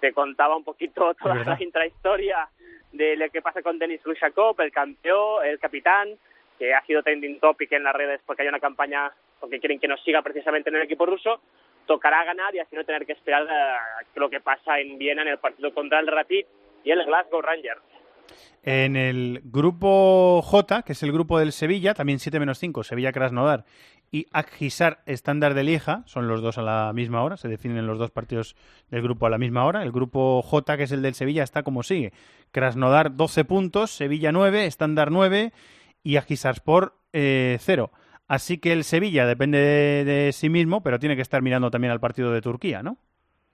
[0.00, 2.48] te contaba un poquito toda la intrahistoria
[2.92, 6.18] de lo que pasa con Denis Lushakov, el campeón, el capitán,
[6.58, 9.12] que ha sido trending topic en las redes porque hay una campaña
[9.44, 11.38] porque quieren que nos siga precisamente en el equipo ruso?
[11.86, 13.76] Tocará ganar y así no tener que esperar eh,
[14.14, 16.46] lo que pasa en Viena en el partido contra el Rapid
[16.82, 17.82] y el Glasgow Rangers.
[18.62, 23.12] En el grupo J, que es el grupo del Sevilla, también 7 menos 5, Sevilla
[23.12, 23.66] Krasnodar
[24.10, 27.98] y Akhisar Estándar de Lieja, son los dos a la misma hora, se definen los
[27.98, 28.56] dos partidos
[28.88, 29.82] del grupo a la misma hora.
[29.82, 32.14] El grupo J, que es el del Sevilla, está como sigue.
[32.50, 35.52] Krasnodar 12 puntos, Sevilla 9, Estándar 9
[36.02, 37.90] y Akhisarspor eh, 0.
[38.26, 42.00] Así que el Sevilla depende de, sí mismo, pero tiene que estar mirando también al
[42.00, 42.96] partido de Turquía, ¿no?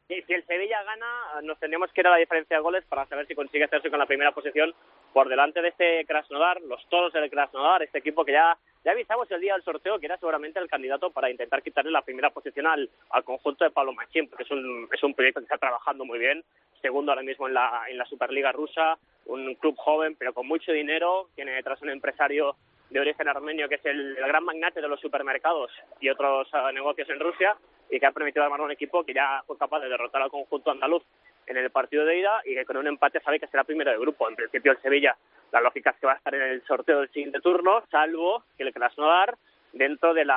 [0.08, 3.06] Y si el Sevilla gana, nos tendríamos que ir a la diferencia de goles para
[3.06, 4.74] saber si consigue hacerse con la primera posición
[5.12, 9.30] por delante de este Krasnodar, los toros del Krasnodar, este equipo que ya, ya avisamos
[9.30, 12.66] el día del sorteo que era seguramente el candidato para intentar quitarle la primera posición
[12.66, 16.04] al, al conjunto de Pablo Machín, porque es un, es un proyecto que está trabajando
[16.04, 16.44] muy bien,
[16.80, 20.72] segundo ahora mismo en la, en la Superliga rusa, un club joven pero con mucho
[20.72, 22.56] dinero, tiene detrás un empresario
[22.90, 27.08] de origen armenio que es el, gran magnate de los supermercados y otros eh, negocios
[27.08, 27.56] en Rusia
[27.88, 30.70] y que ha permitido armar un equipo que ya fue capaz de derrotar al conjunto
[30.70, 31.02] andaluz
[31.46, 33.98] en el partido de ida y que con un empate sabe que será primero de
[33.98, 34.28] grupo.
[34.28, 35.16] En principio el Sevilla,
[35.52, 38.62] la lógica es que va a estar en el sorteo del siguiente turno, salvo que
[38.62, 39.36] el Krasnodar,
[39.72, 40.30] dentro del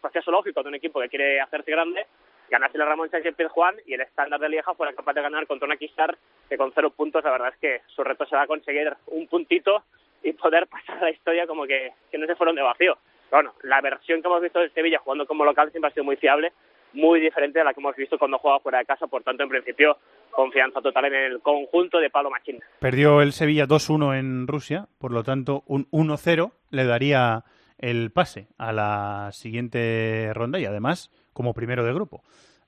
[0.00, 2.06] proceso lógico de un equipo que quiere hacerse grande,
[2.48, 5.66] ganase el Ramón Sánchez Pizjuán y el estándar de Lieja fuera capaz de ganar contra
[5.66, 6.16] una Kisar
[6.48, 9.84] que con cero puntos la verdad es que su reto será conseguir un puntito
[10.22, 12.98] y poder pasar la historia como que, que no se fueron de vacío.
[13.30, 16.16] Bueno, la versión que hemos visto del Sevilla jugando como local siempre ha sido muy
[16.16, 16.52] fiable,
[16.92, 19.48] muy diferente a la que hemos visto cuando juega fuera de casa, por tanto, en
[19.48, 19.98] principio,
[20.30, 22.60] confianza total en el conjunto de Pablo Machín.
[22.78, 27.44] Perdió el Sevilla 2-1 en Rusia, por lo tanto, un 1-0 le daría
[27.78, 32.22] el pase a la siguiente ronda y además como primero de grupo.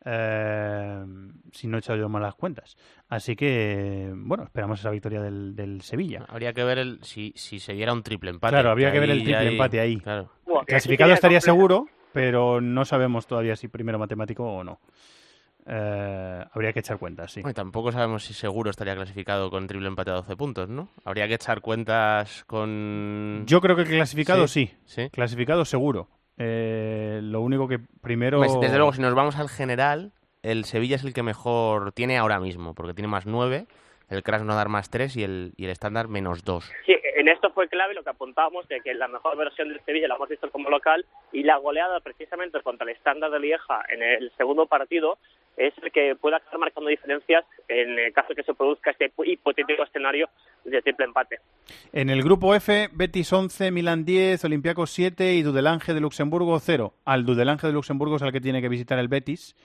[0.04, 1.04] Eh,
[1.52, 2.76] si no he echado yo malas cuentas.
[3.08, 6.24] Así que, bueno, esperamos esa victoria del, del Sevilla.
[6.28, 8.52] Habría que ver el, si, si se diera un triple empate.
[8.52, 9.96] Claro, habría que ver el triple ahí- empate ahí.
[10.00, 10.30] Claro.
[10.46, 11.54] Bueno, Clasificado estaría completo.
[11.56, 14.80] seguro, pero no sabemos todavía si primero matemático o no.
[15.70, 17.42] Eh, habría que echar cuentas, sí.
[17.42, 20.88] Bueno, tampoco sabemos si seguro estaría clasificado con triple empate a 12 puntos, ¿no?
[21.04, 23.44] Habría que echar cuentas con...
[23.46, 24.70] Yo creo que clasificado sí.
[24.86, 25.10] Sí.
[25.10, 26.08] Clasificado seguro.
[26.38, 28.38] Eh, lo único que primero...
[28.38, 30.12] Pues, desde luego, si nos vamos al general,
[30.42, 33.66] el Sevilla es el que mejor tiene ahora mismo, porque tiene más 9,
[34.08, 36.70] el Krasnodar más 3 y el, y el estándar menos 2.
[36.86, 40.08] Sí, en esto fue clave lo que apuntábamos de que la mejor versión del Sevilla
[40.08, 44.02] la hemos visto como local y la goleada precisamente contra el estándar de Lieja en
[44.02, 45.18] el segundo partido
[45.58, 49.82] es el que pueda estar marcando diferencias en el caso que se produzca este hipotético
[49.82, 50.28] escenario
[50.64, 51.40] de triple empate.
[51.92, 56.94] En el grupo F, Betis 11, Milan 10, Olympiacos 7 y Dudelange de Luxemburgo 0.
[57.04, 59.56] Al Dudelange de Luxemburgo es al que tiene que visitar el Betis,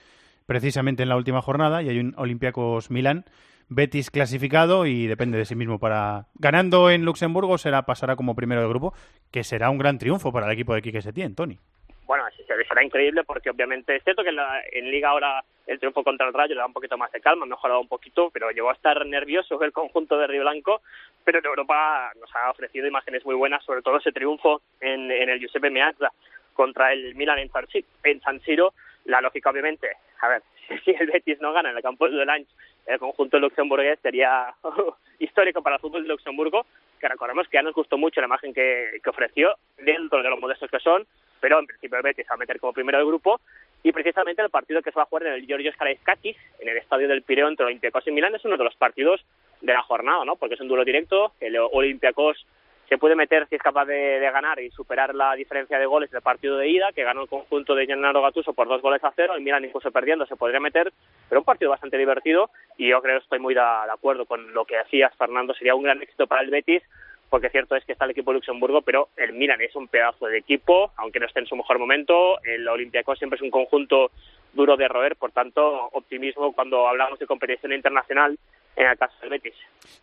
[0.46, 3.24] precisamente en la última jornada, y hay un Olympiacos Milán.
[3.68, 8.60] Betis clasificado y depende de sí mismo para ganando en Luxemburgo será pasará como primero
[8.60, 8.92] de grupo,
[9.30, 11.58] que será un gran triunfo para el equipo de Quique Setién, Tony.
[12.06, 12.24] Bueno,
[12.68, 16.26] será increíble porque obviamente es cierto que en, la- en Liga ahora el triunfo contra
[16.26, 18.68] el Rayo le da un poquito más de calma, ha mejorado un poquito, pero llegó
[18.68, 20.82] a estar nervioso el conjunto de Río Blanco,
[21.24, 25.40] pero en Europa nos ha ofrecido imágenes muy buenas, sobre todo ese triunfo en, el
[25.40, 26.10] Giuseppe Meazza.
[26.52, 28.74] contra el Milan en San, Si- en San Siro,
[29.06, 29.88] la lógica obviamente,
[30.20, 30.42] a ver,
[30.84, 32.46] si el Betis no gana en el campo de Lange,
[32.86, 34.54] el conjunto luxemburgués sería
[35.18, 36.66] histórico para el fútbol de Luxemburgo,
[37.00, 40.40] que recordemos que ya nos gustó mucho la imagen que, que ofreció dentro de los
[40.40, 41.06] modestos que son,
[41.40, 43.40] pero en principio Betis va a meter como primero del grupo,
[43.82, 46.78] y precisamente el partido que se va a jugar en el Georgios Karaiskakis, en el
[46.78, 49.24] estadio del Pireo entre Olympiacos y Milán, es uno de los partidos
[49.60, 50.36] de la jornada, ¿no?
[50.36, 52.46] Porque es un duelo directo, el Olympiacos
[52.88, 56.22] se puede meter si es capaz de, ganar y superar la diferencia de goles del
[56.22, 59.38] partido de ida, que ganó el conjunto de Gennaro Gattuso por dos goles a cero,
[59.38, 60.92] y Milan incluso perdiendo se podría meter,
[61.28, 64.52] pero un partido bastante divertido, y yo creo que estoy muy de, de acuerdo con
[64.52, 66.82] lo que hacías, Fernando, sería un gran éxito para el Betis,
[67.30, 70.26] porque cierto es que está el equipo de Luxemburgo, pero el Milan es un pedazo
[70.26, 74.12] de equipo, aunque no esté en su mejor momento, el Olympiacos siempre es un conjunto
[74.54, 78.38] duro de roer, por tanto, optimismo cuando hablamos de competición internacional
[78.76, 79.54] en el caso del Betis.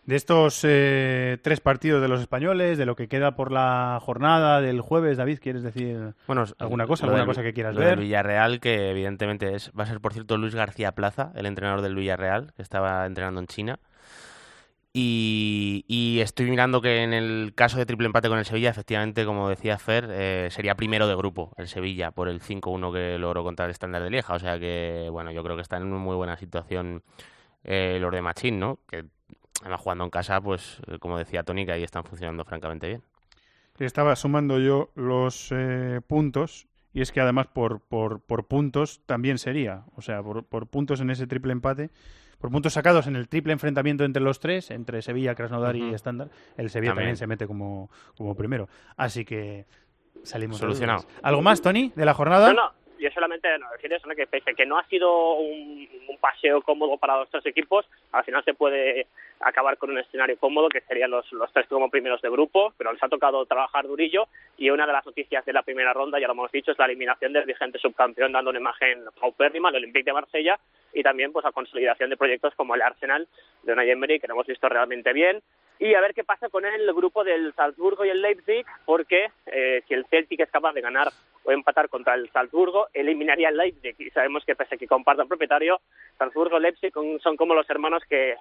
[0.06, 4.60] De estos eh, tres partidos de los españoles, de lo que queda por la jornada
[4.62, 7.98] del jueves, David, ¿quieres decir Bueno, alguna cosa, alguna del- cosa que quieras ver?
[7.98, 11.94] Villarreal, que evidentemente es, va a ser, por cierto, Luis García Plaza, el entrenador del
[11.94, 13.78] Villarreal, que estaba entrenando en China.
[14.94, 19.48] Y, estoy mirando que en el caso de triple empate con el Sevilla, efectivamente, como
[19.48, 23.64] decía Fer, eh, sería primero de grupo el Sevilla por el 5-1 que logró contra
[23.64, 24.34] el estándar de Lieja.
[24.34, 27.02] O sea que, bueno, yo creo que están en una muy buena situación
[27.64, 28.80] eh, los de Machín, ¿no?
[28.88, 29.06] Que
[29.62, 33.02] además jugando en casa, pues, eh, como decía Tony, que ahí están funcionando francamente bien.
[33.78, 39.38] Estaba sumando yo los eh, puntos y es que además por, por, por puntos también
[39.38, 41.90] sería, o sea, por puntos en ese triple empate,
[42.42, 45.94] por puntos sacados en el triple enfrentamiento entre los tres, entre Sevilla, Krasnodar y.
[45.94, 47.10] Estándar, el Sevilla también.
[47.10, 47.16] También.
[47.16, 48.68] se mete como, como primero.
[48.96, 49.64] Así que
[50.24, 51.02] salimos de Solucionado.
[51.02, 51.20] dudas.
[51.22, 52.48] ¿Algo más, Tony, de la jornada?
[52.52, 52.72] No, no,
[53.02, 54.14] yo solamente no, decir eso, ¿no?
[54.14, 55.88] que pese que no ha sido un,
[56.20, 59.08] paseo cómodo para los tres equipos, al final se puede
[59.40, 62.92] acabar con un escenario cómodo que serían los, los tres como primeros de grupo, pero
[62.92, 66.28] les ha tocado trabajar durillo y una de las noticias de la primera ronda, ya
[66.28, 70.04] lo hemos dicho, es la eliminación del vigente subcampeón dando una imagen paupérrima, el Olympique
[70.04, 70.60] de Marsella,
[70.92, 73.26] y también pues la consolidación de proyectos como el Arsenal
[73.64, 75.42] de Unai Emery, que lo hemos visto realmente bien,
[75.82, 79.82] y a ver qué pasa con el grupo del Salzburgo y el Leipzig, porque eh,
[79.88, 81.08] si el Celtic es capaz de ganar
[81.42, 83.96] o empatar contra el Salzburgo, eliminaría el Leipzig.
[83.98, 85.80] Y sabemos que pese a que compartan propietario,
[86.18, 88.36] Salzburgo y Leipzig son como los hermanos que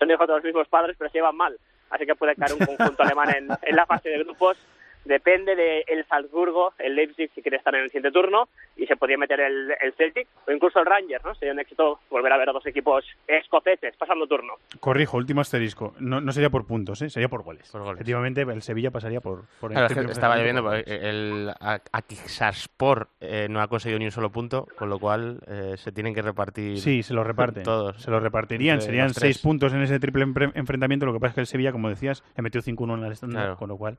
[0.00, 1.56] son hijos de los mismos padres, pero se llevan mal.
[1.90, 4.56] Así que puede caer un conjunto alemán en la fase de grupos.
[5.04, 8.96] Depende del el Salzburgo, el Leipzig si quiere estar en el siguiente turno, y se
[8.96, 11.34] podría meter el, el Celtic o incluso el Rangers, ¿no?
[11.34, 14.54] Sería un éxito volver a ver a dos equipos escoceses pasando turno.
[14.78, 15.94] Corrijo, último asterisco.
[16.00, 17.10] No, no sería por puntos, ¿eh?
[17.10, 17.72] sería por goles.
[17.74, 21.80] Efectivamente, el Sevilla pasaría por, por el Claro, es que triple estaba lloviendo, el A-
[21.92, 26.14] Akhisarspor eh, no ha conseguido ni un solo punto, con lo cual eh, se tienen
[26.14, 26.78] que repartir.
[26.78, 27.62] Sí, se lo reparten.
[27.62, 28.00] Todos.
[28.02, 28.80] Se lo repartirían.
[28.80, 30.24] Serían seis puntos en ese triple
[30.54, 31.06] enfrentamiento.
[31.06, 33.42] Lo que pasa es que el Sevilla, como decías, le metió 5-1 en la estándar,
[33.42, 33.56] Claro.
[33.56, 33.98] con lo cual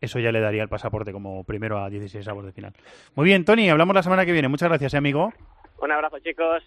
[0.00, 2.72] eso ya le daría el pasaporte como primero a 16 avos de final.
[3.14, 4.48] Muy bien, Tony, hablamos la semana que viene.
[4.48, 5.32] Muchas gracias, ¿eh, amigo.
[5.80, 6.62] Un abrazo, chicos.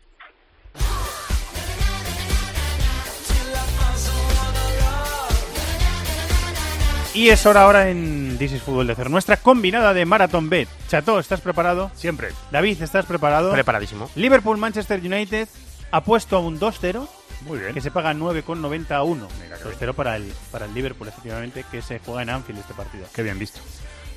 [7.16, 10.68] Y es hora ahora en This is Fútbol de hacer nuestra combinada de Marathon Bet.
[10.88, 11.92] Chato, ¿estás preparado?
[11.94, 12.30] Siempre.
[12.52, 13.52] David, ¿estás preparado?
[13.52, 14.10] Preparadísimo.
[14.16, 15.48] Liverpool-Manchester United
[15.92, 17.08] ha puesto a un 2-0
[17.46, 17.74] Muy bien.
[17.74, 19.28] que se paga 9,90 a 1.
[19.64, 23.06] 2-0 para el, para el Liverpool, efectivamente, que se juega en Anfield este partido.
[23.14, 23.60] Qué bien visto.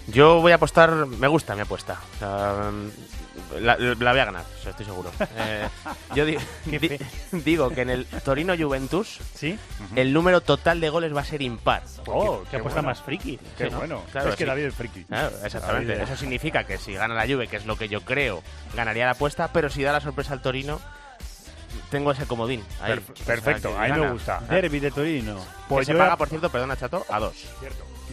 [0.09, 1.99] Yo voy a apostar, me gusta mi apuesta.
[2.15, 2.71] O sea,
[3.61, 5.11] la, la voy a ganar, o sea, estoy seguro.
[5.39, 5.69] Eh,
[6.15, 6.99] yo di- di-
[7.45, 9.59] digo que en el Torino Juventus ¿Sí?
[9.97, 11.83] el número total de goles va a ser impar.
[12.07, 12.89] Oh, qué qué apuesta bueno.
[12.91, 13.37] más friki.
[13.59, 13.79] Qué Sí, ¿no?
[13.79, 14.03] bueno.
[14.13, 14.49] Claro, es que sí.
[14.49, 15.05] David es friki.
[15.05, 15.93] Claro, exactamente.
[15.93, 16.05] David.
[16.05, 18.43] Eso significa que si gana la Juve, que es lo que yo creo,
[18.75, 20.81] ganaría la apuesta, pero si da la sorpresa al Torino,
[21.91, 22.63] tengo ese comodín.
[22.81, 22.93] ahí.
[22.95, 24.41] Perf- O sea, perfecto, a mí me gusta.
[24.49, 25.45] Derby de Torino.
[25.69, 27.37] Que se yo paga, ya- por cierto, perdona, Chato, a dos.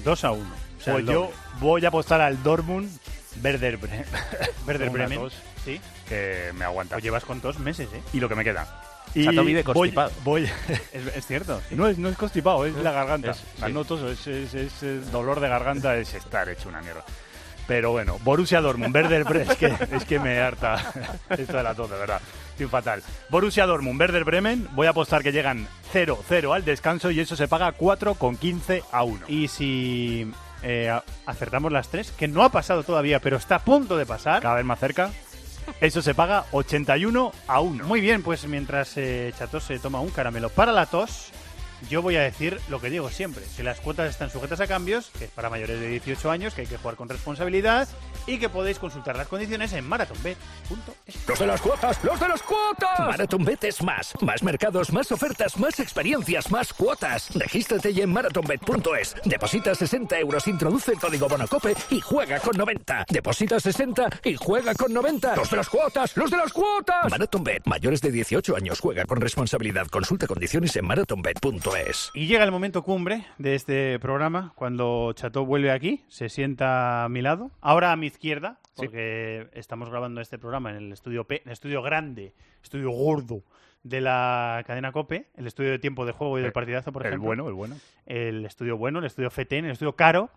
[0.04, 0.42] 2 a 1.
[0.44, 2.90] O sea, Pues yo voy a apostar al Dortmund
[3.44, 4.06] Werder Bre-
[4.68, 5.20] Werder Bremen.
[5.20, 5.34] tos
[5.64, 5.80] Sí.
[6.10, 6.96] que me aguanta.
[6.96, 8.02] Lo llevas con dos meses, ¿eh?
[8.14, 8.82] Y lo que me queda.
[9.14, 10.12] Chato vive voy, constipado.
[10.24, 10.44] voy
[10.92, 11.62] Es, es cierto.
[11.70, 11.76] sí.
[11.76, 13.32] No es, no es constipado, es la garganta.
[13.32, 13.74] Es- La sí.
[14.32, 17.04] es, es- es dolor de garganta, es estar hecho una mierda.
[17.66, 20.92] Pero bueno, Borussia Dortmund, Werder Bremen, es que, es que me harta
[21.30, 22.20] esto de la tos, de verdad.
[22.54, 23.02] Estoy fatal.
[23.30, 27.48] Borussia Dortmund, Werder Bremen, voy a apostar que llegan 0-0 al descanso y eso se
[27.48, 29.26] paga 4 con 15 a 1.
[29.28, 30.32] Y si
[30.62, 34.44] eh, acertamos las tres, que no ha pasado todavía, pero está a punto de pasar.
[34.44, 35.10] Cada vez más cerca,
[35.82, 37.86] eso se paga 81 a 1.
[37.86, 41.32] Muy bien, pues mientras eh, Chato se toma un caramelo para la tos,
[41.90, 45.12] Yo voy a decir lo que digo siempre, que las cuotas están sujetas a cambios,
[45.18, 47.88] que es para mayores de 18 años, que hay que jugar con responsabilidad
[48.26, 51.28] y que podéis consultar las condiciones en marathonbet.es.
[51.28, 53.00] Los de las cuotas, los de las cuotas.
[53.00, 54.14] MarathonBet es más.
[54.22, 57.30] Más mercados, más ofertas, más experiencias, más cuotas.
[57.34, 59.16] Regístrate ya en marathonbet.es.
[59.26, 63.06] Deposita 60 euros, introduce el código Bonacope y juega con 90.
[63.10, 65.36] Deposita 60 y juega con 90.
[65.36, 67.10] Los de las cuotas, los de las cuotas.
[67.10, 69.88] MarathonBet, mayores de 18 años, juega con responsabilidad.
[69.88, 71.73] Consulta condiciones en marathonbet.es.
[72.14, 77.10] Y llega el momento cumbre de este programa, cuando Chateau vuelve aquí, se sienta a
[77.10, 81.42] mi lado, ahora a mi izquierda, porque estamos grabando este programa en el estudio P,
[81.46, 82.34] el estudio grande,
[82.64, 83.44] estudio gordo
[83.84, 87.02] de la cadena COPE, el estudio de tiempo de juego y del El- partidazo, por
[87.04, 87.26] el ejemplo.
[87.28, 87.76] bueno, el bueno.
[88.06, 90.30] El estudio bueno, el estudio FETEN, el estudio caro,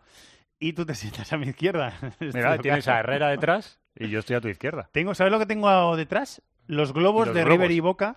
[0.58, 1.94] y tú te sientas a mi izquierda.
[2.20, 2.96] el Mira, tienes caro.
[2.96, 4.88] a Herrera detrás y yo estoy a tu izquierda.
[4.92, 6.42] Tengo, ¿Sabes lo que tengo detrás?
[6.66, 7.58] Los globos Los de globos.
[7.60, 8.16] River y Boca,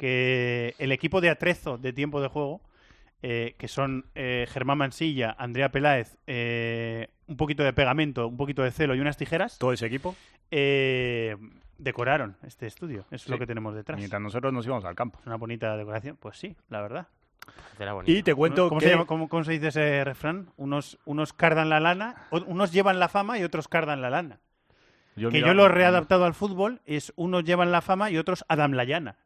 [0.00, 2.62] que el equipo de atrezo de tiempo de juego,
[3.22, 8.62] eh, que son eh, Germán Mansilla, Andrea Peláez, eh, un poquito de pegamento, un poquito
[8.62, 9.58] de celo y unas tijeras.
[9.58, 10.16] Todo ese equipo.
[10.50, 11.36] eh,
[11.76, 13.02] decoraron este estudio.
[13.10, 13.98] Eso es lo que tenemos detrás.
[13.98, 15.18] Mientras nosotros nos íbamos al campo.
[15.20, 16.16] Es una bonita decoración.
[16.16, 17.06] Pues sí, la verdad.
[18.06, 18.86] Y te cuento ¿Cómo, que...
[18.86, 20.50] se llama- cómo- cómo se dice ese refrán?
[20.56, 24.40] Unos, unos cardan la lana, unos llevan la fama y otros cardan la lana.
[25.16, 28.44] Yo que yo lo he readaptado al fútbol, es unos llevan la fama y otros
[28.48, 29.16] Adam la llana.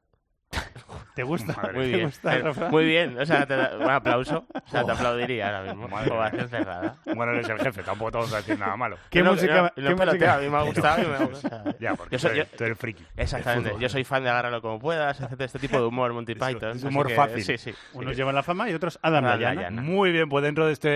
[1.14, 1.54] ¿Te gusta?
[1.72, 2.70] Muy ¿Te bien, gusta el Eh, refrán?
[2.70, 3.18] muy bien.
[3.20, 4.46] O sea, te da- un aplauso.
[4.52, 5.88] O sea, te aplaudiría ahora mismo.
[5.88, 6.96] Madre cerrada.
[7.14, 8.96] Bueno, eres el jefe, tampoco te vamos a decir nada malo.
[9.10, 10.34] ¿Qué No, música- no, qué música?
[10.34, 11.74] a mí me ha gustado y me ha gustado.
[11.78, 13.04] Ya, porque Yo soy- yo- tú eres friki.
[13.16, 13.74] Exactamente.
[13.78, 16.76] Yo soy fan de agárralo como puedas, etcétera, este tipo de humor Monty Python.
[16.76, 17.42] es humor que- fácil.
[17.44, 17.74] Sí, sí.
[17.92, 19.62] Unos llevan la fama y otros Adam la Adam la llana.
[19.62, 19.82] llana.
[19.82, 20.88] Muy bien, pues dentro de este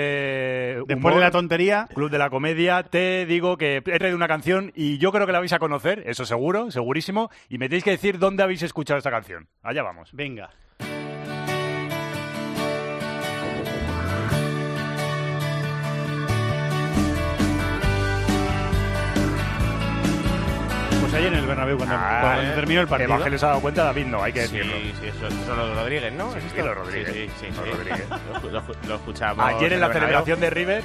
[0.79, 4.29] Después humor, de la tontería, Club de la Comedia, te digo que he traído una
[4.29, 7.85] canción y yo creo que la vais a conocer, eso seguro, segurísimo, y me tenéis
[7.85, 9.47] que decir dónde habéis escuchado esta canción.
[9.63, 10.08] Allá vamos.
[10.13, 10.51] Venga.
[21.01, 23.09] Pues ayer en el Bernabéu, cuando, Ah, cuando eh, terminó el que partido.
[23.11, 24.77] Evangelio se ha dado cuenta, David no, hay que Sí, decirlo.
[25.01, 26.33] sí, eso, eso lo de Rodríguez, ¿no?
[26.33, 27.13] Sí, ¿Es sí, lo Rodríguez.
[27.15, 27.57] Sí, sí, sí.
[27.57, 27.71] Lo sí.
[27.71, 28.09] Rodríguez.
[28.43, 29.47] Lo, lo- lo escuchamos.
[29.47, 30.83] Ayer en la celebración de River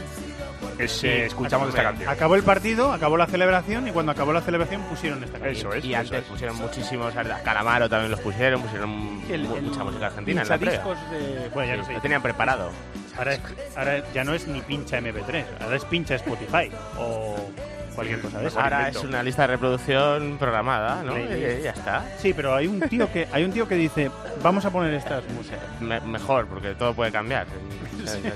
[0.77, 2.09] es, eh, escuchamos esta acabó- canción.
[2.09, 5.55] Acabó el partido, acabó la celebración y cuando acabó la celebración pusieron esta canción.
[5.55, 5.85] Eso es.
[5.85, 6.25] Y eso antes es.
[6.25, 7.13] pusieron muchísimos,
[7.43, 10.83] Calamaro también los pusieron, pusieron El- mu- el mucha música argentina en la previa.
[10.83, 11.49] pinchadiscos de...
[11.53, 11.93] Bueno, ya no Sí, sé.
[11.93, 12.71] lo tenían preparado.
[13.17, 13.41] Ahora, es-
[13.75, 17.35] ahora ya no es ni pincha MP3, ahora es pincha Spotify o
[17.93, 18.59] cualquier cosa de eso.
[18.59, 21.17] Ahora es una lista de reproducción programada, ¿no?
[21.17, 22.05] Ya está.
[22.19, 24.11] Sí, pero hay un tío que hay un tío que dice,
[24.41, 25.59] vamos a poner estas músicas.
[25.79, 27.45] Me- mejor, porque todo puede cambiar.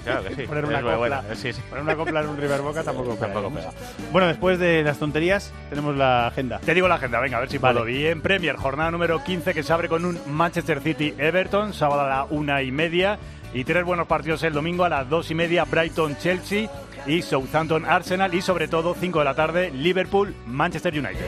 [0.03, 0.43] Claro que sí.
[0.43, 1.61] Poner una Es muy copla, bueno, sí, sí.
[1.69, 3.33] poner una copla en un River Boca tampoco pega.
[3.33, 3.69] Tampoco pega.
[4.13, 6.59] Bueno, después de las tonterías tenemos la agenda.
[6.59, 7.73] Te digo la agenda, venga, a ver si Vale.
[7.81, 7.85] puedo.
[7.85, 12.23] Bien, Premier, jornada número 15 que se abre con un Manchester City-Everton, sábado a la
[12.29, 13.19] una y media.
[13.53, 16.69] Y tres buenos partidos el domingo a las dos y media, Brighton-Chelsea
[17.05, 18.33] y Southampton-Arsenal.
[18.33, 21.25] Y sobre todo, 5 de la tarde, Liverpool-Manchester United.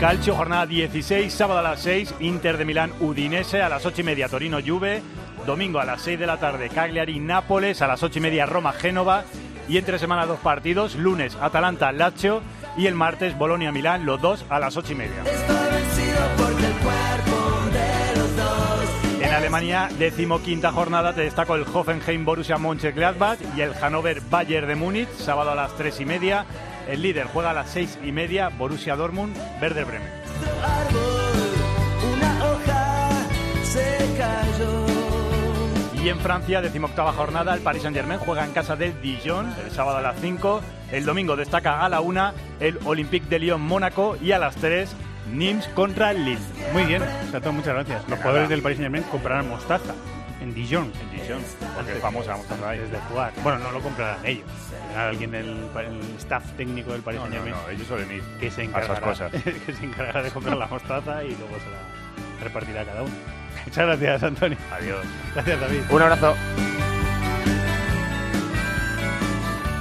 [0.00, 4.04] Calcio, jornada 16, sábado a las 6, Inter de Milán, Udinese, a las 8 y
[4.04, 5.02] media, Torino, Juve,
[5.46, 8.72] domingo a las 6 de la tarde, Cagliari, Nápoles, a las 8 y media, Roma,
[8.72, 9.24] Génova,
[9.66, 12.42] y entre semana dos partidos, lunes, Atalanta, Lazio,
[12.76, 15.73] y el martes, Bolonia, Milán, los dos a las 8 y media.
[19.20, 24.74] En Alemania, decimoquinta jornada, te destaco el Hoffenheim Borussia Mönchengladbach y el Hannover Bayern de
[24.74, 26.46] Múnich, sábado a las tres y media.
[26.88, 30.10] El líder juega a las seis y media, Borussia Dortmund, Werder Bremen.
[36.04, 39.96] Y en Francia, decimoctava jornada, el Paris Saint-Germain juega en casa del Dijon, el sábado
[39.96, 40.60] a las 5.
[40.92, 44.94] El domingo destaca a la 1 el Olympique de Lyon Mónaco y a las 3
[45.32, 46.38] Nimes contra Lille.
[46.72, 47.02] Muy bien,
[47.32, 48.08] Sato, muchas gracias.
[48.08, 49.94] Los jugadores del Paris Saint-Germain comprarán mostaza
[50.40, 50.92] en Dijon.
[51.00, 51.42] En Dijon,
[51.74, 52.78] porque es famosa la mostaza ahí.
[52.78, 53.32] Desde jugar.
[53.42, 54.46] Bueno, no lo comprarán ellos.
[54.86, 55.48] Tendrá alguien del
[55.78, 58.64] el staff técnico del Paris No, no, Saint-Germain no, ellos suelen ir que se a
[58.64, 59.32] esas encargará, cosas.
[59.66, 63.12] que se encargará de comprar la mostaza y luego se la repartirá a cada uno.
[63.64, 64.58] Muchas gracias, Antonio.
[64.70, 65.06] Adiós.
[65.34, 65.80] Gracias, David.
[65.90, 66.34] Un abrazo.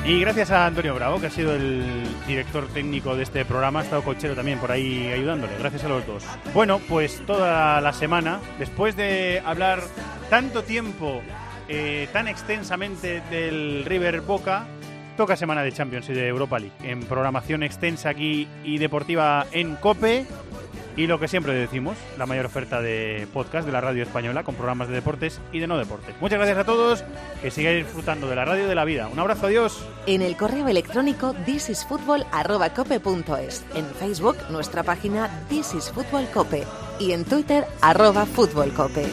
[0.05, 3.83] Y gracias a Antonio Bravo, que ha sido el director técnico de este programa, ha
[3.83, 5.53] estado Cochero también por ahí ayudándole.
[5.57, 6.25] Gracias a los dos.
[6.53, 9.81] Bueno, pues toda la semana, después de hablar
[10.29, 11.21] tanto tiempo,
[11.69, 14.67] eh, tan extensamente del River Boca,
[15.15, 16.75] toca semana de Champions y de Europa League.
[16.83, 20.27] En programación extensa aquí y deportiva en COPE.
[20.95, 24.53] Y lo que siempre decimos, la mayor oferta de podcast de la radio española con
[24.53, 26.13] programas de deportes y de no deportes.
[26.21, 27.03] Muchas gracias a todos,
[27.41, 29.07] que sigáis disfrutando de la radio de la vida.
[29.07, 29.83] Un abrazo, adiós.
[30.05, 33.65] En el correo electrónico thisisfutbol.cope.es.
[33.73, 36.63] En Facebook, nuestra página This is Football Cope.
[36.99, 39.07] Y en Twitter, arroba Fútbol Cope.